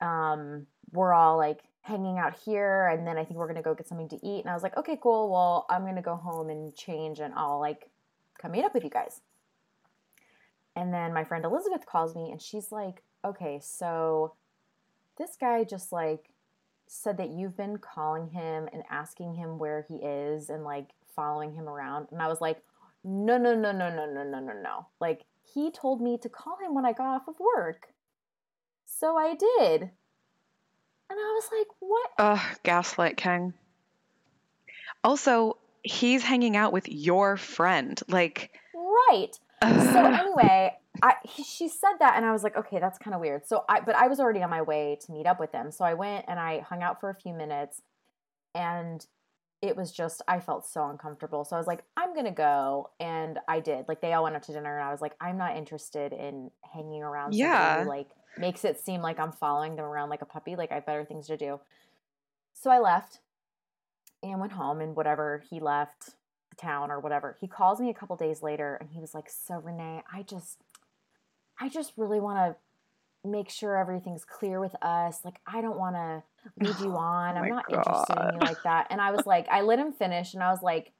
um 0.00 0.66
we're 0.92 1.12
all 1.12 1.36
like 1.36 1.60
hanging 1.82 2.18
out 2.18 2.38
here 2.44 2.86
and 2.86 3.06
then 3.06 3.18
I 3.18 3.24
think 3.24 3.38
we're 3.38 3.46
going 3.46 3.56
to 3.56 3.62
go 3.62 3.74
get 3.74 3.88
something 3.88 4.08
to 4.10 4.26
eat 4.26 4.40
and 4.40 4.50
I 4.50 4.54
was 4.54 4.62
like, 4.62 4.76
"Okay, 4.76 4.98
cool. 5.02 5.30
Well, 5.30 5.66
I'm 5.68 5.82
going 5.82 5.96
to 5.96 6.02
go 6.02 6.16
home 6.16 6.48
and 6.48 6.74
change 6.74 7.18
and 7.18 7.34
I'll 7.34 7.58
like 7.58 7.90
come 8.40 8.52
meet 8.52 8.64
up 8.64 8.74
with 8.74 8.84
you 8.84 8.90
guys." 8.90 9.20
And 10.76 10.94
then 10.94 11.12
my 11.12 11.24
friend 11.24 11.44
Elizabeth 11.44 11.84
calls 11.86 12.14
me 12.14 12.30
and 12.30 12.40
she's 12.40 12.70
like, 12.70 13.02
"Okay, 13.24 13.58
so 13.60 14.34
this 15.18 15.36
guy 15.36 15.64
just 15.64 15.92
like 15.92 16.30
said 16.86 17.16
that 17.16 17.30
you've 17.30 17.56
been 17.56 17.78
calling 17.78 18.28
him 18.28 18.68
and 18.72 18.82
asking 18.90 19.34
him 19.34 19.58
where 19.58 19.84
he 19.88 19.96
is 19.96 20.50
and 20.50 20.64
like 20.64 20.90
following 21.16 21.52
him 21.52 21.68
around." 21.68 22.08
And 22.12 22.22
I 22.22 22.28
was 22.28 22.40
like, 22.40 22.62
"No, 23.02 23.38
no, 23.38 23.54
no, 23.56 23.72
no, 23.72 23.90
no, 23.90 24.06
no, 24.06 24.22
no, 24.22 24.40
no, 24.40 24.52
no. 24.52 24.86
Like 25.00 25.24
he 25.42 25.70
told 25.72 26.00
me 26.00 26.16
to 26.18 26.28
call 26.28 26.58
him 26.58 26.74
when 26.74 26.86
I 26.86 26.92
got 26.92 27.16
off 27.16 27.28
of 27.28 27.40
work." 27.40 27.92
So 28.84 29.16
I 29.16 29.34
did. 29.34 29.90
And 31.12 31.20
I 31.20 31.32
was 31.34 31.48
like, 31.58 31.66
what? 31.80 32.10
Ugh, 32.18 32.56
gaslight 32.62 33.18
king. 33.18 33.52
Also, 35.04 35.58
he's 35.82 36.22
hanging 36.22 36.56
out 36.56 36.72
with 36.72 36.88
your 36.88 37.36
friend. 37.36 38.00
Like, 38.08 38.58
Right. 38.74 39.32
So 39.62 40.04
anyway, 40.04 40.76
I 41.02 41.14
he, 41.24 41.44
she 41.44 41.68
said 41.68 41.92
that 42.00 42.14
and 42.16 42.24
I 42.24 42.32
was 42.32 42.42
like, 42.42 42.56
okay, 42.56 42.78
that's 42.80 42.98
kind 42.98 43.14
of 43.14 43.20
weird. 43.20 43.46
So 43.46 43.64
I 43.68 43.80
but 43.80 43.94
I 43.94 44.08
was 44.08 44.18
already 44.20 44.42
on 44.42 44.50
my 44.50 44.62
way 44.62 44.98
to 45.06 45.12
meet 45.12 45.26
up 45.26 45.38
with 45.38 45.52
them. 45.52 45.70
So 45.70 45.84
I 45.84 45.94
went 45.94 46.24
and 46.28 46.40
I 46.40 46.60
hung 46.60 46.82
out 46.82 46.98
for 47.00 47.10
a 47.10 47.14
few 47.14 47.32
minutes 47.32 47.80
and 48.54 49.04
it 49.60 49.76
was 49.76 49.92
just 49.92 50.22
I 50.26 50.40
felt 50.40 50.66
so 50.66 50.88
uncomfortable. 50.88 51.44
So 51.44 51.54
I 51.54 51.58
was 51.58 51.66
like, 51.68 51.84
I'm 51.96 52.12
going 52.14 52.24
to 52.24 52.32
go 52.32 52.90
and 52.98 53.38
I 53.46 53.60
did. 53.60 53.84
Like 53.88 54.00
they 54.00 54.12
all 54.14 54.24
went 54.24 54.34
out 54.34 54.42
to 54.44 54.52
dinner 54.52 54.76
and 54.76 54.88
I 54.88 54.90
was 54.90 55.00
like, 55.00 55.12
I'm 55.20 55.38
not 55.38 55.56
interested 55.56 56.12
in 56.12 56.50
hanging 56.72 57.02
around 57.02 57.32
somebody 57.32 57.38
Yeah. 57.38 57.82
who 57.84 57.88
like 57.88 58.08
makes 58.38 58.64
it 58.64 58.78
seem 58.78 59.02
like 59.02 59.18
I'm 59.18 59.32
following 59.32 59.76
them 59.76 59.84
around 59.84 60.10
like 60.10 60.22
a 60.22 60.26
puppy. 60.26 60.56
Like 60.56 60.72
I 60.72 60.76
have 60.76 60.86
better 60.86 61.04
things 61.04 61.26
to 61.26 61.36
do. 61.36 61.60
So 62.54 62.70
I 62.70 62.78
left 62.78 63.20
and 64.22 64.40
went 64.40 64.52
home 64.52 64.80
and 64.80 64.94
whatever 64.94 65.42
he 65.50 65.60
left 65.60 66.10
the 66.50 66.56
town 66.56 66.90
or 66.90 67.00
whatever. 67.00 67.36
He 67.40 67.48
calls 67.48 67.80
me 67.80 67.90
a 67.90 67.94
couple 67.94 68.16
days 68.16 68.42
later 68.42 68.76
and 68.80 68.90
he 68.90 69.00
was 69.00 69.14
like, 69.14 69.28
"So 69.28 69.56
Renee, 69.56 70.02
I 70.12 70.22
just 70.22 70.58
I 71.58 71.68
just 71.68 71.92
really 71.96 72.20
want 72.20 72.38
to 72.38 73.28
make 73.28 73.50
sure 73.50 73.76
everything's 73.76 74.24
clear 74.24 74.60
with 74.60 74.74
us. 74.82 75.20
Like 75.24 75.40
I 75.46 75.60
don't 75.60 75.78
want 75.78 75.96
to 75.96 76.22
lead 76.58 76.78
you 76.80 76.92
oh 76.96 76.98
on. 76.98 77.36
Oh 77.36 77.40
I'm 77.40 77.48
my 77.48 77.56
not 77.56 77.72
interested 77.72 78.18
in 78.18 78.34
you 78.34 78.40
like 78.40 78.62
that." 78.64 78.86
And 78.90 79.00
I 79.00 79.10
was 79.10 79.26
like, 79.26 79.46
I 79.50 79.62
let 79.62 79.78
him 79.78 79.92
finish 79.92 80.34
and 80.34 80.42
I 80.42 80.50
was 80.50 80.62
like, 80.62 80.92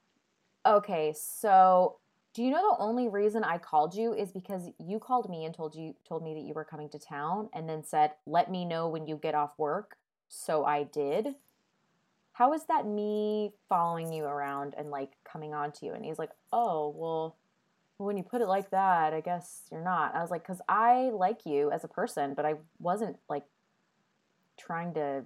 "Okay, 0.66 1.14
so 1.16 1.98
do 2.34 2.42
you 2.42 2.50
know 2.50 2.74
the 2.76 2.82
only 2.82 3.08
reason 3.08 3.44
I 3.44 3.58
called 3.58 3.94
you 3.94 4.14
is 4.14 4.32
because 4.32 4.70
you 4.78 4.98
called 4.98 5.28
me 5.28 5.44
and 5.44 5.54
told 5.54 5.74
you 5.74 5.94
told 6.08 6.22
me 6.22 6.34
that 6.34 6.40
you 6.40 6.54
were 6.54 6.64
coming 6.64 6.88
to 6.90 6.98
town 6.98 7.50
and 7.52 7.68
then 7.68 7.84
said, 7.84 8.12
"Let 8.26 8.50
me 8.50 8.64
know 8.64 8.88
when 8.88 9.06
you 9.06 9.16
get 9.16 9.34
off 9.34 9.58
work." 9.58 9.96
So 10.28 10.64
I 10.64 10.84
did 10.84 11.34
how 12.32 12.54
is 12.54 12.64
that 12.64 12.86
me 12.86 13.52
following 13.68 14.12
you 14.12 14.24
around 14.24 14.74
and 14.76 14.90
like 14.90 15.12
coming 15.24 15.52
on 15.54 15.70
to 15.72 15.86
you? 15.86 15.92
And 15.92 16.04
he's 16.04 16.18
like, 16.18 16.30
oh, 16.52 16.94
well, 16.96 17.36
when 17.98 18.16
you 18.16 18.22
put 18.22 18.40
it 18.40 18.46
like 18.46 18.70
that, 18.70 19.12
I 19.12 19.20
guess 19.20 19.62
you're 19.70 19.84
not. 19.84 20.14
I 20.14 20.22
was 20.22 20.30
like, 20.30 20.42
because 20.42 20.60
I 20.68 21.10
like 21.12 21.44
you 21.44 21.70
as 21.70 21.84
a 21.84 21.88
person, 21.88 22.34
but 22.34 22.44
I 22.44 22.54
wasn't 22.80 23.16
like 23.28 23.44
trying 24.58 24.94
to 24.94 25.24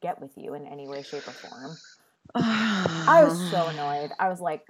get 0.00 0.20
with 0.20 0.32
you 0.36 0.54
in 0.54 0.66
any 0.66 0.88
way, 0.88 1.02
shape, 1.02 1.28
or 1.28 1.32
form. 1.32 1.76
I 2.34 3.22
was 3.22 3.38
so 3.50 3.66
annoyed. 3.68 4.10
I 4.18 4.28
was 4.28 4.40
like, 4.40 4.66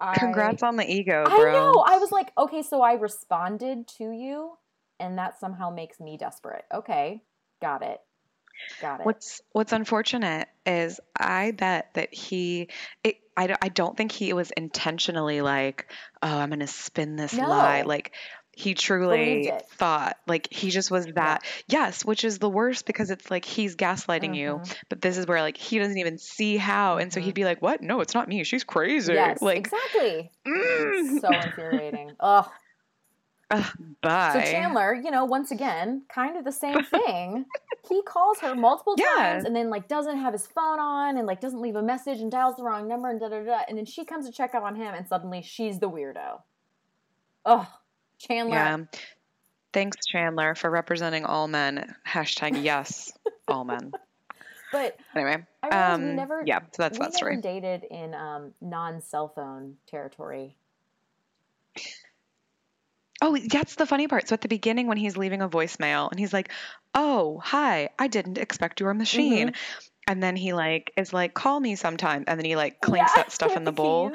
I, 0.00 0.16
Congrats 0.18 0.62
on 0.62 0.76
the 0.76 0.88
ego, 0.88 1.24
bro. 1.24 1.34
I 1.34 1.52
know. 1.52 1.84
I 1.86 1.98
was 1.98 2.12
like, 2.12 2.30
okay, 2.38 2.62
so 2.62 2.82
I 2.82 2.94
responded 2.94 3.88
to 3.98 4.10
you, 4.10 4.52
and 5.00 5.18
that 5.18 5.40
somehow 5.40 5.70
makes 5.70 5.98
me 5.98 6.16
desperate. 6.16 6.64
Okay, 6.72 7.22
got 7.60 7.82
it. 7.82 8.00
Got 8.80 9.00
it. 9.00 9.06
What's 9.06 9.40
What's 9.52 9.72
unfortunate 9.72 10.48
is 10.66 11.00
I 11.16 11.52
bet 11.52 11.90
that 11.94 12.12
he, 12.12 12.68
it, 13.04 13.16
I, 13.36 13.54
I 13.62 13.68
don't 13.68 13.96
think 13.96 14.10
he 14.12 14.32
was 14.32 14.50
intentionally 14.50 15.40
like, 15.40 15.92
oh, 16.22 16.38
I'm 16.38 16.50
gonna 16.50 16.66
spin 16.66 17.16
this 17.16 17.34
lie. 17.34 17.82
Like 17.82 18.12
he 18.58 18.74
truly 18.74 19.52
thought, 19.76 20.16
like 20.26 20.48
he 20.52 20.70
just 20.70 20.90
was 20.90 21.06
that. 21.14 21.44
Yes, 21.68 22.04
which 22.04 22.24
is 22.24 22.38
the 22.40 22.48
worst 22.50 22.86
because 22.86 23.10
it's 23.10 23.30
like 23.30 23.44
he's 23.44 23.76
gaslighting 23.76 24.34
you, 24.34 24.54
Mhm. 24.58 24.76
but 24.88 25.00
this 25.00 25.16
is 25.16 25.26
where 25.28 25.40
like 25.42 25.56
he 25.56 25.78
doesn't 25.78 25.96
even 25.98 26.18
see 26.18 26.56
how, 26.56 26.96
and 26.98 27.12
so 27.12 27.20
Mhm. 27.20 27.24
he'd 27.24 27.34
be 27.34 27.44
like, 27.44 27.62
what? 27.62 27.80
No, 27.82 28.00
it's 28.00 28.14
not 28.14 28.26
me. 28.28 28.42
She's 28.42 28.64
crazy. 28.64 29.12
Yes, 29.12 29.40
like, 29.40 29.58
exactly. 29.58 30.32
mm, 30.44 31.20
so 31.20 31.28
infuriating. 31.38 32.16
Ugh. 32.18 32.50
ugh, 33.52 33.64
bye. 34.02 34.32
So 34.32 34.40
Chandler, 34.40 34.92
you 34.92 35.12
know, 35.12 35.24
once 35.24 35.52
again, 35.52 36.02
kind 36.12 36.36
of 36.36 36.44
the 36.44 36.50
same 36.52 36.82
thing. 36.84 37.46
he 37.88 38.02
calls 38.02 38.40
her 38.40 38.54
multiple 38.56 38.96
Yeah. 38.98 39.06
times 39.16 39.44
and 39.44 39.54
then 39.54 39.70
like 39.70 39.86
doesn't 39.86 40.18
have 40.18 40.32
his 40.32 40.48
phone 40.48 40.80
on 40.80 41.16
and 41.16 41.26
like 41.28 41.40
doesn't 41.40 41.60
leave 41.60 41.76
a 41.76 41.82
message 41.82 42.20
and 42.20 42.30
dials 42.30 42.56
the 42.56 42.64
wrong 42.64 42.88
number 42.88 43.08
and 43.08 43.20
da 43.20 43.28
da 43.28 43.42
da. 43.44 43.60
And 43.68 43.78
then 43.78 43.86
she 43.86 44.04
comes 44.04 44.26
to 44.26 44.32
check 44.32 44.54
up 44.54 44.64
on 44.64 44.74
him 44.74 44.92
and 44.94 45.06
suddenly 45.06 45.42
she's 45.42 45.78
the 45.78 45.88
weirdo. 45.88 46.42
Ugh. 47.46 47.66
Chandler. 48.18 48.54
Yeah. 48.54 48.78
Thanks, 49.72 50.06
Chandler, 50.06 50.54
for 50.54 50.70
representing 50.70 51.24
all 51.24 51.46
men. 51.46 51.94
Hashtag 52.06 52.62
yes, 52.62 53.12
all 53.46 53.64
men. 53.64 53.92
But 54.70 54.98
Anyway, 55.16 55.46
um, 55.72 56.08
we 56.08 56.12
never 56.12 56.42
yeah, 56.44 56.58
so 56.58 56.82
that's 56.82 56.98
that 56.98 57.14
story. 57.14 57.38
dated 57.40 57.84
in 57.90 58.12
um, 58.12 58.52
non 58.60 59.00
cell 59.00 59.32
phone 59.34 59.76
territory. 59.86 60.56
Oh, 63.20 63.36
that's 63.50 63.76
the 63.76 63.86
funny 63.86 64.06
part. 64.06 64.28
So 64.28 64.34
at 64.34 64.42
the 64.42 64.48
beginning, 64.48 64.86
when 64.86 64.96
he's 64.98 65.16
leaving 65.16 65.40
a 65.42 65.48
voicemail, 65.48 66.10
and 66.10 66.20
he's 66.20 66.32
like, 66.34 66.50
"Oh, 66.94 67.40
hi, 67.42 67.88
I 67.98 68.08
didn't 68.08 68.36
expect 68.38 68.80
your 68.80 68.92
machine," 68.94 69.48
Mm-hmm. 69.48 69.88
and 70.06 70.22
then 70.22 70.36
he 70.36 70.52
like 70.52 70.92
is 70.96 71.12
like, 71.14 71.32
"Call 71.34 71.58
me 71.58 71.74
sometime," 71.74 72.24
and 72.28 72.38
then 72.38 72.44
he 72.44 72.54
like 72.54 72.80
clinks 72.82 73.12
Yeah, 73.16 73.22
that 73.22 73.32
stuff 73.32 73.56
in 73.56 73.64
the 73.64 73.72
bowl. 73.82 74.12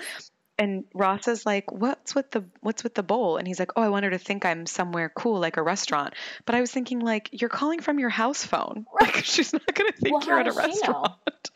And 0.60 0.86
Ross 0.94 1.28
is 1.28 1.46
like, 1.46 1.72
"What's 1.72 2.14
with 2.16 2.32
the 2.32 2.44
What's 2.62 2.84
with 2.84 2.94
the 2.94 3.04
bowl?" 3.04 3.38
And 3.38 3.48
he's 3.48 3.60
like, 3.60 3.72
"Oh, 3.76 3.82
I 3.82 3.90
want 3.90 4.06
her 4.06 4.12
to 4.12 4.18
think 4.18 4.46
I'm 4.46 4.66
somewhere 4.66 5.10
cool, 5.10 5.40
like 5.40 5.58
a 5.58 5.64
restaurant." 5.64 6.14
But 6.46 6.56
I 6.56 6.62
was 6.62 6.72
thinking, 6.72 7.00
like, 7.00 7.30
you're 7.32 7.50
calling 7.50 7.82
from 7.82 8.00
your 8.00 8.10
house 8.10 8.46
phone. 8.46 8.86
Right. 8.94 9.16
Like, 9.16 9.26
she's 9.26 9.54
not 9.54 9.66
gonna 9.74 9.92
think 9.92 10.14
Well, 10.14 10.26
you're 10.28 10.40
at 10.40 10.48
a 10.48 10.52
does 10.52 10.56
she 10.56 10.68
restaurant. 10.68 11.50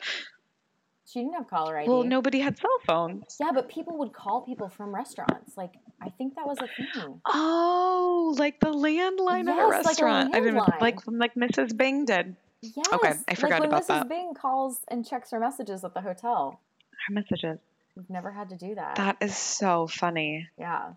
She 1.06 1.20
didn't 1.20 1.34
have 1.34 1.48
caller 1.48 1.78
ID. 1.78 1.88
Well, 1.88 2.02
nobody 2.04 2.38
had 2.40 2.58
cell 2.58 2.78
phones. 2.86 3.36
Yeah, 3.40 3.52
but 3.54 3.70
people 3.70 3.96
would 3.98 4.12
call 4.12 4.42
people 4.42 4.68
from 4.68 4.94
restaurants. 4.94 5.56
Like, 5.56 5.72
I 6.02 6.10
think 6.10 6.34
that 6.36 6.46
was 6.46 6.58
a 6.58 6.66
thing. 6.66 7.20
Oh, 7.26 8.34
like 8.38 8.60
the 8.60 8.72
landline 8.72 9.46
Yes, 9.46 9.56
a 9.56 9.66
like 9.66 9.84
a 9.84 9.88
restaurant. 9.88 10.34
I 10.34 10.40
didn't 10.40 10.56
landline. 10.56 10.80
like 10.80 10.98
like 11.06 11.34
Mrs. 11.34 11.74
Bing 11.74 12.04
did. 12.04 12.36
Yes. 12.60 13.24
I 13.26 13.34
forgot 13.36 13.60
like 13.60 13.60
when 13.60 13.68
about 13.70 13.82
Mrs. 13.84 13.86
that. 13.86 14.08
Bing 14.10 14.34
calls 14.34 14.80
and 14.88 15.06
checks 15.06 15.30
her 15.30 15.40
messages 15.40 15.82
at 15.84 15.94
the 15.94 16.02
hotel. 16.02 16.60
Her 17.06 17.14
messages. 17.14 17.58
We've 17.98 18.08
never 18.08 18.30
had 18.30 18.50
to 18.50 18.56
do 18.56 18.76
that. 18.76 18.94
That 18.96 19.16
is 19.20 19.36
so 19.36 19.88
funny. 19.88 20.46
yeah. 20.56 20.92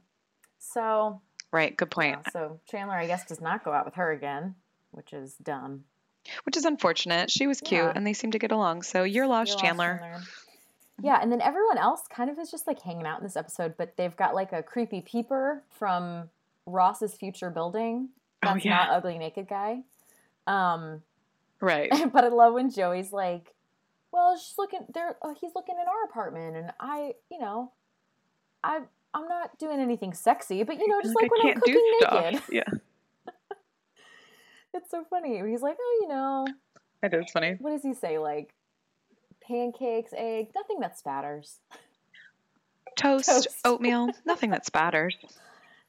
So, 0.59 1.19
Right, 1.51 1.75
good 1.75 1.89
point. 1.91 2.19
yeah, 2.27 2.31
so 2.31 2.59
Chandler, 2.69 2.95
I 2.95 3.07
guess, 3.07 3.25
does 3.25 3.41
not 3.41 3.63
go 3.65 3.71
out 3.73 3.83
with 3.85 3.95
her 3.95 4.11
again, 4.11 4.53
which 4.91 5.11
is 5.11 5.33
dumb. 5.41 5.83
Which 6.43 6.55
is 6.55 6.65
unfortunate. 6.65 7.31
She 7.31 7.47
was 7.47 7.59
cute 7.59 7.81
Yeah. 7.81 7.91
and 7.95 8.05
they 8.05 8.13
seem 8.13 8.31
to 8.31 8.39
get 8.39 8.51
along. 8.51 8.83
So 8.83 9.03
you're 9.03 9.25
lost, 9.27 9.49
You're 9.49 9.55
lost, 9.55 9.65
Chandler. 9.65 10.21
Yeah, 11.01 11.17
and 11.19 11.31
then 11.31 11.41
everyone 11.41 11.79
else 11.79 12.01
kind 12.07 12.29
of 12.29 12.37
is 12.37 12.51
just 12.51 12.67
like 12.67 12.79
hanging 12.79 13.07
out 13.07 13.17
in 13.19 13.23
this 13.25 13.35
episode, 13.35 13.73
but 13.75 13.97
they've 13.97 14.15
got 14.15 14.35
like 14.35 14.53
a 14.53 14.61
creepy 14.61 15.01
peeper 15.01 15.63
from 15.71 16.29
Ross's 16.67 17.15
future 17.15 17.49
building. 17.49 18.09
Oh, 18.43 18.53
That's 18.53 18.63
yeah. 18.63 18.75
not 18.75 18.89
ugly 18.91 19.17
naked 19.17 19.47
guy. 19.49 19.79
Um, 20.45 21.01
Right. 21.59 21.91
but 22.13 22.23
I 22.23 22.27
love 22.27 22.53
when 22.53 22.69
Joey's 22.69 23.11
like, 23.11 23.53
"Well, 24.11 24.37
she's 24.37 24.57
looking 24.57 24.85
there. 24.93 25.17
Uh, 25.21 25.33
he's 25.39 25.51
looking 25.55 25.75
in 25.75 25.87
our 25.87 26.03
apartment, 26.09 26.55
and 26.55 26.73
I, 26.79 27.13
you 27.29 27.39
know, 27.39 27.71
I, 28.63 28.81
I'm 29.13 29.27
not 29.27 29.57
doing 29.57 29.79
anything 29.79 30.13
sexy, 30.13 30.63
but 30.63 30.77
you 30.79 30.87
know, 30.87 31.01
just 31.01 31.15
like, 31.15 31.31
I 31.31 31.45
when 31.45 31.55
I'm 31.55 31.61
cooking 31.61 31.91
naked, 32.01 32.41
Yeah, 32.51 32.63
it's 34.73 34.89
so 34.91 35.05
funny. 35.09 35.41
He's 35.49 35.61
like, 35.61 35.77
"Oh, 35.79 35.99
you 36.01 36.07
know, 36.07 36.47
it 37.03 37.13
is 37.13 37.31
funny. 37.31 37.55
what 37.59 37.71
does 37.71 37.83
he 37.83 37.93
say? 37.93 38.17
Like, 38.19 38.53
pancakes, 39.41 40.13
egg, 40.15 40.47
nothing 40.55 40.79
that 40.81 40.97
spatters, 40.97 41.59
Toast, 42.95 43.29
Toast. 43.29 43.47
oatmeal, 43.65 44.09
nothing 44.25 44.51
that 44.51 44.65
spatters. 44.65 45.17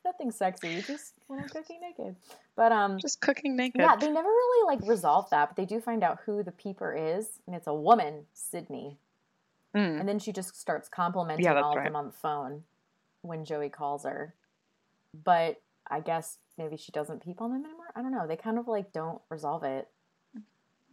nothing 0.04 0.30
sexy, 0.30 0.82
just 0.82 1.14
when 1.26 1.40
I'm 1.40 1.48
cooking 1.48 1.80
naked." 1.80 2.16
But 2.56 2.72
um, 2.72 2.98
Just 2.98 3.20
cooking 3.20 3.56
naked. 3.56 3.80
yeah, 3.80 3.96
they 3.96 4.08
never 4.08 4.28
really 4.28 4.74
like 4.76 4.88
resolve 4.88 5.30
that, 5.30 5.50
but 5.50 5.56
they 5.56 5.64
do 5.64 5.80
find 5.80 6.02
out 6.02 6.18
who 6.26 6.42
the 6.42 6.52
peeper 6.52 6.94
is, 6.94 7.40
and 7.46 7.56
it's 7.56 7.66
a 7.66 7.74
woman, 7.74 8.26
Sydney. 8.32 8.98
Mm. 9.74 10.00
And 10.00 10.08
then 10.08 10.18
she 10.18 10.32
just 10.32 10.54
starts 10.54 10.88
complimenting 10.88 11.44
Yeah, 11.44 11.60
all 11.60 11.76
of 11.76 11.82
them 11.82 11.96
on 11.96 12.06
the 12.06 12.12
phone 12.12 12.64
when 13.22 13.44
Joey 13.44 13.70
calls 13.70 14.04
her. 14.04 14.34
But 15.24 15.60
I 15.90 16.00
guess 16.00 16.38
maybe 16.58 16.76
she 16.76 16.92
doesn't 16.92 17.24
peep 17.24 17.40
on 17.40 17.52
them 17.52 17.64
anymore. 17.64 17.86
I 17.96 18.02
don't 18.02 18.12
know. 18.12 18.26
They 18.26 18.36
kind 18.36 18.58
of 18.58 18.68
like 18.68 18.92
don't 18.92 19.20
resolve 19.30 19.64
it. 19.64 19.88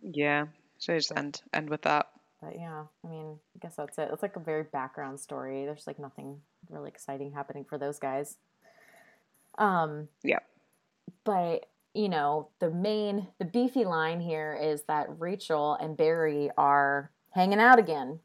Yeah. 0.01 0.47
Should 0.79 0.97
just 0.97 1.11
end 1.15 1.41
end 1.53 1.69
with 1.69 1.81
that? 1.81 2.07
But 2.41 2.55
yeah, 2.57 2.83
I 3.03 3.07
mean, 3.09 3.37
I 3.55 3.59
guess 3.59 3.75
that's 3.75 3.97
it. 3.97 4.09
It's 4.13 4.21
like 4.21 4.37
a 4.37 4.39
very 4.39 4.63
background 4.63 5.19
story. 5.19 5.65
There's 5.65 5.85
like 5.87 5.99
nothing 5.99 6.39
really 6.69 6.87
exciting 6.89 7.33
happening 7.33 7.65
for 7.65 7.77
those 7.77 7.99
guys. 7.99 8.37
Um 9.59 10.07
Yeah. 10.23 10.39
but 11.23 11.65
you 11.93 12.07
know, 12.07 12.49
the 12.59 12.69
main, 12.69 13.27
the 13.39 13.45
beefy 13.45 13.83
line 13.83 14.21
here 14.21 14.57
is 14.61 14.83
that 14.83 15.07
Rachel 15.19 15.73
and 15.73 15.97
Barry 15.97 16.49
are 16.57 17.11
hanging 17.31 17.59
out 17.59 17.79
again. 17.79 18.19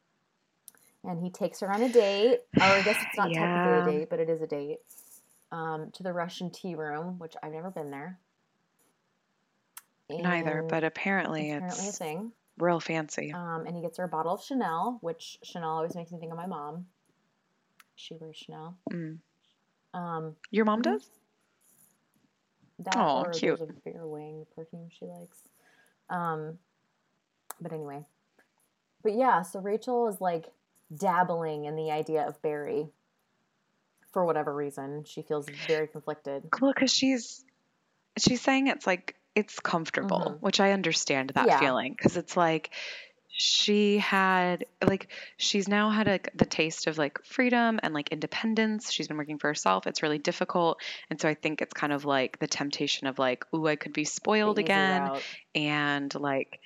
And 1.02 1.20
he 1.20 1.30
takes 1.30 1.60
her 1.60 1.70
on 1.70 1.82
a 1.82 1.88
date, 1.88 2.40
or 2.60 2.78
I 2.78 2.82
guess 2.82 3.02
it's 3.02 3.16
not 3.16 3.30
Yeah. 3.32 3.40
technically 3.40 3.78
a 3.78 4.00
date, 4.00 4.10
but 4.10 4.20
it 4.20 4.28
is 4.28 4.42
a 4.42 4.46
date, 4.46 4.78
um, 5.50 5.90
to 5.92 6.02
the 6.02 6.12
Russian 6.12 6.50
tea 6.50 6.74
room, 6.74 7.18
which 7.18 7.34
I've 7.42 7.52
never 7.52 7.70
been 7.70 7.90
there. 7.90 8.18
Neither, 10.10 10.64
but 10.68 10.84
apparently, 10.84 11.50
apparently 11.50 11.88
a 11.88 11.88
it's 11.88 11.98
thing. 11.98 12.32
real 12.58 12.80
fancy. 12.80 13.32
Um, 13.34 13.64
and 13.66 13.74
he 13.74 13.82
gets 13.82 13.96
her 13.98 14.04
a 14.04 14.08
bottle 14.08 14.34
of 14.34 14.44
Chanel, 14.44 14.98
which 15.00 15.38
Chanel 15.42 15.70
always 15.70 15.94
makes 15.94 16.12
me 16.12 16.18
think 16.20 16.30
of 16.30 16.38
my 16.38 16.46
mom. 16.46 16.86
She 17.96 18.14
wears 18.14 18.36
Chanel. 18.36 18.76
Mm. 18.92 19.18
Um, 19.94 20.36
Your 20.50 20.64
mom 20.66 20.82
does? 20.82 21.08
That 22.80 22.96
or 22.96 23.30
cute. 23.30 23.58
there's 23.58 23.70
a 23.70 23.72
Bear 23.90 24.06
Wing 24.06 24.46
perfume 24.54 24.88
she 24.90 25.06
likes. 25.06 25.38
Um, 26.10 26.58
but 27.60 27.72
anyway, 27.72 28.04
but 29.02 29.14
yeah, 29.14 29.42
so 29.42 29.60
Rachel 29.60 30.08
is 30.08 30.20
like 30.20 30.46
dabbling 30.94 31.64
in 31.64 31.76
the 31.76 31.90
idea 31.90 32.26
of 32.26 32.40
Barry 32.42 32.88
for 34.12 34.24
whatever 34.24 34.54
reason. 34.54 35.04
She 35.04 35.22
feels 35.22 35.46
very 35.66 35.86
conflicted. 35.88 36.44
Well, 36.60 36.72
because 36.74 36.92
she's 36.92 37.44
she's 38.18 38.40
saying 38.40 38.66
it's 38.68 38.86
like 38.86 39.16
it's 39.34 39.58
comfortable, 39.60 40.36
Mhm. 40.36 40.40
which 40.42 40.60
I 40.60 40.72
understand 40.72 41.30
that 41.34 41.46
Yeah. 41.46 41.58
feeling 41.58 41.92
because 41.92 42.16
it's 42.16 42.36
like 42.36 42.70
she 43.36 43.98
had 43.98 44.64
like 44.82 45.08
she's 45.36 45.66
now 45.66 45.90
had 45.90 46.06
a, 46.06 46.20
the 46.36 46.44
taste 46.44 46.86
of 46.86 46.98
like 46.98 47.24
freedom 47.24 47.80
and 47.82 47.92
like 47.92 48.10
independence. 48.10 48.92
She's 48.92 49.08
been 49.08 49.16
working 49.16 49.38
for 49.38 49.48
herself. 49.48 49.86
It's 49.88 50.02
really 50.02 50.18
difficult, 50.18 50.80
and 51.10 51.20
so 51.20 51.28
I 51.28 51.34
think 51.34 51.60
it's 51.60 51.72
kind 51.72 51.92
of 51.92 52.04
like 52.04 52.38
the 52.38 52.46
temptation 52.46 53.08
of 53.08 53.18
like, 53.18 53.44
ooh, 53.52 53.66
I 53.66 53.76
could 53.76 53.92
be 53.92 54.04
spoiled 54.04 54.58
again, 54.58 55.10
and 55.54 56.14
like 56.14 56.60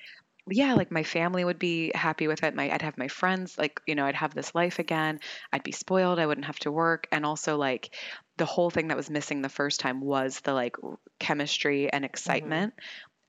yeah 0.51 0.73
like 0.73 0.91
my 0.91 1.03
family 1.03 1.43
would 1.43 1.59
be 1.59 1.91
happy 1.93 2.27
with 2.27 2.43
it. 2.43 2.55
My 2.55 2.71
i'd 2.71 2.81
have 2.81 2.97
my 2.97 3.07
friends 3.07 3.55
like 3.57 3.81
you 3.85 3.93
know 3.93 4.05
i'd 4.05 4.15
have 4.15 4.33
this 4.33 4.53
life 4.53 4.79
again. 4.79 5.19
I'd 5.51 5.63
be 5.63 5.71
spoiled. 5.71 6.19
I 6.19 6.27
wouldn't 6.27 6.45
have 6.45 6.59
to 6.59 6.71
work. 6.71 7.07
And 7.11 7.25
also 7.25 7.57
like 7.57 7.95
the 8.37 8.45
whole 8.45 8.69
thing 8.69 8.87
that 8.89 8.97
was 8.97 9.09
missing 9.09 9.41
the 9.41 9.49
first 9.49 9.79
time 9.79 10.01
was 10.01 10.39
the 10.41 10.53
like 10.53 10.75
chemistry 11.19 11.91
and 11.91 12.05
excitement. 12.05 12.73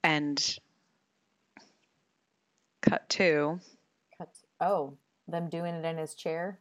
And 0.02 0.58
cut 2.80 3.08
two 3.08 3.60
Cut- 4.18 4.28
Oh, 4.60 4.96
them 5.28 5.48
doing 5.48 5.74
it 5.76 5.84
in 5.84 5.96
his 5.98 6.14
chair. 6.14 6.58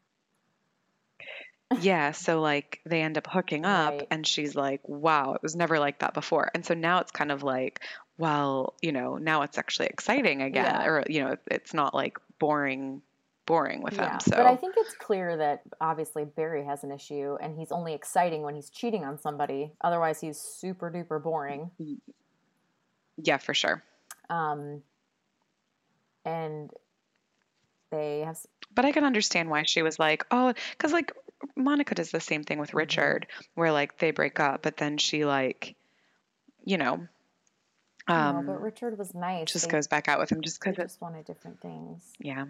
yeah 1.82 2.12
so 2.26 2.40
like 2.42 2.80
they 2.86 3.02
end 3.02 3.18
up 3.18 3.28
hooking 3.28 3.66
up 3.66 3.94
Right. 3.94 4.08
and 4.12 4.26
she's 4.26 4.56
like 4.56 4.82
wow 4.88 5.34
it 5.34 5.42
was 5.44 5.56
never 5.56 5.80
like 5.80 6.00
that 6.00 6.14
before 6.14 6.50
and 6.54 6.66
so 6.66 6.74
now 6.74 7.00
it's 7.00 7.12
kind 7.12 7.32
of 7.32 7.44
like 7.44 7.82
well 8.18 8.74
you 8.82 8.92
know 8.92 9.18
now 9.18 9.44
it's 9.44 9.58
actually 9.58 9.88
exciting 9.88 10.42
again 10.42 10.66
Yeah. 10.66 10.86
or 10.86 11.04
you 11.08 11.24
know 11.24 11.36
it's 11.48 11.74
not 11.74 11.94
like 11.94 12.18
boring 12.40 13.02
boring 13.46 13.82
with 13.82 13.96
Yeah, 13.96 14.14
him 14.14 14.20
so 14.20 14.32
but 14.38 14.46
I 14.46 14.56
think 14.56 14.76
it's 14.78 14.94
clear 14.96 15.36
that 15.38 15.62
obviously 15.82 16.24
Barry 16.24 16.64
has 16.66 16.84
an 16.84 16.92
issue, 16.92 17.36
and 17.42 17.58
he's 17.58 17.72
only 17.72 17.96
exciting 17.96 18.44
when 18.44 18.54
he's 18.54 18.70
cheating 18.70 19.04
on 19.04 19.18
somebody. 19.18 19.72
Otherwise, 19.82 20.22
he's 20.22 20.38
super 20.40 20.92
duper 20.92 21.22
boring. 21.24 21.72
yeah 23.18 23.38
for 23.38 23.56
sure 23.56 23.82
Um, 24.30 24.84
and 26.26 26.72
they 27.92 28.20
have 28.22 28.38
But 28.74 28.86
I 28.86 28.92
can 28.92 29.04
understand 29.04 29.50
why 29.50 29.64
she 29.64 29.82
was 29.82 29.98
like, 30.00 30.26
oh, 30.32 30.54
because 30.72 30.92
like 30.94 31.12
Monica 31.56 31.96
does 31.96 32.12
the 32.12 32.20
same 32.20 32.44
thing 32.44 32.60
with 32.60 32.72
Mhm. 32.72 32.76
Richard, 32.76 33.28
where 33.56 33.72
like 33.72 33.98
they 33.98 34.12
break 34.12 34.40
up, 34.40 34.62
but 34.62 34.78
then 34.78 34.98
she 34.98 35.26
like, 35.26 35.76
you 36.66 36.78
know, 36.78 37.08
um, 38.08 38.36
no, 38.46 38.54
but 38.54 38.62
Richard 38.62 38.98
was 38.98 39.14
nice. 39.14 39.52
just 39.52 39.66
They- 39.66 39.72
goes 39.72 39.88
back 39.88 40.08
out 40.08 40.20
with 40.20 40.32
him 40.32 40.42
just 40.42 40.60
because 40.60 40.78
it's 40.78 40.94
just 40.94 41.02
wanted 41.02 41.26
different 41.26 41.62
things. 41.62 42.14
yeah. 42.20 42.46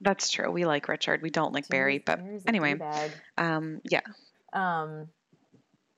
That's 0.00 0.30
true. 0.30 0.50
We 0.50 0.64
like 0.66 0.88
Richard. 0.88 1.22
We 1.22 1.30
don't 1.30 1.52
like 1.52 1.68
Barry, 1.68 1.98
but 1.98 2.18
anyway, 2.46 2.76
um, 3.38 3.80
yeah, 3.84 4.00
Um, 4.52 5.08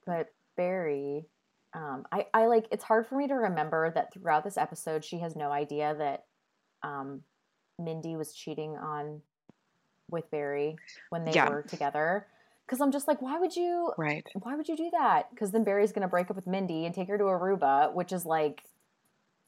but 0.05 0.30
Barry, 0.59 1.24
um, 1.72 2.05
I, 2.12 2.26
I 2.34 2.44
like. 2.46 2.66
It's 2.70 2.84
hard 2.84 3.07
for 3.07 3.16
me 3.16 3.28
to 3.28 3.34
remember 3.34 3.90
that 3.92 4.12
throughout 4.12 4.44
this 4.44 4.59
episode, 4.59 5.07
she 5.07 5.20
has 5.20 5.34
no 5.34 5.50
idea 5.50 5.94
that, 5.94 6.26
um, 6.85 7.22
Mindy 7.78 8.16
was 8.16 8.32
cheating 8.35 8.76
on 8.76 9.22
with 10.11 10.30
Barry 10.30 10.76
when 11.11 11.24
they 11.24 11.32
Yeah. 11.32 11.49
were 11.49 11.62
together. 11.62 12.26
Because 12.66 12.80
I'm 12.80 12.93
just 12.93 13.07
like, 13.09 13.20
why 13.20 13.39
would 13.39 13.55
you? 13.57 13.93
right. 13.99 14.26
Why 14.35 14.55
would 14.57 14.68
you 14.68 14.76
do 14.76 14.91
that? 14.93 15.28
Because 15.30 15.51
then 15.51 15.64
Barry's 15.64 15.93
gonna 15.93 16.09
break 16.09 16.30
up 16.30 16.37
with 16.37 16.47
Mindy 16.47 16.87
and 16.87 16.95
take 16.95 17.09
her 17.09 17.18
to 17.18 17.24
Aruba, 17.24 17.93
which 17.93 18.12
is 18.12 18.24
like, 18.24 18.62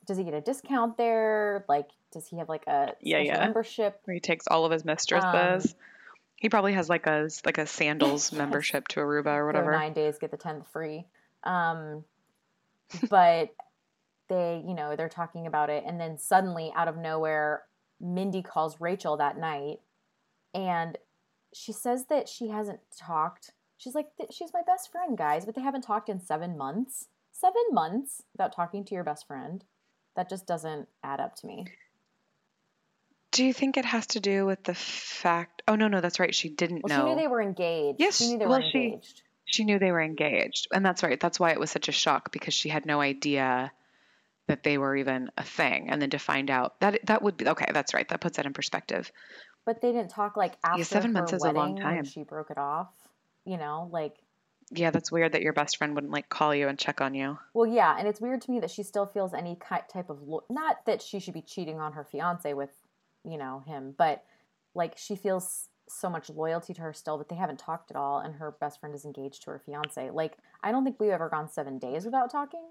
does 0.07 0.19
he 0.19 0.25
get 0.25 0.35
a 0.35 0.41
discount 0.41 0.97
there? 0.97 1.65
Like, 1.69 1.89
does 2.13 2.27
he 2.29 2.37
have 2.39 2.49
like 2.49 2.67
a 2.67 2.93
Yeah, 3.01 3.19
yeah. 3.19 3.39
membership? 3.41 4.01
Where 4.05 4.15
he 4.15 4.21
takes 4.21 4.47
all 4.49 4.65
of 4.65 4.73
his 4.73 4.85
mistresses. 4.85 5.75
he 6.37 6.49
probably 6.51 6.75
has 6.75 6.89
like 6.89 7.07
a 7.07 7.29
like 7.45 7.59
a 7.59 7.67
sandals 7.79 8.31
Yes. 8.33 8.39
membership 8.39 8.89
to 8.89 9.01
Aruba 9.01 9.35
or 9.37 9.41
Go 9.43 9.47
whatever. 9.47 9.73
nine 9.73 9.93
days, 9.95 10.19
get 10.19 10.31
the 10.31 10.37
tenth 10.37 10.67
free. 10.73 11.07
Um, 11.45 12.05
but 13.09 13.55
they, 14.29 14.63
you 14.67 14.75
know, 14.75 14.97
they're 14.97 15.09
talking 15.09 15.47
about 15.47 15.71
it, 15.71 15.85
and 15.87 16.01
then 16.01 16.19
suddenly, 16.19 16.73
out 16.75 16.89
of 16.89 16.97
nowhere, 16.97 17.63
Mindy 18.01 18.43
calls 18.43 18.81
Rachel 18.81 19.17
that 19.19 19.39
night, 19.39 19.79
and 20.55 20.97
she 21.55 21.73
says 21.73 22.07
that 22.11 22.29
she 22.29 22.49
hasn't 22.49 22.81
talked. 22.99 23.53
She's 23.79 23.95
like, 23.95 24.09
she's 24.31 24.53
my 24.53 24.63
best 24.67 24.91
friend, 24.91 25.17
guys, 25.17 25.45
but 25.45 25.55
they 25.55 25.61
haven't 25.63 25.83
talked 25.83 26.09
in 26.09 26.21
seven 26.21 26.57
months. 26.57 27.09
Seven 27.33 27.63
months 27.73 28.23
without 28.33 28.55
talking 28.55 28.85
to 28.87 28.95
your 28.95 29.05
best 29.05 29.27
friend. 29.27 29.63
That 30.17 30.31
just 30.31 30.47
doesn't 30.47 30.89
add 31.05 31.21
up 31.21 31.37
to 31.37 31.47
me. 31.47 31.67
Do 33.33 33.45
you 33.45 33.53
think 33.53 33.77
it 33.77 33.85
has 33.85 34.07
to 34.09 34.21
do 34.21 34.47
with 34.47 34.65
the 34.65 34.75
fact? 34.75 35.63
Oh 35.69 35.77
no, 35.77 35.89
no, 35.89 36.01
that's 36.01 36.19
right. 36.19 36.35
She 36.35 36.49
didn't 36.49 36.83
Well, 36.85 36.97
know. 36.97 37.05
she 37.05 37.11
knew 37.15 37.21
they 37.21 37.29
were 37.29 37.43
engaged. 37.43 38.01
Yes, 38.01 38.17
she 38.19 38.29
knew 38.33 38.39
they 38.39 38.47
well, 38.47 38.61
were 38.61 38.71
she- 38.71 39.01
she 39.49 39.63
knew 39.65 39.79
they 39.79 39.93
were 39.93 40.03
engaged 40.03 40.67
and 40.73 40.85
that's 40.85 41.05
right 41.05 41.21
that's 41.21 41.39
why 41.39 41.53
it 41.53 41.61
was 41.61 41.71
such 41.71 41.89
a 41.89 41.93
shock 41.93 42.33
because 42.33 42.53
she 42.53 42.69
had 42.69 42.85
no 42.85 43.01
idea 43.01 43.71
that 44.49 44.63
they 44.63 44.79
were 44.79 44.97
even 44.97 45.31
a 45.37 45.43
thing 45.43 45.91
and 45.91 46.01
then 46.01 46.11
to 46.11 46.19
find 46.19 46.51
out 46.51 46.79
that 46.81 47.01
that 47.07 47.23
would 47.23 47.37
be 47.37 47.49
okay 47.49 47.67
that's 47.73 47.95
right 47.95 48.09
that 48.09 48.21
puts 48.21 48.37
that 48.37 48.47
in 48.47 48.53
perspective 48.53 49.11
But 49.65 49.81
they 49.81 49.93
didn't 49.93 50.11
talk 50.11 50.37
like 50.37 50.55
after 50.65 50.79
yeah, 50.79 50.85
seven 50.85 51.13
months 51.13 51.33
is 51.33 51.45
a 51.45 51.51
long 51.51 51.77
time. 51.77 52.05
she 52.05 52.23
broke 52.23 52.51
it 52.51 52.59
off. 52.59 52.89
You 53.45 53.57
know, 53.57 53.89
like 53.93 54.17
yeah 54.73 54.91
that's 54.91 55.13
weird 55.13 55.33
that 55.33 55.43
your 55.43 55.53
best 55.53 55.77
friend 55.77 55.95
wouldn't 55.95 56.13
like 56.13 56.29
call 56.29 56.55
you 56.55 56.69
and 56.69 56.79
check 56.79 57.01
on 57.01 57.15
you 57.15 57.39
Well, 57.55 57.67
yeah, 57.67 57.97
and 57.99 58.09
it's 58.09 58.21
weird 58.21 58.41
to 58.43 58.51
me 58.51 58.61
that 58.61 58.71
she 58.71 58.83
still 58.83 59.07
feels 59.07 59.33
any 59.33 59.57
type 59.57 60.11
of 60.11 60.23
lo- 60.23 60.45
not 60.51 60.85
that 60.87 61.01
she 61.03 61.21
should 61.21 61.35
be 61.35 61.43
cheating 61.43 61.79
on 61.81 61.93
her 61.93 62.05
fiance 62.05 62.53
with, 62.55 62.71
you 63.25 63.39
know, 63.39 63.63
him, 63.67 63.95
but 63.97 64.25
like 64.75 64.95
she 64.97 65.17
feels 65.17 65.69
so 65.89 66.11
much 66.11 66.29
loyalty 66.29 66.75
to 66.75 66.81
her 66.83 66.93
still, 66.93 67.17
but 67.17 67.29
they 67.29 67.37
haven't 67.37 67.59
talked 67.61 67.91
at 67.91 67.97
all, 67.97 68.19
and 68.19 68.35
her 68.35 68.51
best 68.61 68.81
friend 68.81 68.95
is 68.95 69.05
engaged 69.05 69.43
to 69.45 69.51
her 69.53 69.59
fiance. 69.61 70.11
Like, 70.11 70.37
I 70.63 70.73
don't 70.73 70.85
think 70.85 70.99
we've 70.99 71.11
ever 71.11 71.29
gone 71.29 71.49
seven 71.49 71.79
days 71.79 72.05
without 72.05 72.29
talking, 72.31 72.65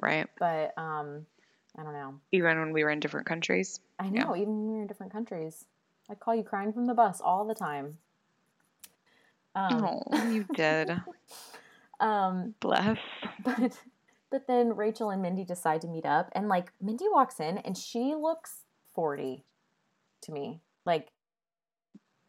right 0.00 0.28
but 0.38 0.72
um, 0.78 1.26
I 1.78 1.82
don't 1.82 1.92
know. 1.92 2.14
even 2.32 2.58
when 2.58 2.72
we 2.72 2.84
were 2.84 2.90
in 2.90 3.00
different 3.00 3.26
countries 3.26 3.80
I 3.98 4.08
Yeah. 4.08 4.24
know, 4.24 4.36
even 4.36 4.48
when 4.58 4.66
we 4.68 4.74
were 4.74 4.82
in 4.82 4.86
different 4.88 5.12
countries, 5.12 5.64
I 6.10 6.14
call 6.14 6.34
you 6.34 6.42
crying 6.42 6.72
from 6.72 6.84
the 6.86 6.92
bus 6.92 7.20
all 7.22 7.46
the 7.46 7.54
time. 7.54 7.96
Um, 9.54 9.84
oh 9.84 10.02
you 10.28 10.44
did 10.54 10.90
um, 11.98 12.54
bless 12.60 12.98
but 13.42 13.80
but 14.30 14.46
then 14.46 14.76
Rachel 14.76 15.08
and 15.10 15.22
Mindy 15.22 15.44
decide 15.44 15.80
to 15.80 15.88
meet 15.88 16.04
up 16.04 16.30
and 16.32 16.48
like 16.48 16.72
Mindy 16.80 17.06
walks 17.10 17.40
in 17.40 17.56
and 17.58 17.76
she 17.76 18.14
looks 18.14 18.64
40 18.94 19.44
to 20.22 20.32
me. 20.32 20.60
Like 20.84 21.08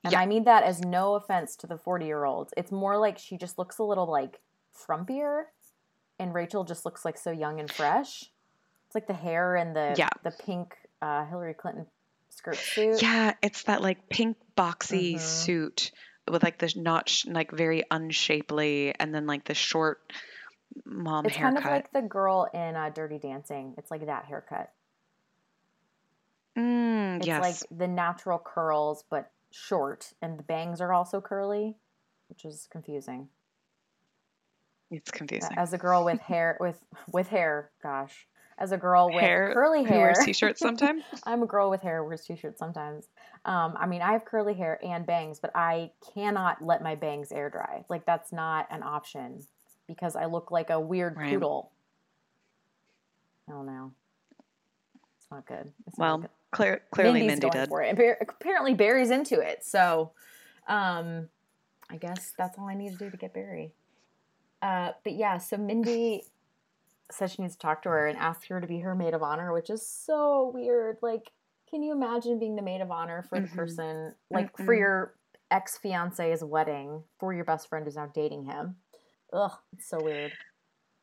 and 0.05 0.13
Yeah. 0.13 0.19
I 0.21 0.25
mean 0.25 0.45
that 0.45 0.63
as 0.63 0.79
no 0.79 1.15
offense 1.15 1.57
to 1.57 1.67
the 1.67 1.75
40-year-olds. 1.75 2.53
It's 2.55 2.71
more 2.71 2.97
like 2.97 3.17
she 3.17 3.35
just 3.35 3.57
looks 3.57 3.77
a 3.77 3.83
little 3.83 4.09
like 4.09 4.39
frumpier 4.73 5.45
and 6.19 6.33
Rachel 6.33 6.63
just 6.63 6.85
looks 6.85 7.05
like 7.05 7.17
so 7.17 7.31
young 7.31 7.59
and 7.59 7.69
fresh. 7.71 8.23
It's 8.87 8.95
like 8.95 9.07
the 9.07 9.13
hair 9.13 9.55
and 9.55 9.75
the 9.75 9.95
Yeah. 9.97 10.09
the 10.23 10.31
pink 10.31 10.75
uh, 11.01 11.25
Hillary 11.25 11.53
Clinton 11.53 11.85
skirt 12.29 12.55
suit. 12.57 13.01
yeah 13.01 13.33
it's 13.41 13.63
that 13.63 13.81
like 13.81 14.09
pink 14.09 14.37
boxy 14.55 15.15
Mhm. 15.15 15.19
suit 15.19 15.91
with 16.29 16.43
like 16.43 16.57
the 16.59 16.71
not 16.75 17.11
like 17.25 17.51
very 17.51 17.83
unshapely 17.89 18.93
and 18.99 19.13
then 19.13 19.25
like 19.27 19.45
the 19.45 19.53
short 19.53 20.01
mom 20.85 21.25
It's 21.25 21.35
haircut 21.35 21.63
kind 21.63 21.65
of 21.65 21.71
like 21.71 21.91
the 21.93 22.07
girl 22.07 22.47
in 22.53 22.75
uh, 22.75 22.89
Dirty 22.89 23.17
Dancing. 23.19 23.73
It's 23.77 23.89
like 23.89 24.05
that 24.05 24.25
haircut. 24.25 24.71
mm, 26.55 27.17
It's 27.17 27.27
yes 27.27 27.41
like 27.41 27.79
the 27.79 27.87
natural 27.87 28.39
curls, 28.39 29.03
but 29.09 29.31
short, 29.51 30.13
and 30.21 30.37
the 30.37 30.43
bangs 30.43 30.81
are 30.81 30.93
also 30.93 31.21
curly, 31.21 31.75
which 32.29 32.45
is 32.45 32.67
confusing. 32.71 33.29
It's 34.91 35.11
confusing 35.11 35.57
As 35.57 35.73
a 35.73 35.77
girl 35.77 36.05
with 36.05 36.19
hair, 36.19 36.57
with 36.59 36.79
with 37.11 37.27
hair, 37.27 37.71
gosh, 37.83 38.27
as 38.57 38.71
a 38.71 38.77
girl 38.77 39.11
with 39.11 39.21
Hair 39.23 39.51
curly 39.53 39.83
hair, 39.83 39.99
wears 39.99 40.19
t-shirts 40.25 40.59
sometimes 40.59 41.03
I'm 41.23 41.43
a 41.43 41.45
girl 41.45 41.69
with 41.69 41.81
hair 41.81 42.03
wears 42.03 42.25
t-shirts 42.25 42.57
sometimes. 42.59 43.07
Um, 43.45 43.75
I 43.77 43.85
mean, 43.85 44.01
I 44.01 44.13
have 44.13 44.25
curly 44.25 44.53
hair 44.53 44.79
and 44.83 45.05
bangs, 45.05 45.39
but 45.39 45.51
I 45.55 45.91
cannot 46.13 46.61
let 46.61 46.81
my 46.81 46.95
bangs 46.95 47.31
air 47.31 47.49
dry. 47.49 47.83
Like 47.89 48.05
that's 48.05 48.31
not 48.31 48.67
an 48.71 48.81
option 48.83 49.45
because 49.87 50.15
I 50.15 50.25
look 50.25 50.51
like 50.51 50.69
a 50.69 50.79
weird 50.79 51.15
Right. 51.15 51.31
poodle. 51.31 51.71
I 53.47 53.51
don't 53.53 53.65
know. 53.65 53.91
It's 55.17 55.31
not 55.31 55.45
good. 55.45 55.71
It's 55.85 55.97
not 55.97 56.05
Well, 56.05 56.17
good. 56.19 56.29
clear, 56.51 56.81
clearly 56.91 57.19
Mindy's 57.21 57.39
Mindy 57.41 57.49
going 57.49 57.59
did. 57.61 57.69
for 57.69 57.81
it. 57.81 58.17
Apparently 58.29 58.73
Barry's 58.73 59.09
into 59.11 59.39
it. 59.39 59.63
So 59.63 60.11
um 60.67 61.29
I 61.89 61.95
guess 61.97 62.33
that's 62.37 62.57
all 62.57 62.67
I 62.67 62.73
need 62.75 62.91
to 62.91 62.97
do 62.97 63.09
to 63.09 63.15
get 63.17 63.33
Barry. 63.33 63.71
Uh 64.61 64.91
but 65.03 65.13
yeah, 65.13 65.37
so 65.37 65.57
Mindy 65.57 66.23
says 67.11 67.31
she 67.31 67.41
needs 67.41 67.55
to 67.55 67.59
talk 67.59 67.83
to 67.83 67.89
her 67.89 68.07
and 68.07 68.17
ask 68.17 68.47
her 68.47 68.59
to 68.59 68.67
be 68.67 68.79
her 68.79 68.93
maid 68.95 69.13
of 69.13 69.23
honor, 69.23 69.53
which 69.53 69.69
is 69.69 69.85
so 69.87 70.51
weird. 70.53 70.97
Like, 71.01 71.31
can 71.69 71.81
you 71.83 71.93
imagine 71.93 72.37
being 72.39 72.55
the 72.55 72.61
maid 72.61 72.81
of 72.81 72.91
honor 72.91 73.23
for 73.23 73.39
the 73.39 73.47
Mhm. 73.47 73.55
person 73.55 74.15
like 74.29 74.55
for 74.57 74.73
Mm-mm. 74.73 74.79
your 74.79 75.13
ex 75.49 75.77
fiance's 75.77 76.43
wedding 76.43 77.03
for 77.19 77.33
your 77.33 77.45
best 77.45 77.69
friend 77.69 77.85
who's 77.85 77.95
now 77.95 78.07
dating 78.13 78.43
him? 78.45 78.75
Ugh, 79.31 79.51
it's 79.73 79.87
so 79.89 80.01
weird. 80.03 80.33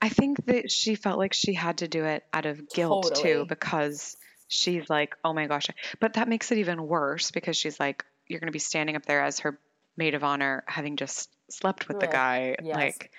I 0.03 0.09
think 0.11 0.45
that 0.47 0.71
she 0.71 0.97
felt 0.97 1.19
like 1.19 1.33
she 1.33 1.55
had 1.55 1.79
to 1.79 1.89
do 1.89 2.05
it 2.05 2.25
out 2.35 2.45
of 2.45 2.69
guilt 2.69 3.05
Totally. 3.15 3.23
too, 3.23 3.47
because 3.47 4.17
she's 4.49 4.91
like, 4.91 5.17
oh 5.25 5.33
my 5.33 5.47
gosh. 5.47 5.69
But 6.01 6.15
that 6.15 6.29
makes 6.29 6.53
it 6.53 6.59
even 6.59 6.87
worse 6.87 7.31
because 7.31 7.57
she's 7.57 7.81
like, 7.81 8.05
you're 8.27 8.41
going 8.41 8.49
to 8.49 8.53
be 8.53 8.59
standing 8.59 8.97
up 8.97 9.07
there 9.07 9.23
as 9.23 9.41
her 9.41 9.59
maid 9.97 10.15
of 10.15 10.23
honor, 10.25 10.65
having 10.67 10.97
just 10.97 11.31
slept 11.51 11.89
with 11.89 12.01
the 12.01 12.07
guy. 12.07 12.57
yes. 12.63 12.77
Like, 12.77 13.11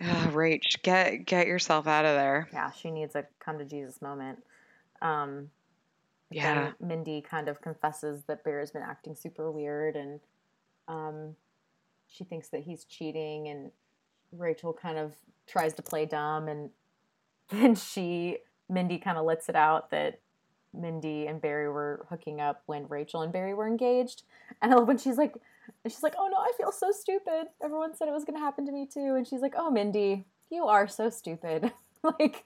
ah, 0.00 0.30
Rach, 0.32 0.82
get 0.82 1.24
get 1.26 1.46
yourself 1.46 1.86
out 1.86 2.04
of 2.04 2.14
there. 2.14 2.48
Yeah, 2.52 2.70
she 2.70 2.90
needs 2.90 3.14
a 3.14 3.26
come 3.40 3.58
to 3.58 3.64
Jesus 3.64 4.00
moment. 4.02 4.42
Um, 5.00 5.50
Yeah. 6.30 6.72
Mindy 6.80 7.20
kind 7.20 7.48
of 7.48 7.60
confesses 7.60 8.22
that 8.26 8.44
Bear's 8.44 8.70
been 8.70 8.82
acting 8.82 9.14
super 9.14 9.50
weird 9.50 9.96
and 9.96 10.20
um, 10.88 11.36
she 12.08 12.24
thinks 12.24 12.48
that 12.48 12.62
he's 12.62 12.84
cheating 12.84 13.48
and 13.48 13.70
Rachel 14.32 14.72
kind 14.72 14.98
of 14.98 15.14
tries 15.46 15.74
to 15.74 15.82
play 15.82 16.06
dumb 16.06 16.48
and 16.48 16.70
then 17.50 17.74
she 17.74 18.38
Mindy 18.68 18.98
kind 18.98 19.18
of 19.18 19.24
lets 19.24 19.48
it 19.48 19.56
out 19.56 19.90
that 19.90 20.20
Mindy 20.72 21.26
and 21.26 21.40
Barry 21.40 21.68
were 21.68 22.06
hooking 22.08 22.40
up 22.40 22.62
when 22.66 22.88
Rachel 22.88 23.20
and 23.20 23.32
Barry 23.32 23.52
were 23.52 23.66
engaged. 23.66 24.22
And 24.62 24.86
when 24.86 24.96
she's 24.96 25.18
like 25.18 25.34
she's 25.86 26.02
like, 26.02 26.14
"Oh 26.18 26.28
no, 26.28 26.36
I 26.38 26.52
feel 26.56 26.72
so 26.72 26.90
stupid. 26.90 27.46
Everyone 27.62 27.94
said 27.94 28.08
it 28.08 28.12
was 28.12 28.24
going 28.24 28.36
to 28.36 28.40
happen 28.44 28.66
to 28.66 28.72
me 28.72 28.86
too." 28.86 29.14
And 29.16 29.26
she's 29.26 29.40
like, 29.40 29.54
"Oh, 29.56 29.70
Mindy, 29.70 30.26
you 30.50 30.64
are 30.66 30.88
so 30.88 31.10
stupid." 31.10 31.72
like 32.18 32.44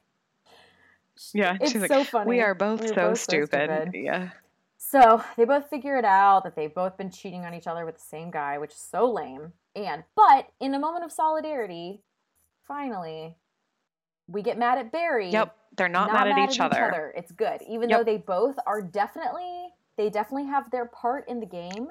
Yeah. 1.33 1.57
it's 1.61 1.75
like, 1.75 1.89
so 1.91 2.05
funny. 2.05 2.29
we 2.29 2.41
are 2.41 2.55
both, 2.55 2.81
We're 2.81 2.89
so, 2.89 2.95
both 2.95 3.19
stupid. 3.21 3.91
Yeah. 3.95 4.31
So 4.79 5.23
they 5.37 5.45
both 5.45 5.69
figure 5.69 5.97
it 5.97 6.05
out 6.05 6.45
that 6.45 6.55
they've 6.55 6.73
both 6.75 6.97
been 6.97 7.11
cheating 7.11 7.45
on 7.45 7.55
each 7.55 7.67
other 7.67 7.85
with 7.85 7.97
the 7.97 8.05
same 8.05 8.31
guy, 8.31 8.59
which 8.59 8.73
is 8.73 8.79
so 8.79 9.11
lame. 9.11 9.53
And 9.75 10.05
but 10.15 10.49
in 10.61 10.75
a 10.75 10.79
moment 10.79 11.05
of 11.05 11.11
solidarity, 11.13 12.03
finally, 12.67 13.37
we 14.29 14.43
get 14.43 14.59
mad 14.59 14.79
at 14.79 14.93
Barry. 14.93 15.31
Yep. 15.31 15.57
They're 15.77 15.89
not, 15.89 16.11
mad, 16.13 16.29
at, 16.29 16.51
each, 16.51 16.59
other. 16.61 17.13
It's 17.17 17.33
good, 17.33 17.61
even 17.69 17.91
Yep. 17.91 17.99
though 17.99 18.05
they 18.05 18.17
both 18.17 18.57
are 18.67 18.81
definitely 18.81 19.69
they 19.97 20.09
definitely 20.11 20.47
have 20.47 20.71
their 20.71 20.87
part 20.87 21.27
in 21.29 21.41
the 21.41 21.47
game, 21.47 21.89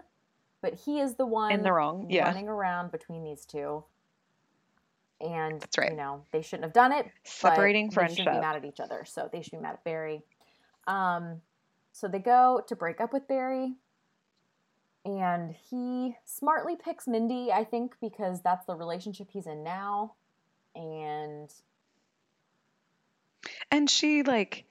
but 0.65 0.73
he 0.73 0.99
is 0.99 1.13
the 1.13 1.27
one 1.27 1.51
In 1.51 1.61
the 1.61 1.71
wrong. 1.71 2.07
Yeah. 2.09 2.23
running 2.23 2.47
around 2.47 2.91
between 2.91 3.23
these 3.23 3.45
two. 3.45 3.83
And 5.21 5.61
That's 5.61 5.77
right. 5.77 5.91
you 5.91 5.95
know 5.95 6.23
they 6.31 6.41
shouldn't 6.41 6.63
have 6.63 6.73
done 6.73 6.91
it, 6.91 7.05
Separating 7.23 7.89
They 7.89 8.07
shouldn't 8.07 8.17
be 8.17 8.39
mad 8.41 8.55
at 8.55 8.65
each 8.65 8.79
other, 8.79 9.05
so 9.05 9.29
they 9.31 9.43
should 9.43 9.51
be 9.51 9.57
mad 9.59 9.73
at 9.73 9.83
Barry. 9.83 10.23
Um, 10.87 11.41
so 11.91 12.07
they 12.07 12.17
go 12.17 12.63
to 12.67 12.75
break 12.75 12.99
up 12.99 13.13
with 13.13 13.27
Barry, 13.27 13.75
and 15.05 15.55
he 15.69 16.15
smartly 16.25 16.75
picks 16.75 17.07
Mindy, 17.07 17.51
I 17.53 17.63
think, 17.63 17.93
because 18.01 18.41
that's 18.41 18.65
the 18.65 18.75
relationship 18.75 19.29
he's 19.31 19.45
in 19.45 19.63
now. 19.63 20.15
And 20.75 21.53
And 23.69 23.87
she 23.87 24.23
like 24.23 24.65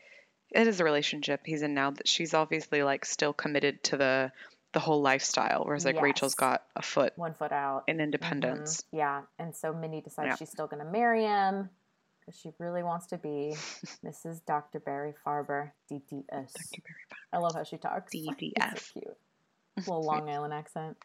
it 0.51 0.67
is 0.67 0.81
a 0.81 0.85
relationship 0.85 1.43
he's 1.45 1.63
in 1.63 1.73
now 1.73 1.93
that 1.93 2.09
she's 2.09 2.35
obviously 2.35 2.83
like 2.83 3.05
still 3.05 3.33
committed 3.33 3.83
to 3.85 3.97
the 3.97 4.33
the 4.75 4.81
whole 4.81 5.01
lifestyle, 5.01 5.65
whereas 5.65 5.85
like 5.87 6.01
Rachel's 6.03 6.35
got 6.35 6.63
a 6.77 6.83
foot 6.83 7.13
one 7.17 7.33
foot 7.35 7.53
out. 7.53 7.85
in 7.87 8.01
independence. 8.01 8.83
Mhm. 8.83 8.99
Yeah, 8.99 9.23
and 9.39 9.57
so 9.57 9.73
Mindy 9.73 10.03
decides 10.03 10.27
Yeah. 10.29 10.37
she's 10.37 10.51
still 10.51 10.67
going 10.67 10.85
to 10.85 10.91
marry 10.91 11.25
him 11.25 11.71
because 12.21 12.39
she 12.39 12.53
really 12.59 12.83
wants 12.83 13.07
to 13.07 13.17
be 13.19 13.55
Mrs. 14.05 14.45
Dr. 14.45 14.81
Barry 14.81 15.15
Farber, 15.25 15.71
DDS. 15.91 16.27
Dr. 16.29 16.83
Barry 16.83 17.05
I 17.33 17.39
love 17.39 17.55
how 17.55 17.65
she 17.65 17.77
talks. 17.79 18.13
DDS. 18.13 18.79
So 18.79 19.01
cute. 19.01 19.17
Little 19.79 20.03
Long 20.03 20.29
Island 20.29 20.53
accent. 20.53 20.97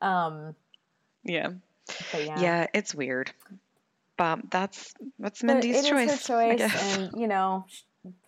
Um, 0.00 0.54
Yeah. 1.24 1.50
yeah. 2.14 2.40
yeah, 2.40 2.66
it's 2.74 2.94
weird, 2.94 3.30
but 4.16 4.50
that's 4.50 4.94
that's 5.18 5.42
Mindy's 5.42 5.76
it 5.76 5.78
is 5.84 5.88
choice. 5.88 6.26
choice, 6.26 6.96
and 6.98 7.12
you 7.20 7.26
know, 7.28 7.64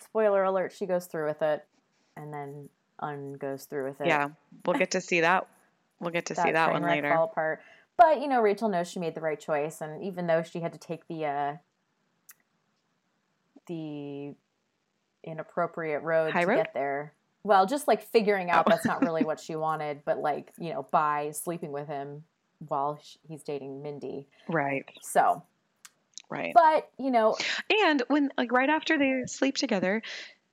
spoiler 0.01 0.43
alert, 0.45 0.73
she 0.73 0.87
goes 0.87 1.07
through 1.07 1.27
with 1.29 1.43
it, 1.43 1.65
and 2.17 2.33
then 2.33 2.69
Un 3.01 3.35
goes 3.35 3.65
through 3.65 3.89
with 3.89 4.01
it. 4.01 4.07
yeah, 4.07 4.29
we'll 4.65 4.79
get 4.79 4.93
to 4.93 5.01
see 5.01 5.21
that. 5.21 5.47
We'll 6.01 6.13
get 6.13 6.27
to 6.27 6.35
see 6.35 6.53
that 6.53 6.73
one 6.73 6.83
later. 6.83 7.13
Fall 7.15 7.25
apart. 7.25 7.61
But 7.97 8.21
you 8.21 8.29
know, 8.29 8.41
Rachel 8.41 8.69
knows 8.69 8.89
she 8.91 8.99
made 9.01 9.15
the 9.15 9.21
right 9.21 9.39
choice, 9.39 9.81
and 9.81 10.03
even 10.03 10.27
though 10.27 10.43
she 10.43 10.61
had 10.61 10.73
to 10.73 10.79
take 10.79 11.07
the 11.09 11.25
uh, 11.27 11.57
the 13.67 14.35
inappropriate 15.25 16.03
road 16.03 16.33
High 16.33 16.43
to 16.43 16.47
road? 16.49 16.57
get 16.57 16.75
there, 16.75 17.13
well, 17.43 17.67
just 17.67 17.87
like 17.89 18.03
figuring 18.03 18.51
out 18.51 18.67
that's 18.67 18.85
not 18.87 19.03
really 19.03 19.25
what 19.25 19.41
she 19.41 19.57
wanted, 19.57 20.01
but 20.05 20.19
like 20.19 20.53
you 20.59 20.73
know, 20.73 20.87
by 20.91 21.31
sleeping 21.33 21.73
with 21.73 21.87
him 21.87 22.25
while 22.69 22.99
he's 23.29 23.43
dating 23.43 23.83
Mindy. 23.83 24.27
Right, 24.49 24.85
So, 25.01 25.43
right. 26.29 26.53
but 26.55 26.91
you 26.99 27.11
know, 27.11 27.37
And 27.87 28.03
when 28.09 28.31
like 28.37 28.53
right 28.53 28.69
after 28.69 28.99
they 28.99 29.23
sleep 29.27 29.57
together, 29.57 30.03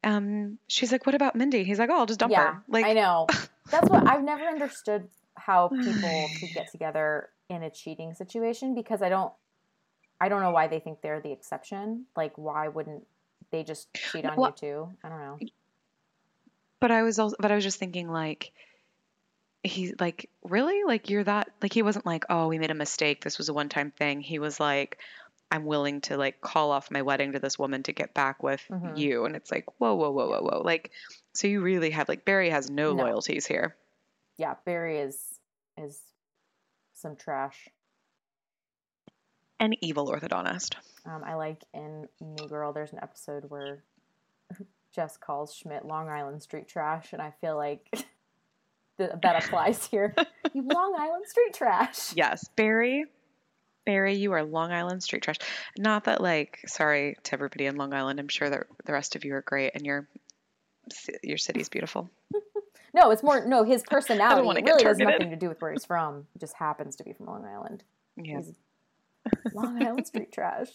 um, 0.08 0.58
she's 0.68 0.92
like, 0.92 1.06
"What 1.06 1.16
about 1.16 1.36
Mindy?" 1.36 1.64
He's 1.64 1.80
like, 1.80 1.90
"Oh, 1.92 2.00
I'll 2.00 2.06
just 2.06 2.20
dump 2.20 2.32
yeah, 2.32 2.54
her." 2.54 2.64
Like, 2.68 2.86
I 2.86 2.94
know. 2.94 3.28
That's 3.72 3.90
what 3.90 4.08
I've 4.08 4.24
never 4.24 4.44
understood 4.44 5.10
how 5.36 5.68
people 5.68 6.30
could 6.40 6.50
get 6.54 6.72
together 6.72 7.30
in 7.50 7.64
a 7.64 7.70
cheating 7.70 8.14
situation 8.14 8.74
because 8.74 9.02
I 9.02 9.10
don't 9.10 9.34
I 10.20 10.30
don't 10.30 10.42
know 10.42 10.52
why 10.52 10.68
they 10.68 10.80
think 10.80 11.02
they're 11.02 11.20
the 11.20 11.32
exception. 11.32 12.06
Like 12.16 12.34
why 12.38 12.70
wouldn't 12.70 13.06
they 13.52 13.64
just 13.64 13.94
cheat 13.94 14.26
on 14.26 14.38
Well- 14.38 14.50
you 14.50 14.56
too? 14.56 14.90
I 15.04 15.10
don't 15.10 15.20
know. 15.20 15.40
But 16.80 16.92
I 16.92 17.02
was 17.02 17.18
also, 17.18 17.36
but 17.40 17.52
I 17.52 17.56
was 17.56 17.64
just 17.64 17.80
thinking 17.80 18.10
like 18.10 18.52
he's 19.64 19.94
like 20.00 20.30
really 20.44 20.84
like 20.86 21.10
you're 21.10 21.24
that 21.24 21.50
like 21.62 21.74
he 21.74 21.82
wasn't 21.82 22.06
like 22.06 22.24
oh 22.30 22.48
we 22.48 22.60
made 22.60 22.70
a 22.70 22.76
mistake 22.76 23.24
this 23.24 23.40
was 23.40 23.50
a 23.50 23.54
one 23.54 23.68
time 23.68 23.92
thing 23.92 24.22
he 24.22 24.38
was 24.38 24.60
like 24.60 25.00
I'm 25.52 25.66
willing 25.66 26.02
to 26.02 26.18
like 26.18 26.42
call 26.42 26.72
off 26.72 26.92
my 26.92 27.02
wedding 27.02 27.32
to 27.34 27.40
this 27.40 27.58
woman 27.58 27.84
to 27.84 27.94
get 27.94 28.14
back 28.14 28.44
with 28.44 28.62
Mhm. 28.70 28.98
you 28.98 29.26
and 29.26 29.36
it's 29.36 29.50
like 29.52 29.66
whoa 29.80 29.96
whoa 29.96 30.12
whoa 30.12 30.28
whoa 30.30 30.42
whoa 30.42 30.62
like 30.64 30.92
so 31.34 31.48
you 31.48 31.62
really 31.62 31.92
have 31.92 32.10
like 32.10 32.26
Barry 32.26 32.50
has 32.50 32.70
no, 32.70 32.94
No. 32.94 33.04
loyalties 33.04 33.46
here 33.46 33.76
Yeah, 34.38 34.56
Barry 34.66 35.00
is 35.00 35.40
is 35.78 36.02
some 36.94 37.16
trash. 37.16 37.70
an 39.60 39.74
evil 39.82 40.08
orthodontist 40.12 40.76
Um, 41.06 41.24
I 41.24 41.36
like 41.36 41.64
in 41.74 42.08
New 42.20 42.48
Girl 42.48 42.74
there's 42.74 42.92
an 42.94 43.00
episode 43.02 43.46
where 43.50 43.84
Jess 44.92 45.18
calls 45.18 45.54
Schmidt 45.56 45.86
Long 45.86 46.10
Island 46.10 46.42
street 46.44 46.68
trash 46.68 47.14
and 47.14 47.22
I 47.22 47.32
feel 47.42 47.56
like 47.56 47.88
th- 48.98 49.12
that 49.22 49.46
applies 49.46 49.86
here. 49.88 50.14
you 50.54 50.62
Long 50.74 50.96
Island 51.00 51.26
street 51.28 51.54
trash. 51.54 52.14
yes 52.16 52.48
Barry 52.56 53.06
Barry 53.88 54.14
you 54.16 54.32
are 54.34 54.44
Long 54.44 54.72
Island 54.72 55.02
street 55.02 55.24
trash 55.24 55.38
not 55.78 56.04
that 56.04 56.22
like 56.22 56.60
sorry 56.68 57.16
to 57.24 57.34
everybody 57.34 57.66
in 57.66 57.76
Long 57.78 57.94
Island 57.94 58.20
I'm 58.20 58.28
sure 58.28 58.50
that 58.50 58.68
the 58.86 58.94
rest 58.94 59.16
of 59.16 59.26
you 59.26 59.34
are 59.34 59.42
great 59.42 59.72
and 59.74 59.86
your 59.86 60.08
your 61.24 61.38
city's 61.38 61.70
beautiful 61.70 62.10
No, 62.94 63.12
it's 63.12 63.22
more 63.22 63.46
no. 63.46 63.64
His 63.64 63.84
personality 63.90 64.46
wanna 64.46 64.60
it 64.60 64.66
get 64.66 64.72
really 64.76 64.86
has 64.86 64.98
nothing 64.98 65.30
to 65.30 65.36
do 65.36 65.50
with 65.50 65.62
where 65.62 65.72
he's 65.72 65.86
from. 65.86 66.26
He 66.34 66.40
just 66.40 66.56
happens 66.56 66.96
to 66.96 67.04
be 67.04 67.14
from 67.14 67.28
Long 67.28 67.46
Island. 67.46 67.84
yeah 68.16 68.38
He's 68.38 68.54
Long 69.54 69.84
Island 69.84 70.08
street 70.08 70.32
trash. 70.32 70.70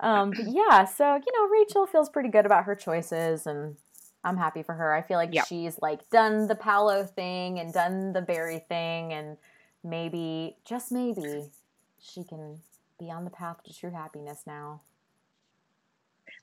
Um, 0.00 0.30
but 0.30 0.46
yeah, 0.48 0.84
so 0.84 1.14
you 1.14 1.32
know, 1.32 1.48
Rachel 1.48 1.86
feels 1.86 2.10
pretty 2.10 2.28
good 2.28 2.44
about 2.44 2.64
her 2.64 2.74
choices, 2.74 3.46
and 3.46 3.76
I'm 4.24 4.36
happy 4.36 4.62
for 4.62 4.74
her. 4.74 4.92
I 4.92 5.00
feel 5.02 5.16
like 5.16 5.30
Yeah. 5.32 5.44
she's 5.44 5.78
like 5.80 6.10
done 6.10 6.48
the 6.48 6.54
Paolo 6.56 7.04
thing 7.04 7.58
and 7.60 7.72
done 7.72 8.12
the 8.12 8.20
Barry 8.20 8.64
thing, 8.68 9.12
and 9.14 9.38
maybe, 9.82 10.56
just 10.66 10.92
maybe, 10.92 11.50
she 12.00 12.24
can 12.24 12.58
be 12.98 13.10
on 13.10 13.24
the 13.24 13.30
path 13.30 13.62
to 13.64 13.72
true 13.72 13.90
happiness 13.90 14.42
now. 14.46 14.80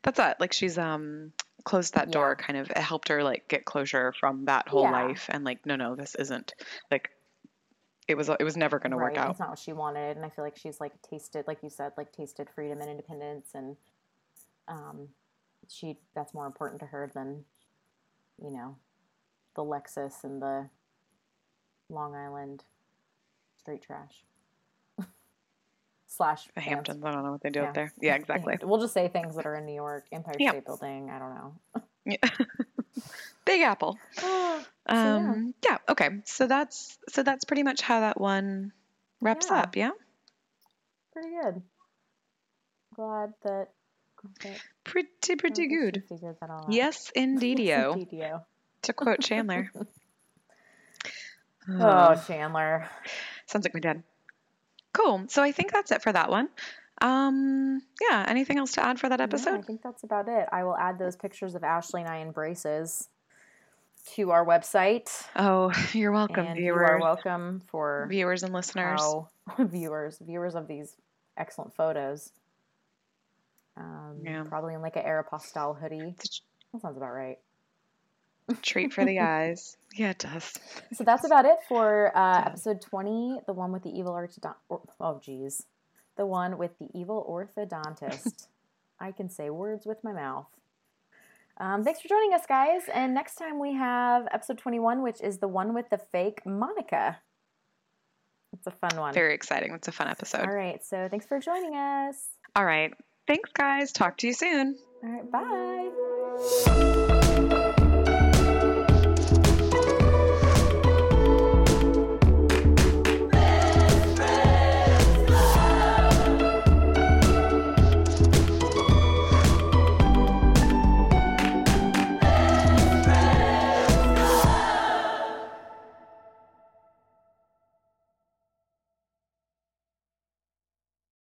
That's 0.03 0.19
it. 0.19 0.37
Like 0.39 0.53
she's 0.53 0.77
um 0.77 1.31
closed 1.63 1.95
that 1.95 2.11
door, 2.11 2.35
kind 2.35 2.59
of 2.59 2.69
it 2.69 2.77
helped 2.77 3.09
her 3.09 3.23
like 3.23 3.47
get 3.47 3.65
closure 3.65 4.13
from 4.19 4.45
that 4.45 4.67
whole 4.67 4.83
Yeah. 4.83 4.91
life 4.91 5.29
and 5.29 5.43
like, 5.43 5.65
no, 5.65 5.75
no, 5.75 5.95
this 5.95 6.15
isn't 6.15 6.53
like 6.91 7.09
it 8.07 8.15
was 8.15 8.29
it 8.29 8.43
was 8.43 8.55
never 8.55 8.79
gonna 8.79 8.97
work 8.97 9.17
out. 9.17 9.31
It's 9.31 9.39
not 9.39 9.49
what 9.49 9.59
she 9.59 9.73
wanted, 9.73 10.15
and 10.15 10.25
I 10.25 10.29
feel 10.29 10.45
like 10.45 10.57
she's 10.57 10.79
like 10.79 11.01
tasted, 11.01 11.45
like 11.47 11.63
you 11.63 11.69
said, 11.69 11.93
like 11.97 12.11
tasted 12.11 12.49
freedom 12.53 12.81
and 12.81 12.89
independence, 12.89 13.49
and 13.55 13.77
um, 14.67 15.09
she 15.67 15.97
that's 16.13 16.33
more 16.33 16.45
important 16.45 16.79
to 16.81 16.87
her 16.87 17.09
than, 17.13 17.45
you 18.41 18.51
know, 18.51 18.75
the 19.55 19.63
Lexus 19.63 20.23
and 20.23 20.41
the 20.41 20.69
Long 21.89 22.15
Island 22.15 22.63
street 23.57 23.81
trash. 23.81 24.23
Slash 26.15 26.47
The. 26.55 26.61
Hamptons. 26.61 27.03
I 27.03 27.11
don't 27.11 27.23
know 27.23 27.31
what 27.31 27.41
they 27.41 27.49
do 27.49 27.59
Yeah. 27.61 27.67
up 27.67 27.73
there. 27.73 27.93
Yeah, 28.01 28.15
exactly. 28.15 28.57
We'll 28.63 28.79
just 28.81 28.93
say 28.93 29.07
things 29.07 29.35
that 29.35 29.45
are 29.45 29.55
in 29.55 29.65
New 29.65 29.75
York, 29.75 30.05
Empire 30.11 30.35
Yeah. 30.39 30.51
State 30.51 30.65
Building. 30.65 31.09
I 31.09 31.19
don't 31.19 31.35
know. 31.35 32.17
Big 33.45 33.61
Apple. 33.61 33.97
yeah. 34.23 34.63
Um, 34.87 35.53
yeah. 35.63 35.77
Okay. 35.89 36.09
So 36.25 36.47
that's 36.47 36.97
so 37.09 37.23
that's 37.23 37.45
pretty 37.45 37.63
much 37.63 37.81
how 37.81 37.99
that 38.01 38.19
one 38.19 38.71
wraps 39.21 39.47
Yeah. 39.49 39.57
up. 39.59 39.75
Yeah. 39.75 39.91
Pretty 41.13 41.29
good. 41.41 41.61
Glad 42.95 43.33
that. 43.43 43.67
that 44.43 44.61
Pretty 44.83 45.35
pretty 45.37 45.67
good. 45.67 46.03
Figured 46.09 46.37
that 46.41 46.49
all 46.49 46.65
out. 46.65 46.71
Yes, 46.71 47.11
indeedio. 47.15 47.93
Indeedio. 48.11 48.43
to 48.83 48.93
quote 48.93 49.19
Chandler. 49.21 49.71
Oh, 51.67 52.13
Chandler. 52.27 52.87
sounds 53.47 53.65
like 53.65 53.73
my 53.73 53.79
dad. 53.79 54.03
Cool. 54.95 55.25
So 55.27 55.43
I 55.43 55.51
think 55.51 55.71
that's 55.71 55.91
it 55.91 56.01
for 56.01 56.11
that 56.11 56.29
one. 56.29 56.49
Um, 57.01 57.81
yeah. 58.09 58.25
Anything 58.27 58.57
else 58.57 58.71
to 58.73 58.85
add 58.85 58.99
for 58.99 59.09
that 59.09 59.19
No, 59.19 59.55
I 59.55 59.61
think 59.61 59.81
that's 59.81 60.03
about 60.03 60.27
it. 60.29 60.47
I 60.51 60.63
will 60.63 60.77
add 60.77 60.97
those 60.97 61.15
pictures 61.15 61.55
of 61.55 61.63
Ashley 61.63 62.01
and 62.01 62.09
I 62.09 62.17
in 62.17 62.31
braces 62.31 63.09
to 64.13 64.31
our 64.31 64.45
website. 64.45 65.09
Oh, 65.35 65.71
you're 65.93 66.11
welcome, 66.11 66.45
and 66.45 66.59
you 66.59 66.73
are 66.73 66.99
welcome 66.99 67.61
for 67.67 68.07
viewers 68.09 68.43
and 68.43 68.53
listeners. 68.53 69.01
how 69.01 69.29
viewers 69.59 70.19
viewers 70.19 70.55
of 70.55 70.67
these 70.67 70.95
excellent 71.37 71.75
photos. 71.75 72.31
Um, 73.77 74.21
Yeah. 74.23 74.43
Probably 74.43 74.73
in 74.73 74.81
like 74.81 74.95
an 74.95 75.03
Aeropostale 75.03 75.79
hoodie. 75.79 76.15
That 76.71 76.81
sounds 76.81 76.97
about 76.97 77.13
right. 77.13 77.39
A 78.49 78.53
treat 78.55 78.93
for 78.93 79.05
the 79.05 79.19
eyes. 79.19 79.77
Yeah, 79.97 80.09
it 80.09 80.17
does. 80.17 80.51
So 80.91 81.05
that's 81.05 81.23
about 81.25 81.45
it 81.45 81.55
for 81.69 82.11
uh, 82.17 82.43
episode 82.47 82.81
20, 82.81 83.43
the 83.47 83.53
one 83.53 83.71
with 83.71 83.83
the 83.83 83.97
evil 83.97 84.11
orthodontist. 84.11 84.89
Oh, 84.99 85.21
geez. 85.23 85.67
The 86.17 86.25
one 86.25 86.57
with 86.57 86.77
the 86.79 86.89
evil 86.93 87.25
orthodontist. 87.29 88.47
I 88.99 89.13
can 89.13 89.29
say 89.29 89.49
words 89.49 89.85
with 89.85 90.03
my 90.03 90.11
mouth. 90.11 90.47
Um, 91.61 91.85
thanks 91.85 92.01
for 92.01 92.09
joining 92.09 92.33
us, 92.33 92.45
guys. 92.45 92.81
And 92.93 93.13
next 93.13 93.35
time 93.35 93.57
we 93.57 93.73
have 93.75 94.27
episode 94.33 94.57
21, 94.57 95.01
which 95.01 95.21
is 95.21 95.37
the 95.37 95.47
one 95.47 95.73
with 95.73 95.89
the 95.89 95.97
fake 95.97 96.45
Monica. 96.45 97.19
It's 98.51 98.67
a 98.67 98.71
fun 98.71 98.99
one. 98.99 99.13
Very 99.13 99.33
exciting. 99.33 99.73
It's 99.73 99.87
a 99.87 99.93
fun 99.93 100.09
episode. 100.09 100.41
All 100.41 100.53
right. 100.53 100.83
So 100.83 101.07
thanks 101.09 101.25
for 101.25 101.39
joining 101.39 101.75
us. 101.75 102.17
All 102.55 102.65
right. 102.65 102.93
Thanks, 103.27 103.49
guys. 103.53 103.91
Talk 103.91 104.17
to 104.17 104.27
you 104.27 104.33
soon. 104.33 104.77
All 105.03 105.09
right. 105.09 105.31
Bye. 105.31 106.94